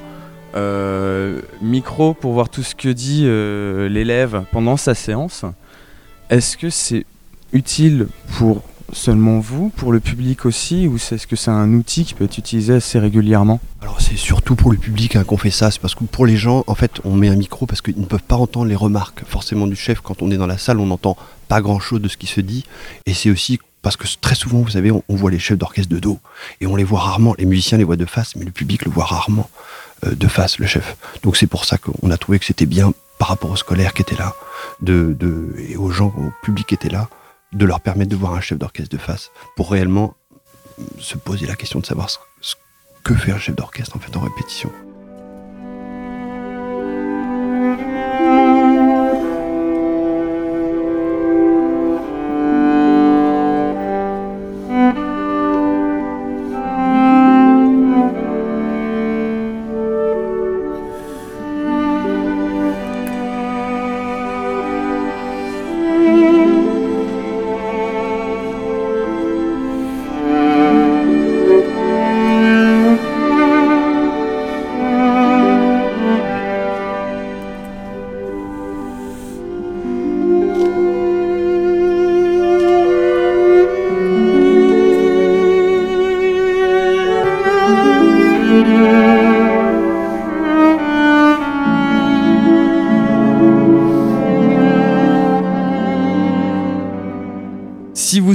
micro 1.61 2.13
pour 2.13 2.33
voir 2.33 2.49
tout 2.49 2.63
ce 2.63 2.75
que 2.75 2.89
dit 2.89 3.25
l'élève 3.89 4.43
pendant 4.51 4.77
sa 4.77 4.93
séance, 4.93 5.45
est-ce 6.31 6.57
que 6.57 6.69
c'est 6.69 7.05
utile 7.53 8.07
pour 8.37 8.63
seulement 8.93 9.39
vous, 9.39 9.69
pour 9.69 9.91
le 9.91 9.99
public 9.99 10.45
aussi, 10.45 10.87
ou 10.87 10.95
est-ce 10.95 11.27
que 11.27 11.35
c'est 11.35 11.51
un 11.51 11.73
outil 11.73 12.05
qui 12.05 12.13
peut 12.13 12.23
être 12.23 12.37
utilisé 12.37 12.73
assez 12.73 12.99
régulièrement? 12.99 13.59
Alors 13.81 14.01
c'est 14.01 14.17
surtout 14.17 14.55
pour 14.55 14.71
le 14.71 14.77
public 14.77 15.15
hein, 15.15 15.23
qu'on 15.23 15.37
fait 15.37 15.51
ça, 15.51 15.71
c'est 15.71 15.79
parce 15.79 15.95
que 15.95 16.03
pour 16.05 16.25
les 16.25 16.37
gens, 16.37 16.63
en 16.67 16.75
fait, 16.75 16.99
on 17.03 17.15
met 17.15 17.29
un 17.29 17.35
micro 17.35 17.65
parce 17.65 17.81
qu'ils 17.81 17.99
ne 17.99 18.05
peuvent 18.05 18.23
pas 18.23 18.35
entendre 18.37 18.67
les 18.67 18.75
remarques 18.75 19.23
forcément 19.27 19.67
du 19.67 19.75
chef. 19.75 20.01
Quand 20.01 20.21
on 20.21 20.31
est 20.31 20.37
dans 20.37 20.47
la 20.47 20.57
salle, 20.57 20.79
on 20.79 20.85
n'entend 20.85 21.17
pas 21.47 21.61
grand-chose 21.61 22.01
de 22.01 22.07
ce 22.07 22.17
qui 22.17 22.27
se 22.27 22.41
dit. 22.41 22.65
Et 23.05 23.13
c'est 23.13 23.29
aussi 23.29 23.59
parce 23.81 23.97
que 23.97 24.07
très 24.21 24.35
souvent, 24.35 24.59
vous 24.59 24.69
savez, 24.69 24.91
on, 24.91 25.03
on 25.09 25.15
voit 25.15 25.31
les 25.31 25.39
chefs 25.39 25.57
d'orchestre 25.57 25.93
de 25.93 25.99
dos 25.99 26.19
et 26.61 26.67
on 26.67 26.75
les 26.75 26.83
voit 26.83 26.99
rarement. 26.99 27.35
Les 27.37 27.45
musiciens 27.45 27.77
les 27.77 27.83
voient 27.83 27.97
de 27.97 28.05
face, 28.05 28.35
mais 28.35 28.45
le 28.45 28.51
public 28.51 28.85
le 28.85 28.91
voit 28.91 29.05
rarement 29.05 29.49
euh, 30.05 30.15
de 30.15 30.27
face, 30.27 30.59
le 30.59 30.67
chef. 30.67 30.95
Donc 31.23 31.35
c'est 31.35 31.47
pour 31.47 31.65
ça 31.65 31.77
qu'on 31.77 32.11
a 32.11 32.17
trouvé 32.17 32.39
que 32.39 32.45
c'était 32.45 32.65
bien 32.65 32.93
par 33.21 33.27
rapport 33.27 33.51
aux 33.51 33.55
scolaires 33.55 33.93
qui 33.93 34.01
étaient 34.01 34.15
là, 34.15 34.33
et 34.87 35.77
aux 35.77 35.91
gens, 35.91 36.07
au 36.07 36.31
public 36.41 36.65
qui 36.65 36.73
était 36.73 36.89
là, 36.89 37.07
de 37.53 37.67
leur 37.67 37.79
permettre 37.79 38.09
de 38.09 38.15
voir 38.15 38.33
un 38.33 38.41
chef 38.41 38.57
d'orchestre 38.57 38.97
de 38.97 38.99
face 38.99 39.29
pour 39.55 39.69
réellement 39.69 40.15
se 40.97 41.19
poser 41.19 41.45
la 41.45 41.55
question 41.55 41.79
de 41.79 41.85
savoir 41.85 42.09
ce, 42.09 42.17
ce 42.41 42.55
que 43.03 43.13
fait 43.13 43.31
un 43.31 43.37
chef 43.37 43.55
d'orchestre 43.55 43.95
en 43.95 43.99
fait 43.99 44.17
en 44.17 44.21
répétition. 44.21 44.71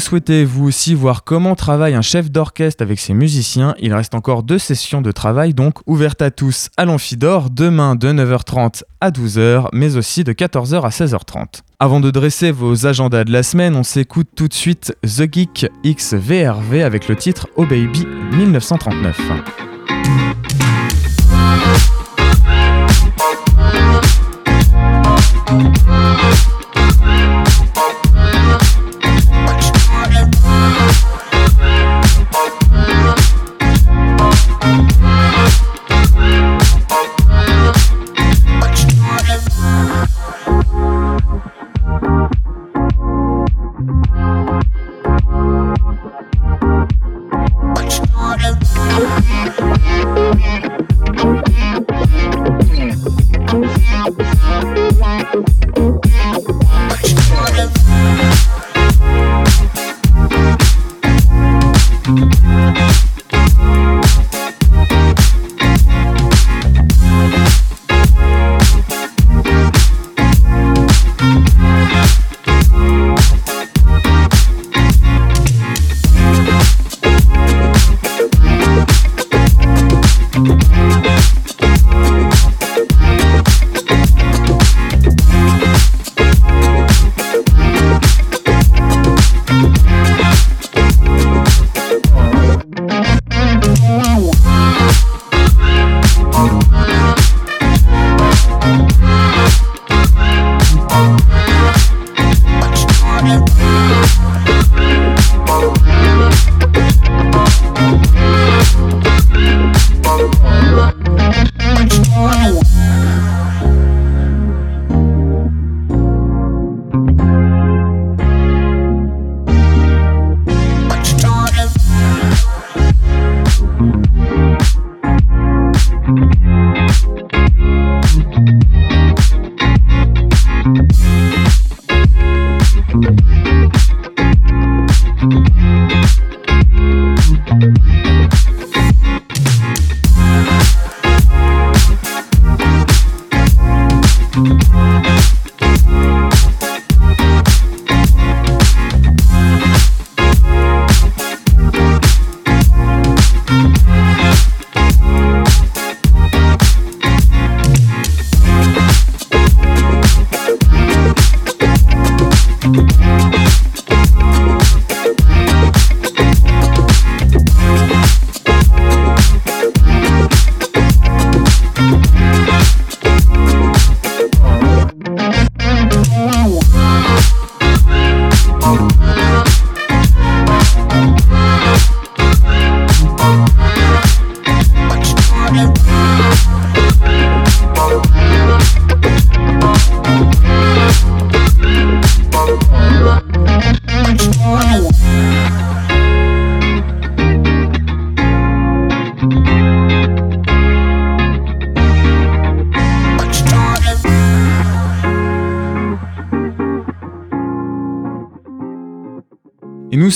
Souhaitez 0.07 0.44
vous 0.44 0.68
aussi 0.68 0.94
voir 0.94 1.24
comment 1.24 1.57
travaille 1.57 1.94
un 1.94 2.02
chef 2.02 2.30
d'orchestre 2.30 2.80
avec 2.80 3.00
ses 3.00 3.12
musiciens, 3.12 3.74
il 3.80 3.92
reste 3.92 4.14
encore 4.14 4.44
deux 4.44 4.61
sessions 4.61 5.02
de 5.02 5.11
travail 5.11 5.52
donc 5.52 5.78
ouvertes 5.86 6.22
à 6.22 6.30
tous 6.30 6.68
à 6.76 6.84
l'Amphidor 6.84 7.50
demain 7.50 7.96
de 7.96 8.12
9h30 8.12 8.84
à 9.00 9.11
12h 9.11 9.66
mais 9.72 9.96
aussi 9.96 10.22
de 10.22 10.32
14h 10.32 10.82
à 10.82 10.90
16h30. 10.90 11.62
Avant 11.80 11.98
de 11.98 12.12
dresser 12.12 12.52
vos 12.52 12.86
agendas 12.86 13.24
de 13.24 13.32
la 13.32 13.42
semaine, 13.42 13.74
on 13.74 13.82
s'écoute 13.82 14.28
tout 14.36 14.46
de 14.46 14.54
suite 14.54 14.96
The 15.02 15.26
Geek 15.32 15.66
X 15.82 16.14
VRV 16.14 16.84
avec 16.84 17.09
le 17.09 17.16
titre 17.16 17.48
Oh 17.57 17.66
Baby 17.66 18.07
1939. 18.32 19.18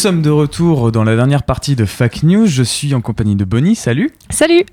Sommes 0.01 0.23
de 0.23 0.31
retour 0.31 0.93
dans 0.93 1.05
la 1.05 1.15
dernière 1.15 1.43
partie 1.43 1.77
de 1.77 1.85
Fake 1.85 2.23
News. 2.23 2.47
Je 2.47 2.63
suis 2.63 2.95
en 2.95 3.01
compagnie 3.03 3.37
de 3.37 3.45
Bonnie. 3.45 3.75
Salut. 3.75 4.11
Salut 4.31 4.65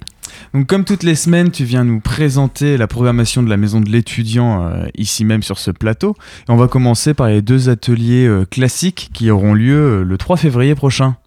Donc 0.54 0.68
comme 0.68 0.86
toutes 0.86 1.04
les 1.04 1.16
semaines, 1.16 1.52
tu 1.52 1.66
viens 1.66 1.84
nous 1.84 2.00
présenter 2.00 2.78
la 2.78 2.88
programmation 2.88 3.44
de 3.44 3.50
la 3.50 3.58
maison 3.58 3.82
de 3.82 3.90
l'étudiant 3.90 4.66
euh, 4.68 4.86
ici 4.98 5.26
même 5.26 5.44
sur 5.44 5.60
ce 5.60 5.70
plateau. 5.72 6.16
Et 6.48 6.52
on 6.52 6.56
va 6.56 6.68
commencer 6.70 7.14
par 7.14 7.28
les 7.28 7.42
deux 7.42 7.68
ateliers 7.70 8.26
euh, 8.26 8.46
classiques 8.46 9.10
qui 9.14 9.30
auront 9.30 9.54
lieu 9.54 10.00
euh, 10.00 10.04
le 10.04 10.18
3 10.18 10.38
février 10.38 10.76
prochain. 10.76 11.18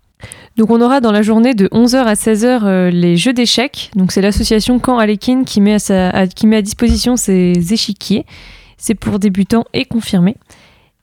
Donc 0.57 0.70
on 0.70 0.80
aura 0.80 1.01
dans 1.01 1.12
la 1.12 1.20
journée 1.22 1.55
de 1.55 1.66
11h 1.68 1.96
à 1.96 2.14
16h 2.14 2.64
euh, 2.64 2.90
les 2.90 3.18
jeux 3.18 3.34
d'échecs. 3.34 3.90
Donc 3.96 4.12
c'est 4.12 4.22
l'association 4.22 4.78
Camp 4.78 4.96
Alekin 4.98 5.44
qui 5.44 5.61
met 5.61 5.74
à, 5.74 5.78
sa- 5.78 6.09
à- 6.11 6.26
qui 6.26 6.46
met 6.46 6.57
à 6.57 6.62
disposition 6.62 7.16
ces 7.16 7.53
échiquiers. 7.72 8.24
C'est 8.78 8.94
pour 8.94 9.18
débutants 9.18 9.66
et 9.74 9.84
confirmés. 9.84 10.36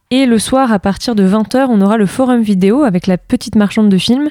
Et 0.10 0.26
le 0.26 0.40
soir, 0.40 0.72
à 0.72 0.80
partir 0.80 1.16
de 1.16 1.28
20h, 1.28 1.68
on 1.70 1.82
aura 1.82 1.98
le 1.98 2.06
forum 2.06 2.42
vidéo 2.42 2.84
avec 2.84 3.08
la 3.08 3.18
petite 3.18 3.56
marchande 3.56 3.90
de 3.90 3.98
films. 3.98 4.30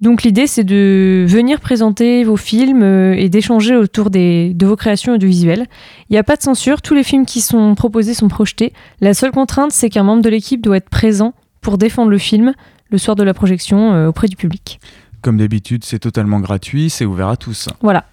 Donc 0.00 0.22
l'idée, 0.22 0.46
c'est 0.46 0.64
de 0.64 1.24
venir 1.26 1.60
présenter 1.60 2.22
vos 2.22 2.36
films 2.36 2.82
euh, 2.82 3.14
et 3.16 3.28
d'échanger 3.28 3.74
autour 3.74 4.10
des, 4.10 4.52
de 4.54 4.66
vos 4.66 4.76
créations 4.76 5.14
audiovisuelles. 5.14 5.66
Il 6.08 6.12
n'y 6.12 6.18
a 6.18 6.22
pas 6.22 6.36
de 6.36 6.42
censure, 6.42 6.82
tous 6.82 6.94
les 6.94 7.02
films 7.02 7.26
qui 7.26 7.40
sont 7.40 7.74
proposés 7.74 8.14
sont 8.14 8.28
projetés. 8.28 8.72
La 9.00 9.12
seule 9.12 9.32
contrainte, 9.32 9.72
c'est 9.72 9.90
qu'un 9.90 10.04
membre 10.04 10.22
de 10.22 10.28
l'équipe 10.28 10.62
doit 10.62 10.76
être 10.76 10.90
présent 10.90 11.34
pour 11.60 11.78
défendre 11.78 12.10
le 12.10 12.18
film 12.18 12.52
le 12.90 12.98
soir 12.98 13.16
de 13.16 13.22
la 13.22 13.34
projection 13.34 13.92
euh, 13.92 14.08
auprès 14.08 14.28
du 14.28 14.36
public. 14.36 14.78
Comme 15.20 15.38
d'habitude, 15.38 15.84
c'est 15.84 15.98
totalement 15.98 16.38
gratuit, 16.38 16.90
c'est 16.90 17.04
ouvert 17.04 17.28
à 17.28 17.36
tous. 17.36 17.68
Voilà. 17.82 18.04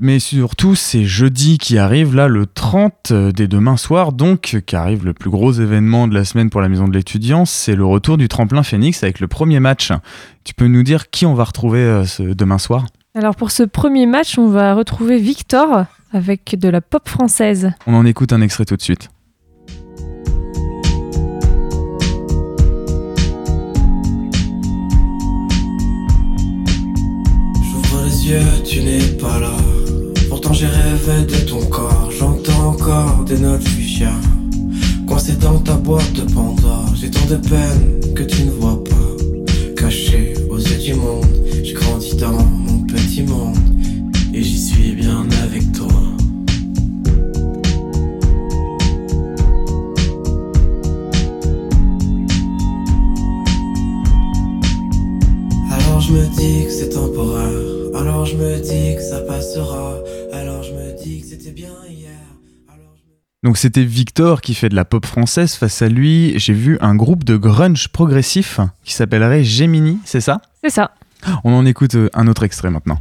Mais 0.00 0.18
surtout, 0.18 0.74
c'est 0.74 1.04
jeudi 1.04 1.58
qui 1.58 1.78
arrive, 1.78 2.14
là, 2.14 2.26
le 2.26 2.46
30 2.46 3.10
euh, 3.10 3.32
dès 3.32 3.46
demain 3.46 3.76
soir, 3.76 4.12
donc, 4.12 4.62
qui 4.66 4.76
arrive 4.76 5.04
le 5.04 5.12
plus 5.12 5.30
gros 5.30 5.52
événement 5.52 6.08
de 6.08 6.14
la 6.14 6.24
semaine 6.24 6.50
pour 6.50 6.60
la 6.60 6.68
maison 6.68 6.88
de 6.88 6.94
l'étudiant, 6.94 7.44
c'est 7.44 7.76
le 7.76 7.84
retour 7.84 8.16
du 8.16 8.28
tremplin 8.28 8.62
Phoenix 8.62 9.02
avec 9.02 9.20
le 9.20 9.28
premier 9.28 9.60
match. 9.60 9.92
Tu 10.42 10.54
peux 10.54 10.66
nous 10.66 10.82
dire 10.82 11.10
qui 11.10 11.26
on 11.26 11.34
va 11.34 11.44
retrouver 11.44 11.80
euh, 11.80 12.04
ce 12.04 12.22
demain 12.22 12.58
soir? 12.58 12.86
Alors 13.14 13.36
pour 13.36 13.52
ce 13.52 13.62
premier 13.62 14.06
match, 14.06 14.38
on 14.38 14.48
va 14.48 14.74
retrouver 14.74 15.18
Victor 15.18 15.86
avec 16.12 16.58
de 16.58 16.68
la 16.68 16.80
pop 16.80 17.08
française. 17.08 17.70
On 17.86 17.94
en 17.94 18.04
écoute 18.04 18.32
un 18.32 18.40
extrait 18.40 18.64
tout 18.64 18.76
de 18.76 18.82
suite. 18.82 19.08
J'ouvre 27.62 28.04
les 28.04 28.28
yeux, 28.28 28.62
tu 28.64 28.82
n'es 28.82 29.16
pas 29.18 29.38
là. 29.38 29.73
Pourtant 30.44 30.58
j'ai 30.58 30.66
rêvé 30.66 31.24
de 31.24 31.48
ton 31.48 31.64
corps, 31.70 32.10
j'entends 32.10 32.68
encore 32.68 33.24
des 33.24 33.38
notes 33.38 33.66
fuchsia. 33.66 34.10
Coincé 35.08 35.32
dans 35.40 35.58
ta 35.58 35.72
boîte 35.72 36.12
de 36.12 36.20
Pandore, 36.34 36.92
j'ai 36.94 37.10
tant 37.10 37.24
de 37.30 37.36
peine 37.36 38.14
que 38.14 38.24
tu 38.24 38.44
ne 38.44 38.50
vois 38.50 38.84
pas. 38.84 39.24
Caché 39.74 40.34
aux 40.50 40.58
yeux 40.58 40.76
du 40.76 40.92
monde, 40.92 41.24
j'ai 41.62 41.72
grandi 41.72 42.14
dans 42.16 42.44
mon 42.44 42.80
petit 42.80 43.22
monde 43.22 43.56
et 44.34 44.42
j'y 44.42 44.58
suis 44.58 44.92
bien 44.92 45.26
avec 45.44 45.72
toi. 45.72 45.86
Alors 55.70 56.00
je 56.02 56.12
me 56.12 56.26
dis 56.36 56.66
que 56.66 56.70
c'est 56.70 56.90
temporaire, 56.90 57.48
alors 57.94 58.26
je 58.26 58.36
me 58.36 58.58
dis 58.58 58.94
que 58.94 59.02
ça 59.02 59.20
passera, 59.20 59.94
Donc 63.44 63.58
c'était 63.58 63.84
Victor 63.84 64.40
qui 64.40 64.54
fait 64.54 64.70
de 64.70 64.74
la 64.74 64.86
pop 64.86 65.04
française. 65.04 65.54
Face 65.54 65.82
à 65.82 65.88
lui, 65.88 66.32
j'ai 66.36 66.54
vu 66.54 66.78
un 66.80 66.96
groupe 66.96 67.24
de 67.24 67.36
grunge 67.36 67.88
progressif 67.88 68.58
qui 68.84 68.94
s'appellerait 68.94 69.44
Gemini, 69.44 69.98
c'est 70.06 70.22
ça? 70.22 70.40
C'est 70.62 70.70
ça. 70.70 70.92
On 71.44 71.52
en 71.52 71.66
écoute 71.66 71.94
euh, 71.94 72.08
un 72.14 72.26
autre 72.26 72.42
extrait 72.42 72.70
maintenant. 72.70 72.98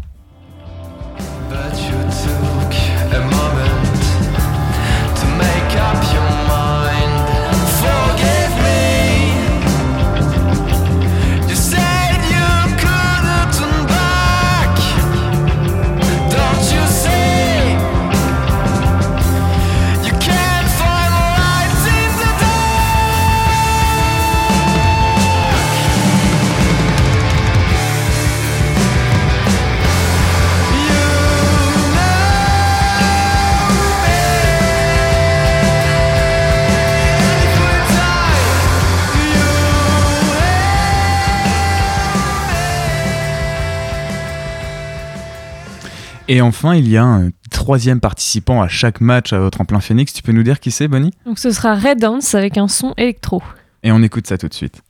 Et 46.29 46.41
enfin, 46.41 46.75
il 46.75 46.87
y 46.87 46.95
a 46.95 47.03
un 47.03 47.31
troisième 47.51 47.99
participant 47.99 48.61
à 48.61 48.69
chaque 48.69 49.01
match 49.01 49.33
à 49.33 49.39
votre 49.39 49.59
en 49.59 49.65
plein 49.65 49.81
Phoenix. 49.81 50.13
Tu 50.13 50.23
peux 50.23 50.31
nous 50.31 50.43
dire 50.43 50.59
qui 50.61 50.71
c'est, 50.71 50.87
Bonnie? 50.87 51.11
Donc 51.25 51.37
ce 51.37 51.51
sera 51.51 51.75
Red 51.75 51.99
Dance 51.99 52.33
avec 52.33 52.57
un 52.57 52.69
son 52.69 52.93
électro. 52.97 53.43
Et 53.83 53.91
on 53.91 54.01
écoute 54.01 54.25
ça 54.27 54.37
tout 54.37 54.47
de 54.47 54.53
suite. 54.53 54.81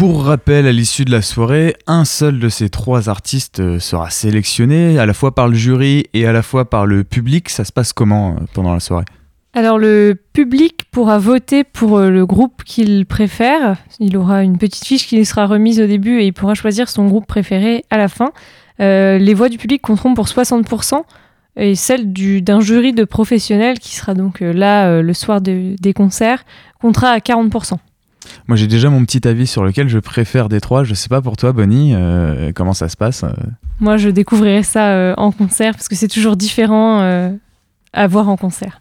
Pour 0.00 0.24
rappel, 0.24 0.66
à 0.66 0.72
l'issue 0.72 1.04
de 1.04 1.10
la 1.10 1.20
soirée, 1.20 1.76
un 1.86 2.06
seul 2.06 2.38
de 2.38 2.48
ces 2.48 2.70
trois 2.70 3.10
artistes 3.10 3.60
euh, 3.60 3.78
sera 3.78 4.08
sélectionné, 4.08 4.98
à 4.98 5.04
la 5.04 5.12
fois 5.12 5.34
par 5.34 5.46
le 5.46 5.54
jury 5.54 6.06
et 6.14 6.24
à 6.26 6.32
la 6.32 6.40
fois 6.40 6.70
par 6.70 6.86
le 6.86 7.04
public. 7.04 7.50
Ça 7.50 7.66
se 7.66 7.70
passe 7.72 7.92
comment 7.92 8.30
euh, 8.30 8.34
pendant 8.54 8.72
la 8.72 8.80
soirée? 8.80 9.04
Alors 9.52 9.78
le 9.78 10.16
public 10.32 10.86
pourra 10.90 11.18
voter 11.18 11.64
pour 11.64 11.98
euh, 11.98 12.08
le 12.08 12.24
groupe 12.24 12.64
qu'il 12.64 13.04
préfère. 13.04 13.76
Il 13.98 14.16
aura 14.16 14.42
une 14.42 14.56
petite 14.56 14.86
fiche 14.86 15.06
qui 15.06 15.16
lui 15.18 15.26
sera 15.26 15.46
remise 15.46 15.78
au 15.82 15.86
début 15.86 16.20
et 16.22 16.26
il 16.28 16.32
pourra 16.32 16.54
choisir 16.54 16.88
son 16.88 17.06
groupe 17.06 17.26
préféré 17.26 17.84
à 17.90 17.98
la 17.98 18.08
fin. 18.08 18.32
Les 18.78 19.34
voix 19.34 19.50
du 19.50 19.58
public 19.58 19.82
compteront 19.82 20.14
pour 20.14 20.24
60% 20.24 21.02
et 21.56 21.74
celles 21.74 22.10
du- 22.14 22.40
d'un 22.40 22.60
jury 22.60 22.94
de 22.94 23.04
professionnels 23.04 23.78
qui 23.78 23.94
sera 23.94 24.14
donc 24.14 24.40
là 24.40 25.02
le 25.02 25.12
soir 25.12 25.42
de- 25.42 25.76
des 25.78 25.92
concerts 25.92 26.44
comptera 26.80 27.08
à 27.10 27.18
40%. 27.18 27.76
Moi, 28.48 28.56
j'ai 28.56 28.66
déjà 28.66 28.90
mon 28.90 29.04
petit 29.04 29.26
avis 29.26 29.46
sur 29.46 29.64
lequel 29.64 29.88
je 29.88 29.98
préfère 29.98 30.48
des 30.48 30.60
trois. 30.60 30.84
Je 30.84 30.94
sais 30.94 31.08
pas 31.08 31.22
pour 31.22 31.36
toi, 31.36 31.52
Bonnie, 31.52 31.92
euh, 31.94 32.52
comment 32.54 32.74
ça 32.74 32.88
se 32.88 32.96
passe 32.96 33.24
euh 33.24 33.32
Moi 33.80 33.96
je 33.96 34.08
découvrirai 34.08 34.62
ça 34.62 34.90
euh, 34.90 35.14
en 35.16 35.32
concert 35.32 35.74
parce 35.74 35.88
que 35.88 35.94
c'est 35.94 36.08
toujours 36.08 36.36
différent 36.36 37.00
euh, 37.00 37.30
à 37.92 38.06
voir 38.06 38.28
en 38.28 38.36
concert. 38.36 38.80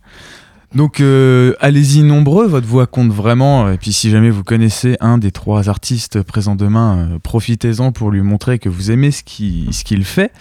Donc 0.75 0.99
euh, 0.99 1.53
allez-y 1.59 2.03
nombreux, 2.03 2.45
votre 2.45 2.67
voix 2.67 2.85
compte 2.85 3.11
vraiment. 3.11 3.71
Et 3.71 3.77
puis 3.77 3.91
si 3.91 4.11
jamais 4.11 4.29
vous 4.29 4.43
connaissez 4.43 4.97
un 4.99 5.17
des 5.17 5.31
trois 5.31 5.67
artistes 5.67 6.21
présents 6.21 6.55
demain, 6.55 6.97
euh, 6.97 7.19
profitez-en 7.19 7.91
pour 7.91 8.11
lui 8.11 8.21
montrer 8.21 8.59
que 8.59 8.69
vous 8.69 8.91
aimez 8.91 9.11
ce 9.11 9.23
qu'il 9.23 9.73
ce 9.73 10.03
fait. 10.03 10.31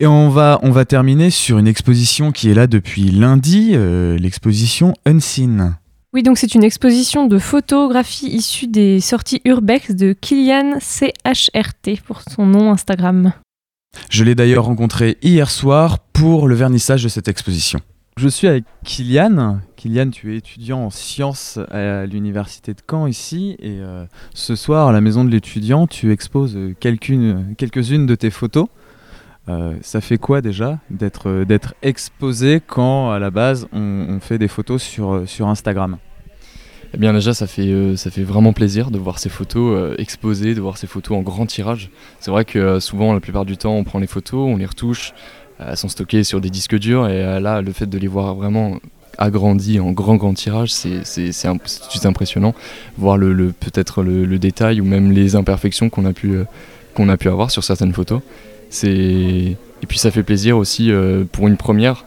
Et 0.00 0.06
on 0.06 0.30
va, 0.30 0.58
on 0.62 0.70
va 0.70 0.84
terminer 0.84 1.30
sur 1.30 1.58
une 1.58 1.68
exposition 1.68 2.32
qui 2.32 2.50
est 2.50 2.54
là 2.54 2.66
depuis 2.66 3.10
lundi, 3.10 3.72
euh, 3.74 4.16
l'exposition 4.16 4.94
Unseen. 5.06 5.76
Oui, 6.14 6.22
donc 6.22 6.36
c'est 6.36 6.54
une 6.54 6.62
exposition 6.62 7.26
de 7.26 7.38
photographie 7.38 8.26
issue 8.26 8.66
des 8.66 9.00
sorties 9.00 9.40
Urbex 9.46 9.92
de 9.92 10.12
Kylian 10.12 10.78
CHRT 10.78 12.02
pour 12.04 12.20
son 12.20 12.44
nom 12.44 12.70
Instagram. 12.70 13.32
Je 14.10 14.22
l'ai 14.22 14.34
d'ailleurs 14.34 14.66
rencontré 14.66 15.16
hier 15.22 15.50
soir 15.50 16.00
pour 16.00 16.48
le 16.48 16.54
vernissage 16.54 17.02
de 17.02 17.08
cette 17.08 17.28
exposition. 17.28 17.80
Je 18.18 18.28
suis 18.28 18.46
avec 18.46 18.64
Kylian. 18.84 19.60
Kylian, 19.76 20.10
tu 20.10 20.34
es 20.34 20.36
étudiant 20.36 20.80
en 20.80 20.90
sciences 20.90 21.58
à 21.70 22.04
l'université 22.04 22.74
de 22.74 22.80
Caen 22.86 23.06
ici. 23.06 23.56
Et 23.58 23.78
euh, 23.80 24.04
ce 24.34 24.54
soir, 24.54 24.88
à 24.88 24.92
la 24.92 25.00
maison 25.00 25.24
de 25.24 25.30
l'étudiant, 25.30 25.86
tu 25.86 26.12
exposes 26.12 26.58
quelques-unes 26.78 28.06
de 28.06 28.14
tes 28.14 28.30
photos. 28.30 28.66
Euh, 29.48 29.74
ça 29.82 30.00
fait 30.00 30.18
quoi 30.18 30.40
déjà 30.40 30.78
d'être 30.88 31.28
euh, 31.28 31.44
d'être 31.44 31.74
exposé 31.82 32.60
quand 32.64 33.10
à 33.10 33.18
la 33.18 33.32
base 33.32 33.66
on, 33.72 34.20
fait 34.20 34.38
des 34.38 34.46
photos 34.46 34.80
sur, 34.80 35.12
euh, 35.12 35.26
sur 35.26 35.48
Instagram? 35.48 35.98
Eh 36.94 36.98
bien 36.98 37.12
déjà 37.12 37.34
ça 37.34 37.48
fait, 37.48 37.96
ça 37.96 38.10
fait 38.10 38.22
vraiment 38.22 38.52
plaisir 38.52 38.90
de 38.90 38.98
voir 38.98 39.18
ces 39.18 39.30
photos 39.30 39.96
exposées, 39.98 40.54
de 40.54 40.60
voir 40.60 40.76
ces 40.76 40.86
photos 40.86 41.16
en 41.16 41.22
grand 41.22 41.46
tirage. 41.46 41.90
C'est 42.20 42.30
vrai 42.30 42.44
que 42.44 42.80
souvent 42.80 43.14
la 43.14 43.20
plupart 43.20 43.46
du 43.46 43.56
temps 43.56 43.74
on 43.74 43.82
prend 43.82 43.98
les 43.98 44.06
photos, 44.06 44.46
on 44.46 44.58
les 44.58 44.66
retouche, 44.66 45.14
elles 45.58 45.76
sont 45.76 45.88
stockées 45.88 46.22
sur 46.22 46.42
des 46.42 46.50
disques 46.50 46.78
durs 46.78 47.08
et 47.08 47.40
là 47.40 47.62
le 47.62 47.72
fait 47.72 47.86
de 47.86 47.96
les 47.96 48.08
voir 48.08 48.34
vraiment 48.34 48.78
agrandies 49.16 49.80
en 49.80 49.90
grand 49.92 50.16
grand 50.16 50.34
tirage 50.34 50.70
c'est 50.70 51.46
imp- 51.46 52.04
impressionnant. 52.04 52.54
Voir 52.98 53.16
le, 53.16 53.52
peut-être 53.52 54.02
le, 54.02 54.26
le 54.26 54.38
détail 54.38 54.82
ou 54.82 54.84
même 54.84 55.12
les 55.12 55.34
imperfections 55.34 55.88
qu'on 55.88 56.04
a, 56.04 56.12
pu, 56.12 56.40
qu'on 56.94 57.08
a 57.08 57.16
pu 57.16 57.28
avoir 57.28 57.50
sur 57.50 57.64
certaines 57.64 57.94
photos. 57.94 58.20
Et 58.84 59.56
puis 59.86 59.98
ça 59.98 60.10
fait 60.10 60.22
plaisir 60.22 60.56
aussi 60.56 60.90
euh, 60.90 61.24
pour 61.30 61.46
une 61.48 61.56
première 61.56 62.04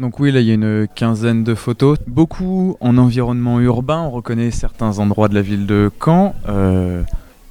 Donc 0.00 0.18
oui, 0.18 0.32
là 0.32 0.40
il 0.40 0.46
y 0.46 0.50
a 0.50 0.54
une 0.54 0.88
quinzaine 0.94 1.44
de 1.44 1.54
photos, 1.54 1.98
beaucoup 2.06 2.76
en 2.80 2.98
environnement 2.98 3.60
urbain, 3.60 4.00
on 4.00 4.10
reconnaît 4.10 4.50
certains 4.50 4.98
endroits 4.98 5.28
de 5.28 5.34
la 5.34 5.42
ville 5.42 5.66
de 5.66 5.90
Caen. 6.02 6.34
Euh, 6.48 7.02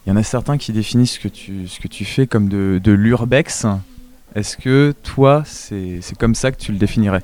Il 0.05 0.09
y 0.09 0.11
en 0.11 0.15
a 0.15 0.23
certains 0.23 0.57
qui 0.57 0.71
définissent 0.73 1.13
ce 1.13 1.19
que 1.19 1.27
tu, 1.27 1.67
ce 1.67 1.79
que 1.79 1.87
tu 1.87 2.03
fais 2.03 2.25
comme 2.25 2.49
de, 2.49 2.81
de 2.83 2.91
l'urbex. 2.91 3.67
Est-ce 4.35 4.57
que 4.57 4.93
toi, 5.03 5.43
c'est 5.45 5.99
c'est 6.01 6.17
comme 6.17 6.35
ça 6.35 6.51
que 6.51 6.57
tu 6.57 6.71
le 6.71 6.77
définirais? 6.77 7.23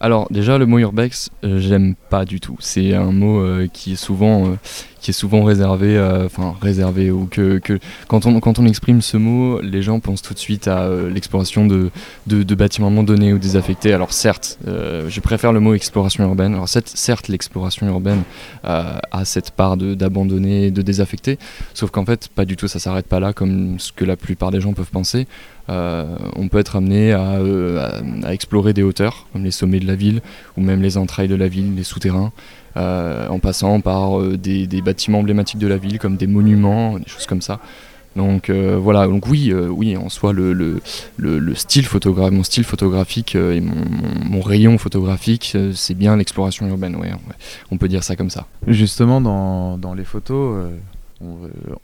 Alors 0.00 0.28
déjà 0.30 0.58
le 0.58 0.66
mot 0.66 0.78
urbex, 0.78 1.30
euh, 1.44 1.58
j'aime 1.58 1.94
pas 2.08 2.24
du 2.24 2.40
tout. 2.40 2.56
C'est 2.60 2.94
un 2.94 3.12
mot 3.12 3.40
euh, 3.40 3.66
qui 3.72 3.92
est 3.92 3.96
souvent 3.96 4.46
euh, 4.46 4.56
qui 5.00 5.10
est 5.10 5.14
souvent 5.14 5.44
réservé, 5.44 5.96
euh, 5.96 6.26
enfin 6.26 6.54
réservé, 6.60 7.10
ou 7.10 7.26
que, 7.26 7.60
quand, 8.08 8.26
on, 8.26 8.40
quand 8.40 8.58
on 8.58 8.66
exprime 8.66 9.00
ce 9.00 9.16
mot, 9.16 9.60
les 9.60 9.82
gens 9.82 10.00
pensent 10.00 10.22
tout 10.22 10.34
de 10.34 10.38
suite 10.38 10.68
à 10.68 10.82
euh, 10.82 11.10
l'exploration 11.10 11.66
de, 11.66 11.90
de, 12.26 12.42
de 12.42 12.54
bâtiments 12.54 12.88
abandonnés 12.88 13.32
ou 13.32 13.38
désaffectés. 13.38 13.92
Alors 13.92 14.12
certes, 14.12 14.58
euh, 14.66 15.08
je 15.08 15.20
préfère 15.20 15.52
le 15.52 15.60
mot 15.60 15.74
exploration 15.74 16.24
urbaine. 16.24 16.54
Alors 16.54 16.68
certes, 16.68 16.90
certes 16.94 17.28
l'exploration 17.28 17.86
urbaine 17.86 18.22
a 18.64 19.24
cette 19.24 19.50
part 19.52 19.76
de- 19.76 19.94
d'abandonnés, 19.94 20.70
de 20.70 20.82
désaffectés, 20.82 21.38
sauf 21.74 21.90
qu'en 21.90 22.04
fait, 22.04 22.28
pas 22.28 22.44
du 22.44 22.56
tout, 22.56 22.68
ça 22.68 22.78
s'arrête 22.78 23.06
pas 23.06 23.20
là, 23.20 23.32
comme 23.32 23.78
ce 23.78 23.92
que 23.92 24.04
la 24.04 24.16
plupart 24.16 24.50
des 24.50 24.60
gens 24.60 24.72
peuvent 24.72 24.90
penser. 24.90 25.26
On 25.68 26.48
peut 26.50 26.58
être 26.58 26.76
amené 26.76 27.12
à, 27.12 27.40
explorer 28.30 28.72
des 28.72 28.82
hauteurs, 28.82 29.26
comme 29.32 29.44
les 29.44 29.50
sommets 29.50 29.80
de 29.80 29.86
la 29.86 29.94
ville, 29.94 30.20
ou 30.56 30.60
même 30.62 30.82
les 30.82 30.96
entrailles 30.96 31.28
de 31.28 31.34
la 31.34 31.48
ville, 31.48 31.74
les 31.74 31.82
souterrains, 31.84 32.32
en 32.76 33.38
passant 33.38 33.80
par 33.80 34.20
euh, 34.20 34.36
des, 34.36 34.82
bâtiments 34.82 35.18
emblématiques 35.18 35.58
de 35.58 35.66
la 35.66 35.76
ville, 35.76 35.98
comme 35.98 36.16
des 36.16 36.26
monuments, 36.26 36.98
des 36.98 37.08
choses 37.08 37.26
comme 37.26 37.42
ça. 37.42 37.60
Donc 38.16 38.50
euh, 38.50 38.76
voilà, 38.76 39.06
donc 39.06 39.28
oui, 39.28 39.50
euh, 39.52 39.68
oui, 39.68 39.96
en 39.96 40.08
soi, 40.08 40.32
le, 40.32 40.52
le, 40.52 40.80
le, 41.16 41.38
le 41.38 41.54
style 41.54 41.86
mon 42.32 42.42
style 42.42 42.64
photographique 42.64 43.36
euh, 43.36 43.54
et 43.54 43.60
mon, 43.60 44.40
rayon 44.40 44.76
photographique, 44.76 45.52
euh, 45.54 45.72
c'est 45.72 45.94
bien 45.94 46.16
l'exploration 46.16 46.66
urbaine, 46.66 46.96
ouais, 46.96 47.12
on 47.70 47.78
peut 47.78 47.86
dire 47.86 48.02
ça 48.02 48.16
comme 48.16 48.30
ça. 48.30 48.46
Justement, 48.66 49.20
dans, 49.20 49.78
dans 49.78 49.94
les 49.94 50.04
photos, 50.04 50.56
euh, 50.56 50.76
on, 51.20 51.36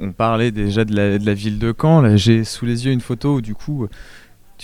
euh, 0.05 0.11
parlait 0.11 0.51
déjà 0.51 0.85
de 0.85 0.95
la, 0.95 1.35
ville 1.35 1.59
de 1.59 1.75
Caen. 1.79 2.17
J'ai 2.17 2.45
sous 2.45 2.67
les 2.67 2.87
yeux 2.87 2.93
une 2.93 3.01
photo 3.01 3.37
où, 3.37 3.41
du 3.41 3.55
coup, 3.55 3.85
euh, 3.85 3.89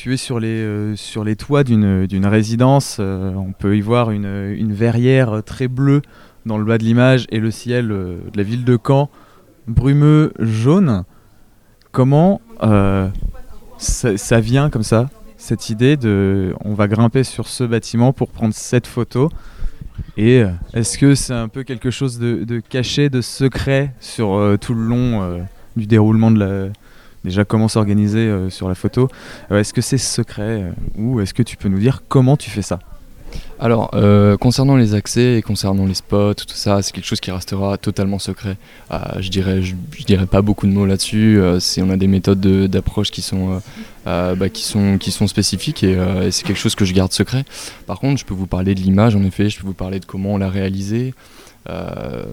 tu 0.01 0.15
es 0.15 0.17
sur 0.17 0.41
les, 0.41 0.49
euh, 0.49 0.97
sur 0.97 1.25
les 1.25 1.37
toits 1.37 1.63
d'une 1.63 2.25
résidence. 2.25 2.97
euh, 3.01 3.35
on 3.35 3.53
peut 3.53 3.77
y 3.77 3.83
voir 3.83 4.11
une, 4.11 4.73
verrière 4.73 5.43
très 5.45 5.69
bleue 5.69 6.01
dans 6.47 6.57
le 6.57 6.65
bas 6.65 6.79
de 6.79 6.85
l'image 6.85 7.27
et 7.29 7.39
le 7.39 7.51
ciel 7.51 7.93
euh, 7.93 8.17
de 8.33 8.39
la 8.39 8.43
ville 8.43 8.65
de 8.65 8.79
Caen 8.83 9.11
brumeux 9.69 10.33
jaune. 10.39 11.05
Comment 11.93 12.41
ça, 13.77 14.41
vient 14.41 14.71
comme 14.71 14.85
ça, 14.85 15.11
cette 15.37 15.69
idée 15.69 15.99
de 15.99 16.55
on 16.65 16.73
va 16.73 16.89
grimper 16.89 17.23
sur 17.23 17.47
ce 17.47 17.65
bâtiment 17.65 18.15
pour 18.15 18.31
prendre 18.31 18.55
cette 18.55 18.87
photo? 18.87 19.29
Et 20.17 20.43
est-ce 20.73 20.97
que 20.97 21.15
c'est 21.15 21.35
un 21.35 21.49
peu 21.49 21.63
quelque 21.63 21.91
chose 21.91 22.19
de, 22.19 22.61
caché, 22.61 23.11
de 23.11 23.21
secret 23.21 23.93
sur 24.01 24.57
tout 24.63 24.73
le 24.73 24.83
long 24.83 25.47
du 25.77 25.87
déroulement 25.87 26.31
de 26.31 26.39
la... 26.39 26.73
Déjà 27.25 27.45
comment 27.45 27.69
s'organiser 27.69 28.21
euh, 28.21 28.51
sur 28.51 28.69
la 28.69 28.75
photo? 28.75 29.09
Euh, 29.51 29.61
Est-ce 29.61 29.75
que 29.75 29.83
c'est 29.83 29.99
secret 29.99 30.63
euh, 30.63 30.71
ou 30.97 31.21
est-ce 31.21 31.35
que 31.35 31.43
tu 31.43 31.57
peux 31.57 31.69
nous 31.69 31.79
dire 31.79 32.03
comment 32.09 32.37
tu 32.37 32.51
fais 32.51 32.63
ça? 32.63 32.79
Alors, 33.61 33.93
concernant 34.41 34.75
les 34.75 34.95
accès 34.95 35.41
concernant 35.43 35.87
les 35.87 35.95
spots, 35.95 36.35
tout 36.35 36.47
ça, 36.49 36.83
c'est 36.83 36.93
quelque 36.93 37.05
chose 37.05 37.21
qui 37.21 37.31
restera 37.31 37.79
totalement 37.79 38.19
secret. 38.19 38.57
Je 39.21 39.29
dirais, 39.29 39.63
je, 39.63 39.77
dirais 40.05 40.27
pas 40.27 40.43
beaucoup 40.43 40.67
de 40.67 40.73
mots 40.73 40.85
là-dessus. 40.87 41.41
on 41.79 41.91
a 41.91 41.97
des 41.97 42.09
méthodes 42.09 42.41
de- 42.41 42.67
d'approche 42.67 43.13
qui 43.13 43.23
sont, 43.23 43.61
bah, 44.05 44.49
spécifiques 45.29 45.85
et, 45.85 45.97
c'est 46.33 46.45
quelque 46.45 46.59
chose 46.59 46.75
que 46.75 46.85
je 46.85 46.93
garde 46.93 47.13
secret. 47.13 47.45
Par 47.87 48.01
contre, 48.01 48.19
je 48.19 48.25
peux 48.25 48.35
vous 48.35 48.49
parler 48.49 48.75
de 48.75 48.81
l'image, 48.81 49.15
en 49.15 49.23
effet, 49.23 49.49
je 49.49 49.61
peux 49.61 49.67
vous 49.67 49.75
parler 49.75 50.01
de 50.01 50.07
comment 50.07 50.35
on 50.35 50.39
l'a 50.39 50.51
réalisé. 50.51 51.15
Euh, 51.69 52.25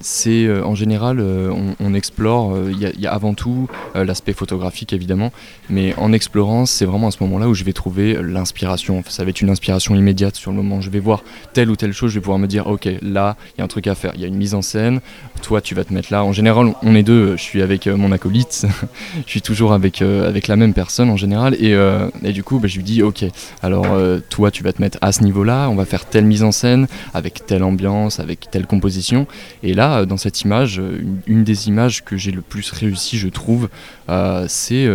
c'est 0.00 0.44
euh, 0.46 0.64
en 0.64 0.74
général, 0.74 1.18
euh, 1.20 1.52
on, 1.80 1.94
explore. 1.94 2.56
Il 2.70 2.78
y, 2.78 3.06
a- 3.06 3.12
avant 3.12 3.34
tout 3.34 3.68
l'aspect 3.94 4.32
photographique 4.32 4.92
évidemment, 4.92 5.32
mais 5.68 5.94
en 5.96 6.12
explorant, 6.12 6.66
c'est 6.66 6.84
vraiment 6.84 7.08
à 7.08 7.10
ce 7.10 7.22
moment-là 7.24 7.48
où 7.48 7.54
je 7.54 7.64
vais 7.64 7.72
trouver 7.72 8.18
l'inspiration. 8.22 9.02
Ça 9.08 9.24
va 9.24 9.30
être 9.30 9.40
une 9.40 9.50
inspiration 9.50 9.94
immédiate 9.96 10.36
sur 10.36 10.50
le 10.50 10.58
moment. 10.58 10.80
Je 10.80 10.90
vais 10.90 11.00
voir 11.00 11.24
telle 11.54 11.70
ou 11.70 11.76
telle 11.76 11.92
chose, 11.92 12.10
je 12.10 12.16
vais 12.16 12.20
pouvoir 12.20 12.38
me 12.38 12.46
dire, 12.46 12.66
ok, 12.66 12.88
là, 13.02 13.36
il 13.56 13.58
y 13.58 13.62
a 13.62 13.64
un 13.64 13.68
truc 13.68 13.86
à 13.86 13.94
faire. 13.94 14.12
Il 14.14 14.20
y 14.20 14.24
a 14.24 14.28
une 14.28 14.36
mise 14.36 14.54
en 14.54 14.62
scène. 14.62 15.00
Toi, 15.42 15.60
tu 15.60 15.74
vas 15.74 15.84
te 15.84 15.92
mettre 15.92 16.12
là. 16.12 16.22
En 16.22 16.32
général, 16.32 16.74
on 16.82 16.94
est 16.94 17.02
deux. 17.02 17.36
Je 17.36 17.42
suis 17.42 17.62
avec 17.62 17.86
mon 17.86 18.12
acolyte. 18.12 18.66
je 19.26 19.30
suis 19.30 19.42
toujours 19.42 19.72
avec 19.72 20.02
avec 20.02 20.46
la 20.46 20.56
même 20.56 20.74
personne 20.74 21.10
en 21.10 21.16
général, 21.16 21.54
et, 21.54 21.76
et 22.22 22.32
du 22.32 22.44
coup, 22.44 22.58
bah, 22.58 22.68
je 22.68 22.76
lui 22.76 22.84
dis, 22.84 23.02
ok, 23.02 23.24
alors 23.62 23.86
toi, 24.28 24.50
tu 24.50 24.62
vas 24.62 24.72
te 24.72 24.80
mettre 24.80 24.98
à 25.00 25.12
ce 25.12 25.24
niveau-là. 25.24 25.68
On 25.70 25.74
va 25.74 25.84
faire 25.84 26.04
telle 26.06 26.24
mise 26.24 26.44
en 26.44 26.52
scène 26.52 26.86
avec 27.14 27.46
telle 27.46 27.64
ambiance, 27.64 28.20
avec 28.20 28.50
telle 28.50 28.66
composition. 28.68 29.26
Et 29.62 29.74
là, 29.74 29.98
euh, 29.98 30.06
dans 30.06 30.16
cette 30.16 30.42
image, 30.42 30.78
euh, 30.78 31.00
une, 31.26 31.42
des 31.42 31.68
images 31.68 32.04
que 32.04 32.16
j'ai 32.16 32.30
le 32.30 32.42
plus 32.42 32.70
réussi, 32.70 33.18
je 33.18 33.28
trouve, 33.28 33.68
euh, 34.08 34.46
c'est, 34.48 34.88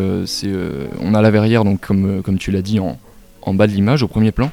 on 1.01 1.13
a 1.13 1.21
la 1.21 1.31
verrière, 1.31 1.65
donc 1.65 1.81
comme, 1.81 2.21
comme 2.23 2.37
tu 2.37 2.51
l'as 2.51 2.61
dit, 2.61 2.79
en, 2.79 2.97
en 3.41 3.53
bas 3.53 3.67
de 3.67 3.73
l'image, 3.73 4.03
au 4.03 4.07
premier 4.07 4.31
plan, 4.31 4.51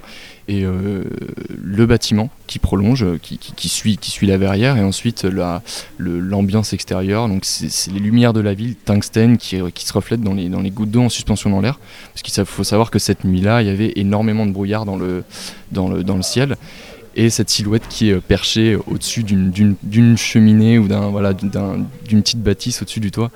et 0.49 0.65
le 0.65 1.87
bâtiment 1.87 2.29
qui 2.49 2.59
prolonge, 2.59 3.07
qui, 3.23 3.69
suit, 3.69 3.99
qui 3.99 4.11
suit 4.11 4.27
la 4.27 4.37
verrière, 4.37 4.77
et 4.77 4.83
ensuite 4.83 5.23
la, 5.23 5.63
le- 5.97 6.19
l'ambiance 6.19 6.73
extérieure, 6.73 7.29
donc 7.29 7.45
c'est, 7.45 7.93
les 7.93 8.01
lumières 8.01 8.33
de 8.33 8.41
la 8.41 8.53
ville, 8.53 8.75
tungstène, 8.75 9.39
qui, 9.39 9.59
qui 9.73 9.87
se 9.87 9.93
reflètent 9.93 10.23
dans 10.23 10.35
les, 10.35 10.49
dans 10.49 10.61
les 10.61 10.71
gouttes 10.71 10.91
d'eau 10.91 11.03
en 11.03 11.09
suspension 11.09 11.51
dans 11.51 11.61
l'air, 11.61 11.79
parce 12.13 12.23
qu'il 12.23 12.45
faut 12.45 12.65
savoir 12.65 12.91
que 12.91 12.99
cette 12.99 13.23
nuit-là, 13.25 13.63
il 13.63 13.69
y 13.69 13.71
avait 13.71 13.93
énormément 13.95 14.45
de 14.45 14.51
brouillard 14.51 14.85
dans 14.87 14.97
le, 14.97 15.23
dans 15.71 15.89
le, 15.89 16.03
dans 16.03 16.17
le 16.17 16.23
ciel, 16.23 16.57
et 17.21 17.29
cette 17.29 17.51
silhouette 17.51 17.87
qui 17.89 18.09
est 18.09 18.15
euh, 18.15 18.21
perchée 18.21 18.77
au-dessus 18.87 19.23
d'une, 19.23 20.17
cheminée 20.17 20.79
ou 20.79 20.89
d'un, 20.89 21.11
voilà, 21.11 21.35
d'un- 21.35 21.85
d'une 22.09 22.23
petite 22.23 22.43
bâtisse 22.43 22.81
au-dessus 22.81 23.01
du 23.01 23.11
toit, 23.11 23.31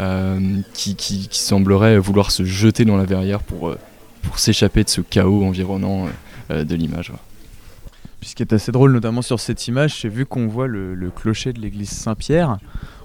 euh, 0.00 0.40
qui, 0.74 1.28
semblerait 1.30 1.98
vouloir 1.98 2.32
se 2.32 2.44
jeter 2.44 2.84
dans 2.84 2.96
la 2.96 3.04
verrière 3.04 3.40
pour, 3.40 3.68
euh, 3.68 3.78
pour 4.22 4.40
s'échapper 4.40 4.82
de 4.82 4.88
ce 4.88 5.00
chaos 5.02 5.44
environnant 5.44 6.08
de 6.50 6.74
l'image. 6.74 7.12
Puis 8.20 8.30
ce 8.30 8.34
qui 8.34 8.42
est 8.42 8.52
assez 8.52 8.72
drôle, 8.72 8.92
notamment 8.92 9.22
sur 9.22 9.38
cette 9.38 9.68
image, 9.68 10.00
c'est 10.00 10.08
vu 10.08 10.26
qu'on 10.26 10.48
voit 10.48 10.66
le, 10.66 10.94
le 10.94 11.10
clocher 11.10 11.52
de 11.52 11.60
l'église 11.60 11.90
Saint-Pierre, 11.90 12.58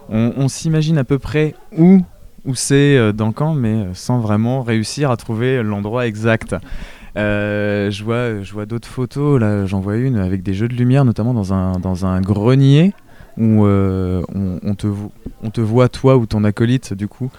on, 0.09 0.47
s'imagine 0.47 0.97
à 0.97 1.03
peu 1.03 1.19
près 1.19 1.55
où, 1.77 2.01
où 2.45 2.55
c'est 2.55 3.13
dans 3.13 3.34
Caen, 3.38 3.53
mais 3.53 3.73
euh, 3.73 3.93
sans 3.93 4.19
vraiment 4.19 4.63
réussir 4.63 5.11
à 5.11 5.17
trouver 5.17 5.61
l'endroit 5.61 6.07
exact. 6.07 6.55
Euh, 7.16 7.91
je 7.91 8.03
vois, 8.03 8.41
je 8.41 8.53
vois 8.53 8.66
d'autres 8.66 8.88
photos, 8.88 9.39
là 9.39 9.66
j'en 9.66 9.80
vois 9.80 9.97
une 9.97 10.18
avec 10.18 10.41
des 10.41 10.53
jeux 10.53 10.68
de 10.68 10.74
lumière, 10.74 11.05
notamment 11.05 11.34
dans 11.34 11.53
un, 11.53 11.80
dans 11.80 12.05
un 12.05 12.22
grenier 12.22 12.93
où 13.38 13.66
euh, 13.66 14.24
on, 14.64 14.76
te, 14.76 15.61
voit, 15.61 15.89
toi 15.89 16.18
ou 16.18 16.26
ton 16.26 16.43
acolyte, 16.43 16.93
du 16.93 17.07
coup, 17.07 17.32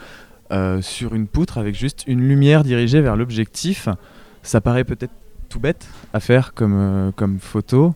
euh, 0.53 0.81
sur 0.83 1.15
une 1.15 1.27
poutre 1.27 1.59
avec 1.59 1.75
juste 1.75 2.05
une 2.07 2.27
lumière 2.27 2.65
dirigée 2.65 3.01
vers 3.01 3.17
l'objectif. 3.17 3.89
Ça 4.43 4.61
paraît 4.61 4.85
peut-être 4.85 5.13
tout 5.49 5.61
bête 5.61 5.87
à 6.13 6.21
faire 6.21 6.55
comme, 6.55 6.75
euh, 6.75 7.11
comme 7.13 7.39
photo, 7.39 7.95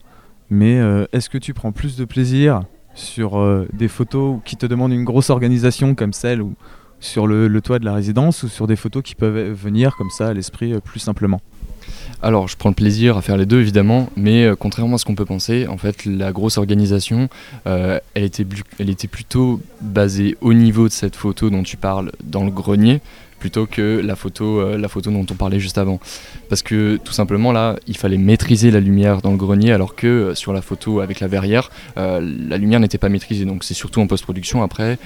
mais 0.51 0.81
est-ce 1.13 1.29
que 1.29 1.39
tu 1.39 1.53
prends 1.53 1.73
plus 1.73 1.97
de 1.97 2.07
plaisir 2.07 2.63
sur 2.95 3.67
des 3.75 3.87
photos 3.87 4.39
qui 4.47 4.57
te 4.57 4.65
demandent 4.65 4.95
une 4.95 5.05
grosse 5.05 5.29
organisation 5.29 5.95
comme 5.95 6.15
celle 6.15 6.41
ou 6.41 6.55
sur 7.01 7.27
le, 7.27 7.61
toit 7.61 7.79
de 7.79 7.85
la 7.85 7.93
résidence 7.93 8.45
ou 8.45 8.49
sur 8.49 8.67
des 8.67 8.75
photos 8.75 9.03
qui 9.03 9.15
peuvent 9.15 9.53
venir 9.53 9.95
comme 9.97 10.09
ça 10.09 10.29
à 10.29 10.33
l'esprit 10.33 10.81
plus 10.81 11.01
simplement? 11.01 11.43
Alors, 12.23 12.49
je 12.49 12.57
prends 12.57 12.69
le 12.71 12.75
plaisir 12.75 13.17
à 13.17 13.23
faire 13.23 13.37
les 13.37 13.47
deux, 13.47 13.61
évidemment, 13.61 14.09
mais 14.17 14.45
euh, 14.45 14.57
contrairement 14.57 14.97
à 14.97 14.99
ce 14.99 15.05
qu'on 15.05 15.15
peut 15.15 15.25
penser, 15.25 15.67
en 15.69 15.77
fait, 15.79 16.05
la 16.05 16.33
grosse 16.33 16.59
organisation, 16.59 17.29
euh, 17.67 18.01
elle, 18.15 18.25
était 18.25 18.45
blu- 18.45 18.65
elle 18.81 18.91
était 18.91 19.07
plutôt 19.09 19.61
basée 19.81 20.37
au 20.41 20.53
niveau 20.53 20.89
de 20.89 20.93
cette 20.93 21.15
photo 21.17 21.49
dont 21.51 21.63
tu 21.63 21.77
parles 21.77 22.11
dans 22.25 22.45
le 22.45 22.51
grenier, 22.51 23.01
plutôt 23.39 23.67
que 23.67 24.01
la 24.05 24.17
photo, 24.17 24.61
euh, 24.61 24.77
la 24.77 24.89
photo 24.89 25.11
dont 25.11 25.25
on 25.31 25.35
parlait 25.35 25.61
juste 25.61 25.79
avant. 25.79 26.01
Parce 26.49 26.63
que 26.63 26.99
tout 27.03 27.13
simplement, 27.13 27.53
là, 27.53 27.77
il 27.87 27.97
fallait 27.97 28.19
maîtriser 28.19 28.71
la 28.71 28.81
lumière 28.81 29.23
dans 29.23 29.31
le 29.31 29.37
grenier, 29.37 29.73
alors 29.73 29.95
que 29.95 30.07
euh, 30.07 30.35
sur 30.35 30.53
la 30.53 30.63
photo 30.63 31.01
avec 31.01 31.21
la 31.21 31.29
verrière, 31.29 31.71
euh, 31.97 32.21
la 32.21 32.57
lumière 32.57 32.81
n'était 32.81 32.99
pas 32.99 33.09
maîtrisée. 33.09 33.45
Donc, 33.45 33.65
c'est 33.65 33.75
surtout 33.75 34.01
en 34.01 34.07
post-production, 34.07 34.63
après, 34.63 34.99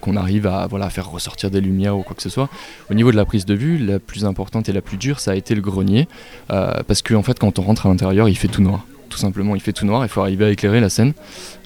qu'on 0.00 0.16
arrive 0.16 0.46
à 0.46 0.66
voilà, 0.66 0.90
faire 0.90 1.10
ressortir 1.10 1.50
des 1.50 1.60
lumières 1.60 1.96
ou 1.96 2.02
quoi 2.02 2.14
que 2.14 2.22
ce 2.22 2.28
soit. 2.28 2.48
Au 2.90 2.94
niveau 2.94 3.10
de 3.10 3.16
la 3.16 3.24
prise 3.24 3.44
de 3.44 3.54
vue, 3.54 3.78
la 3.78 3.98
plus 3.98 4.24
importante 4.24 4.68
et 4.68 4.72
la 4.72 4.80
plus 4.80 4.96
dure, 4.96 5.20
ça 5.20 5.32
a 5.32 5.34
été 5.34 5.54
le 5.54 5.60
grenier. 5.60 6.06
Parce 6.48 7.02
que 7.02 7.14
en 7.14 7.22
fait, 7.22 7.38
quand 7.38 7.58
on 7.58 7.62
rentre 7.62 7.86
à 7.86 7.88
l'intérieur, 7.88 8.28
il 8.28 8.36
fait 8.36 8.48
tout 8.48 8.62
noir. 8.62 8.86
Tout 9.08 9.18
simplement, 9.18 9.54
il 9.56 9.60
fait 9.60 9.72
tout 9.72 9.86
noir. 9.86 10.04
Il 10.04 10.08
faut 10.08 10.20
arriver 10.20 10.44
à 10.44 10.50
éclairer 10.50 10.80
la 10.80 10.90
scène. 10.90 11.12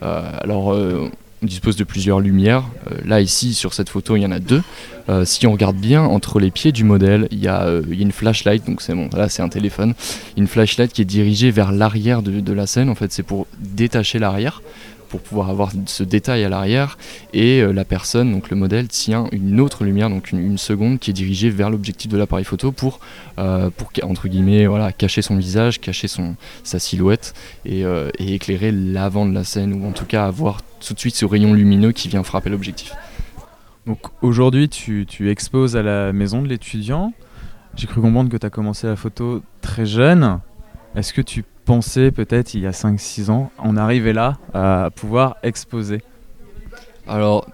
Alors, 0.00 0.74
on 1.44 1.46
dispose 1.46 1.76
de 1.76 1.84
plusieurs 1.84 2.20
lumières. 2.20 2.64
Euh, 2.90 2.96
là, 3.04 3.20
ici, 3.20 3.52
sur 3.52 3.74
cette 3.74 3.90
photo, 3.90 4.16
il 4.16 4.22
y 4.22 4.26
en 4.26 4.30
a 4.30 4.38
deux. 4.38 4.62
Euh, 5.10 5.26
si 5.26 5.46
on 5.46 5.52
regarde 5.52 5.76
bien, 5.76 6.02
entre 6.02 6.40
les 6.40 6.50
pieds 6.50 6.72
du 6.72 6.84
modèle, 6.84 7.28
il 7.30 7.38
y 7.38 7.48
a, 7.48 7.64
euh, 7.64 7.82
il 7.90 7.96
y 7.96 7.98
a 7.98 8.02
une 8.02 8.12
flashlight. 8.12 8.64
Donc, 8.64 8.80
c'est 8.80 8.94
bon. 8.94 9.10
Là, 9.14 9.28
c'est 9.28 9.42
un 9.42 9.50
téléphone. 9.50 9.92
Une 10.38 10.46
flashlight 10.46 10.90
qui 10.90 11.02
est 11.02 11.04
dirigée 11.04 11.50
vers 11.50 11.70
l'arrière 11.70 12.22
de 12.22 12.52
la 12.52 12.66
scène. 12.66 12.88
En 12.88 12.94
fait, 12.94 13.12
c'est 13.12 13.22
pour 13.22 13.46
détacher 13.58 14.18
l'arrière 14.18 14.62
pour 15.14 15.22
pouvoir 15.22 15.48
avoir 15.48 15.70
ce 15.86 16.02
détail 16.02 16.42
à 16.42 16.48
l'arrière 16.48 16.98
et 17.32 17.60
euh, 17.60 17.72
la 17.72 17.84
personne, 17.84 18.32
donc 18.32 18.50
le 18.50 18.56
modèle, 18.56 18.88
tient 18.88 19.28
une 19.30 19.60
autre 19.60 19.84
lumière, 19.84 20.10
donc 20.10 20.32
une, 20.32 20.58
seconde 20.58 20.98
qui 20.98 21.10
est 21.10 21.14
dirigée 21.14 21.50
vers 21.50 21.70
l'objectif 21.70 22.10
de 22.10 22.18
l'appareil 22.18 22.44
photo 22.44 22.72
pour, 22.72 22.98
euh, 23.38 23.70
pour 23.70 23.92
entre 24.02 24.26
guillemets, 24.26 24.66
voilà, 24.66 24.90
cacher 24.90 25.22
son 25.22 25.36
visage, 25.36 25.80
cacher 25.80 26.08
son, 26.08 26.34
sa 26.64 26.80
silhouette 26.80 27.32
et, 27.64 27.84
euh, 27.84 28.10
et 28.18 28.34
éclairer 28.34 28.72
l'avant 28.72 29.24
de 29.24 29.32
la 29.32 29.44
scène 29.44 29.72
ou 29.72 29.86
en 29.86 29.92
tout 29.92 30.04
cas 30.04 30.26
avoir 30.26 30.62
tout 30.80 30.94
de 30.94 30.98
suite 30.98 31.14
ce 31.14 31.24
rayon 31.24 31.52
lumineux 31.52 31.92
qui 31.92 32.08
vient 32.08 32.24
frapper 32.24 32.50
l'objectif. 32.50 32.92
Donc 33.86 34.00
aujourd'hui, 34.20 34.68
tu, 34.68 35.06
tu 35.08 35.30
exposes 35.30 35.76
à 35.76 35.82
la 35.82 36.12
maison 36.12 36.42
de 36.42 36.48
l'étudiant. 36.48 37.12
J'ai 37.76 37.86
cru 37.86 38.00
comprendre 38.00 38.30
que 38.30 38.36
tu 38.36 38.46
as 38.46 38.50
commencé 38.50 38.88
la 38.88 38.96
photo 38.96 39.44
très 39.60 39.86
jeune. 39.86 40.40
Est-ce 40.96 41.12
que 41.12 41.22
tu 41.22 41.44
pensais 41.64 42.10
peut-être 42.10 42.54
il 42.54 42.60
y 42.60 42.66
a 42.66 42.70
5-6 42.70 43.30
ans 43.30 43.50
en 43.58 43.76
arriver 43.76 44.12
là 44.12 44.38
à 44.52 44.90
pouvoir 44.94 45.36
exposer 45.42 46.02
Alors, 47.08 47.46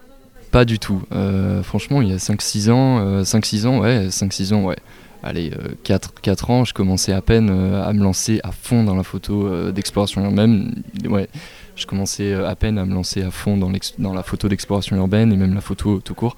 pas 0.50 0.64
du 0.64 0.78
tout. 0.78 1.02
Euh, 1.12 1.62
franchement, 1.62 2.02
il 2.02 2.08
y 2.08 2.12
a 2.12 2.16
5-6 2.16 2.70
ans, 2.70 2.98
euh, 3.00 3.22
5-6 3.22 3.66
ans, 3.66 3.78
ouais, 3.80 4.08
5-6 4.08 4.52
ans, 4.52 4.64
ouais. 4.64 4.76
Allez, 5.22 5.52
4, 5.84 6.14
4 6.22 6.50
ans, 6.50 6.64
je 6.64 6.72
commençais 6.72 7.12
à 7.12 7.20
peine 7.20 7.50
euh, 7.50 7.84
à 7.84 7.92
me 7.92 8.02
lancer 8.02 8.40
à 8.42 8.52
fond 8.52 8.84
dans 8.84 8.94
la 8.94 9.02
photo 9.02 9.46
euh, 9.46 9.70
d'exploration 9.70 10.24
urbaine. 10.24 10.82
Ouais, 11.08 11.28
je 11.76 11.84
commençais 11.86 12.32
euh, 12.32 12.48
à 12.48 12.56
peine 12.56 12.78
à 12.78 12.86
me 12.86 12.94
lancer 12.94 13.22
à 13.22 13.30
fond 13.30 13.58
dans, 13.58 13.70
la 14.14 14.22
photo 14.22 14.48
d'exploration 14.48 14.96
urbaine 14.96 15.30
et 15.30 15.36
même 15.36 15.54
la 15.54 15.60
photo 15.60 16.00
tout 16.00 16.14
court. 16.14 16.36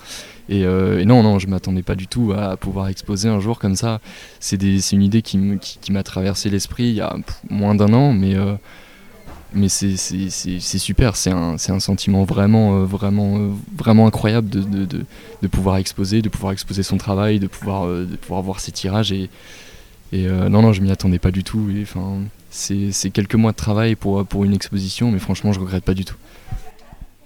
Et, 0.49 0.65
euh, 0.65 0.99
et 1.01 1.05
non, 1.05 1.23
non, 1.23 1.39
je 1.39 1.47
m'attendais 1.47 1.83
pas 1.83 1.95
du 1.95 2.09
tout 2.09 2.33
à 2.37 2.57
pouvoir 2.57 2.89
exposer 2.89 3.29
un 3.29 3.39
jour 3.39 3.61
comme 3.61 3.77
ça. 3.77 4.01
C'est 4.41 4.61
une 4.61 5.03
idée 5.03 5.23
qui, 5.23 5.39
me- 5.39 5.57
qui, 5.59 5.79
qui 5.81 5.93
m'a 5.93 6.03
traversé 6.03 6.51
l'esprit 6.51 6.85
il 6.89 6.95
y 6.95 7.01
a 7.01 7.17
moins 7.51 7.77
d'un 7.77 7.93
an, 7.95 8.13
mais, 8.13 8.35
euh, 8.35 8.55
mais 9.55 9.69
c'est 9.69 10.79
super. 10.79 11.17
C'est 11.17 11.31
un, 11.31 11.59
sentiment 11.59 12.25
vraiment, 12.25 12.77
euh, 12.77 12.85
vraiment, 12.85 13.39
euh, 13.39 13.51
vraiment 13.77 14.07
incroyable 14.07 14.49
de, 14.49 15.49
pouvoir 15.49 15.77
exposer, 15.77 16.23
de 16.23 16.29
pouvoir 16.29 16.53
exposer 16.53 16.83
son 16.83 16.97
travail, 16.97 17.39
de 17.39 17.47
pouvoir, 17.47 17.87
euh, 17.87 18.05
de 18.05 18.19
voir 18.27 18.61
ses 18.61 18.73
tirages. 18.73 19.13
Et, 19.13 19.29
non, 20.13 20.63
non, 20.63 20.73
je 20.73 20.83
m'y 20.83 20.91
attendais 20.91 21.19
pas 21.19 21.31
du 21.31 21.45
tout. 21.45 21.69
C'est 22.51 23.11
quelques 23.11 23.35
mois 23.35 23.53
de 23.53 23.57
travail 23.57 23.95
pour, 23.95 24.45
une 24.45 24.55
exposition, 24.55 25.11
mais 25.11 25.19
franchement, 25.19 25.53
je 25.53 25.61
regrette 25.61 25.85
pas 25.85 25.95
du 25.95 26.05
tout. 26.05 26.17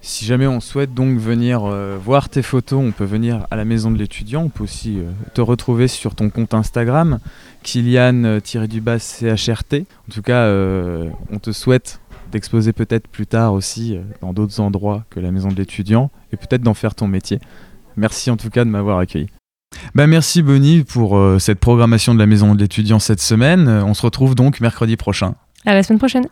Si 0.01 0.25
jamais 0.25 0.47
on 0.47 0.61
souhaite 0.61 0.93
donc 0.93 1.17
venir 1.17 1.63
voir 2.01 2.29
tes 2.29 2.41
photos, 2.41 2.81
on 2.81 2.91
peut 2.91 3.03
venir 3.03 3.45
à 3.51 3.57
la 3.57 3.65
maison 3.65 3.91
de 3.91 3.97
l'étudiant. 3.97 4.43
On 4.43 4.49
peut 4.49 4.63
aussi 4.63 4.99
te 5.33 5.41
retrouver 5.41 5.89
sur 5.89 6.15
ton 6.15 6.29
compte 6.29 6.53
Instagram, 6.53 7.19
Kylian-CHRT. 7.65 9.81
En 9.81 10.13
tout 10.13 10.21
cas, 10.21 10.49
on 10.49 11.39
te 11.39 11.51
souhaite 11.51 11.99
d'exposer 12.31 12.73
peut-être 12.73 13.07
plus 13.07 13.27
tard 13.27 13.53
aussi 13.53 13.95
euh, 13.95 14.01
dans 14.21 14.33
d'autres 14.33 14.59
endroits 14.59 15.05
que 15.09 15.19
la 15.19 15.31
maison 15.31 15.49
de 15.49 15.55
l'étudiant 15.55 16.11
et 16.31 16.37
peut-être 16.37 16.61
d'en 16.61 16.73
faire 16.73 16.95
ton 16.95 17.07
métier. 17.07 17.39
Merci 17.95 18.29
en 18.29 18.37
tout 18.37 18.49
cas 18.49 18.65
de 18.65 18.69
m'avoir 18.69 18.99
accueilli. 18.99 19.27
Bah 19.95 20.07
merci 20.07 20.41
Bonnie 20.41 20.83
pour 20.83 21.17
euh, 21.17 21.39
cette 21.39 21.59
programmation 21.59 22.13
de 22.13 22.19
la 22.19 22.25
maison 22.25 22.55
de 22.55 22.59
l'étudiant 22.59 22.99
cette 22.99 23.21
semaine. 23.21 23.67
Euh, 23.67 23.83
on 23.83 23.93
se 23.93 24.01
retrouve 24.01 24.35
donc 24.35 24.59
mercredi 24.59 24.95
prochain. 24.95 25.35
À 25.65 25.73
la 25.73 25.83
semaine 25.83 25.99
prochaine. 25.99 26.27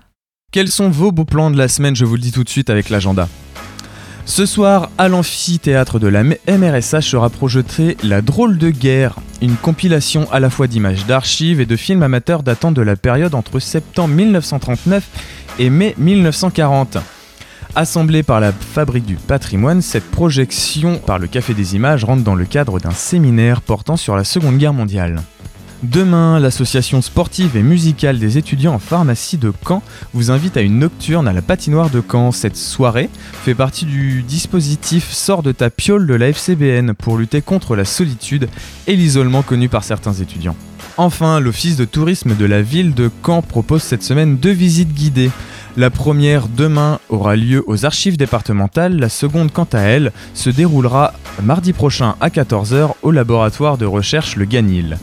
Quels 0.51 0.69
sont 0.69 0.89
vos 0.89 1.11
beaux 1.11 1.25
plans 1.25 1.51
de 1.51 1.57
la 1.57 1.67
semaine? 1.67 1.95
Je 1.95 2.05
vous 2.05 2.15
le 2.15 2.21
dis 2.21 2.31
tout 2.31 2.43
de 2.43 2.49
suite 2.49 2.69
avec 2.69 2.89
l'agenda. 2.89 3.27
Ce 4.27 4.47
soir, 4.47 4.89
à 4.97 5.07
l'amphithéâtre 5.07 5.99
de 5.99 6.07
la 6.07 6.23
MRSH 6.23 7.01
sera 7.01 7.29
projetée 7.29 7.95
La 8.03 8.23
drôle 8.23 8.57
de 8.57 8.71
guerre, 8.71 9.17
une 9.39 9.55
compilation 9.55 10.27
à 10.31 10.39
la 10.39 10.49
fois 10.49 10.65
d'images 10.65 11.05
d'archives 11.05 11.61
et 11.61 11.67
de 11.67 11.75
films 11.75 12.01
amateurs 12.01 12.41
datant 12.41 12.71
de 12.71 12.81
la 12.81 12.95
période 12.95 13.35
entre 13.35 13.59
septembre 13.59 14.15
1939 14.15 15.44
et 15.59 15.69
mai 15.69 15.95
1940. 15.97 16.97
Assemblée 17.75 18.23
par 18.23 18.39
la 18.39 18.51
Fabrique 18.51 19.05
du 19.05 19.15
patrimoine, 19.15 19.81
cette 19.81 20.09
projection 20.09 20.97
par 20.97 21.19
le 21.19 21.27
Café 21.27 21.53
des 21.53 21.75
Images 21.75 22.03
rentre 22.03 22.23
dans 22.23 22.35
le 22.35 22.45
cadre 22.45 22.79
d'un 22.79 22.91
séminaire 22.91 23.61
portant 23.61 23.97
sur 23.97 24.15
la 24.15 24.23
Seconde 24.23 24.57
Guerre 24.57 24.73
mondiale. 24.73 25.21
Demain, 25.83 26.39
l'association 26.39 27.01
sportive 27.01 27.57
et 27.57 27.61
musicale 27.61 28.17
des 28.17 28.37
étudiants 28.37 28.73
en 28.75 28.79
pharmacie 28.79 29.37
de 29.37 29.51
Caen 29.67 29.83
vous 30.13 30.31
invite 30.31 30.57
à 30.57 30.61
une 30.61 30.79
nocturne 30.79 31.27
à 31.27 31.33
la 31.33 31.41
patinoire 31.41 31.89
de 31.89 32.01
Caen. 32.01 32.31
Cette 32.31 32.55
soirée 32.55 33.09
fait 33.43 33.55
partie 33.55 33.85
du 33.85 34.23
dispositif 34.23 35.11
Sors 35.11 35.43
de 35.43 35.51
ta 35.51 35.69
piole 35.69 36.07
de 36.07 36.15
la 36.15 36.29
FCBN 36.29 36.93
pour 36.93 37.17
lutter 37.17 37.41
contre 37.41 37.75
la 37.75 37.85
solitude 37.85 38.47
et 38.87 38.95
l'isolement 38.95 39.43
connu 39.43 39.69
par 39.69 39.83
certains 39.83 40.13
étudiants. 40.13 40.55
Enfin, 40.97 41.41
l'office 41.41 41.75
de 41.75 41.83
tourisme 41.83 42.35
de 42.35 42.45
la 42.45 42.61
ville 42.61 42.93
de 42.93 43.11
Caen 43.25 43.41
propose 43.41 43.83
cette 43.83 44.03
semaine 44.03 44.37
deux 44.37 44.51
visites 44.51 44.93
guidées. 44.93 45.29
La 45.75 45.89
première 45.89 46.47
demain 46.47 46.99
aura 47.09 47.35
lieu 47.35 47.65
aux 47.67 47.85
archives 47.85 48.15
départementales, 48.15 48.95
la 48.97 49.09
seconde 49.09 49.51
quant 49.51 49.67
à 49.73 49.79
elle 49.79 50.13
se 50.33 50.49
déroulera 50.49 51.13
mardi 51.43 51.73
prochain 51.73 52.15
à 52.21 52.29
14h 52.29 52.91
au 53.01 53.11
laboratoire 53.11 53.77
de 53.77 53.85
recherche 53.85 54.37
Le 54.37 54.45
Ganil. 54.45 54.97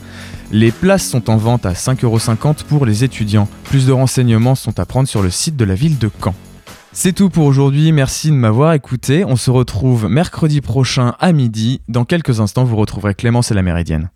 Les 0.51 0.71
places 0.71 1.07
sont 1.07 1.29
en 1.29 1.37
vente 1.37 1.67
à 1.67 1.73
5,50€ 1.73 2.63
pour 2.63 2.87
les 2.87 3.03
étudiants. 3.03 3.47
Plus 3.63 3.85
de 3.85 3.91
renseignements 3.91 4.55
sont 4.55 4.79
à 4.79 4.87
prendre 4.87 5.07
sur 5.07 5.21
le 5.21 5.29
site 5.29 5.55
de 5.55 5.65
la 5.65 5.75
ville 5.75 5.99
de 5.99 6.09
Caen. 6.23 6.33
C'est 6.91 7.13
tout 7.13 7.29
pour 7.29 7.45
aujourd'hui, 7.45 7.91
merci 7.91 8.29
de 8.29 8.35
m'avoir 8.35 8.73
écouté. 8.73 9.25
On 9.25 9.35
se 9.35 9.51
retrouve 9.51 10.09
mercredi 10.09 10.61
prochain 10.61 11.13
à 11.19 11.33
midi. 11.33 11.81
Dans 11.87 12.05
quelques 12.05 12.39
instants, 12.39 12.63
vous 12.63 12.77
retrouverez 12.77 13.13
Clémence 13.13 13.51
et 13.51 13.53
la 13.53 13.61
Méridienne. 13.61 14.09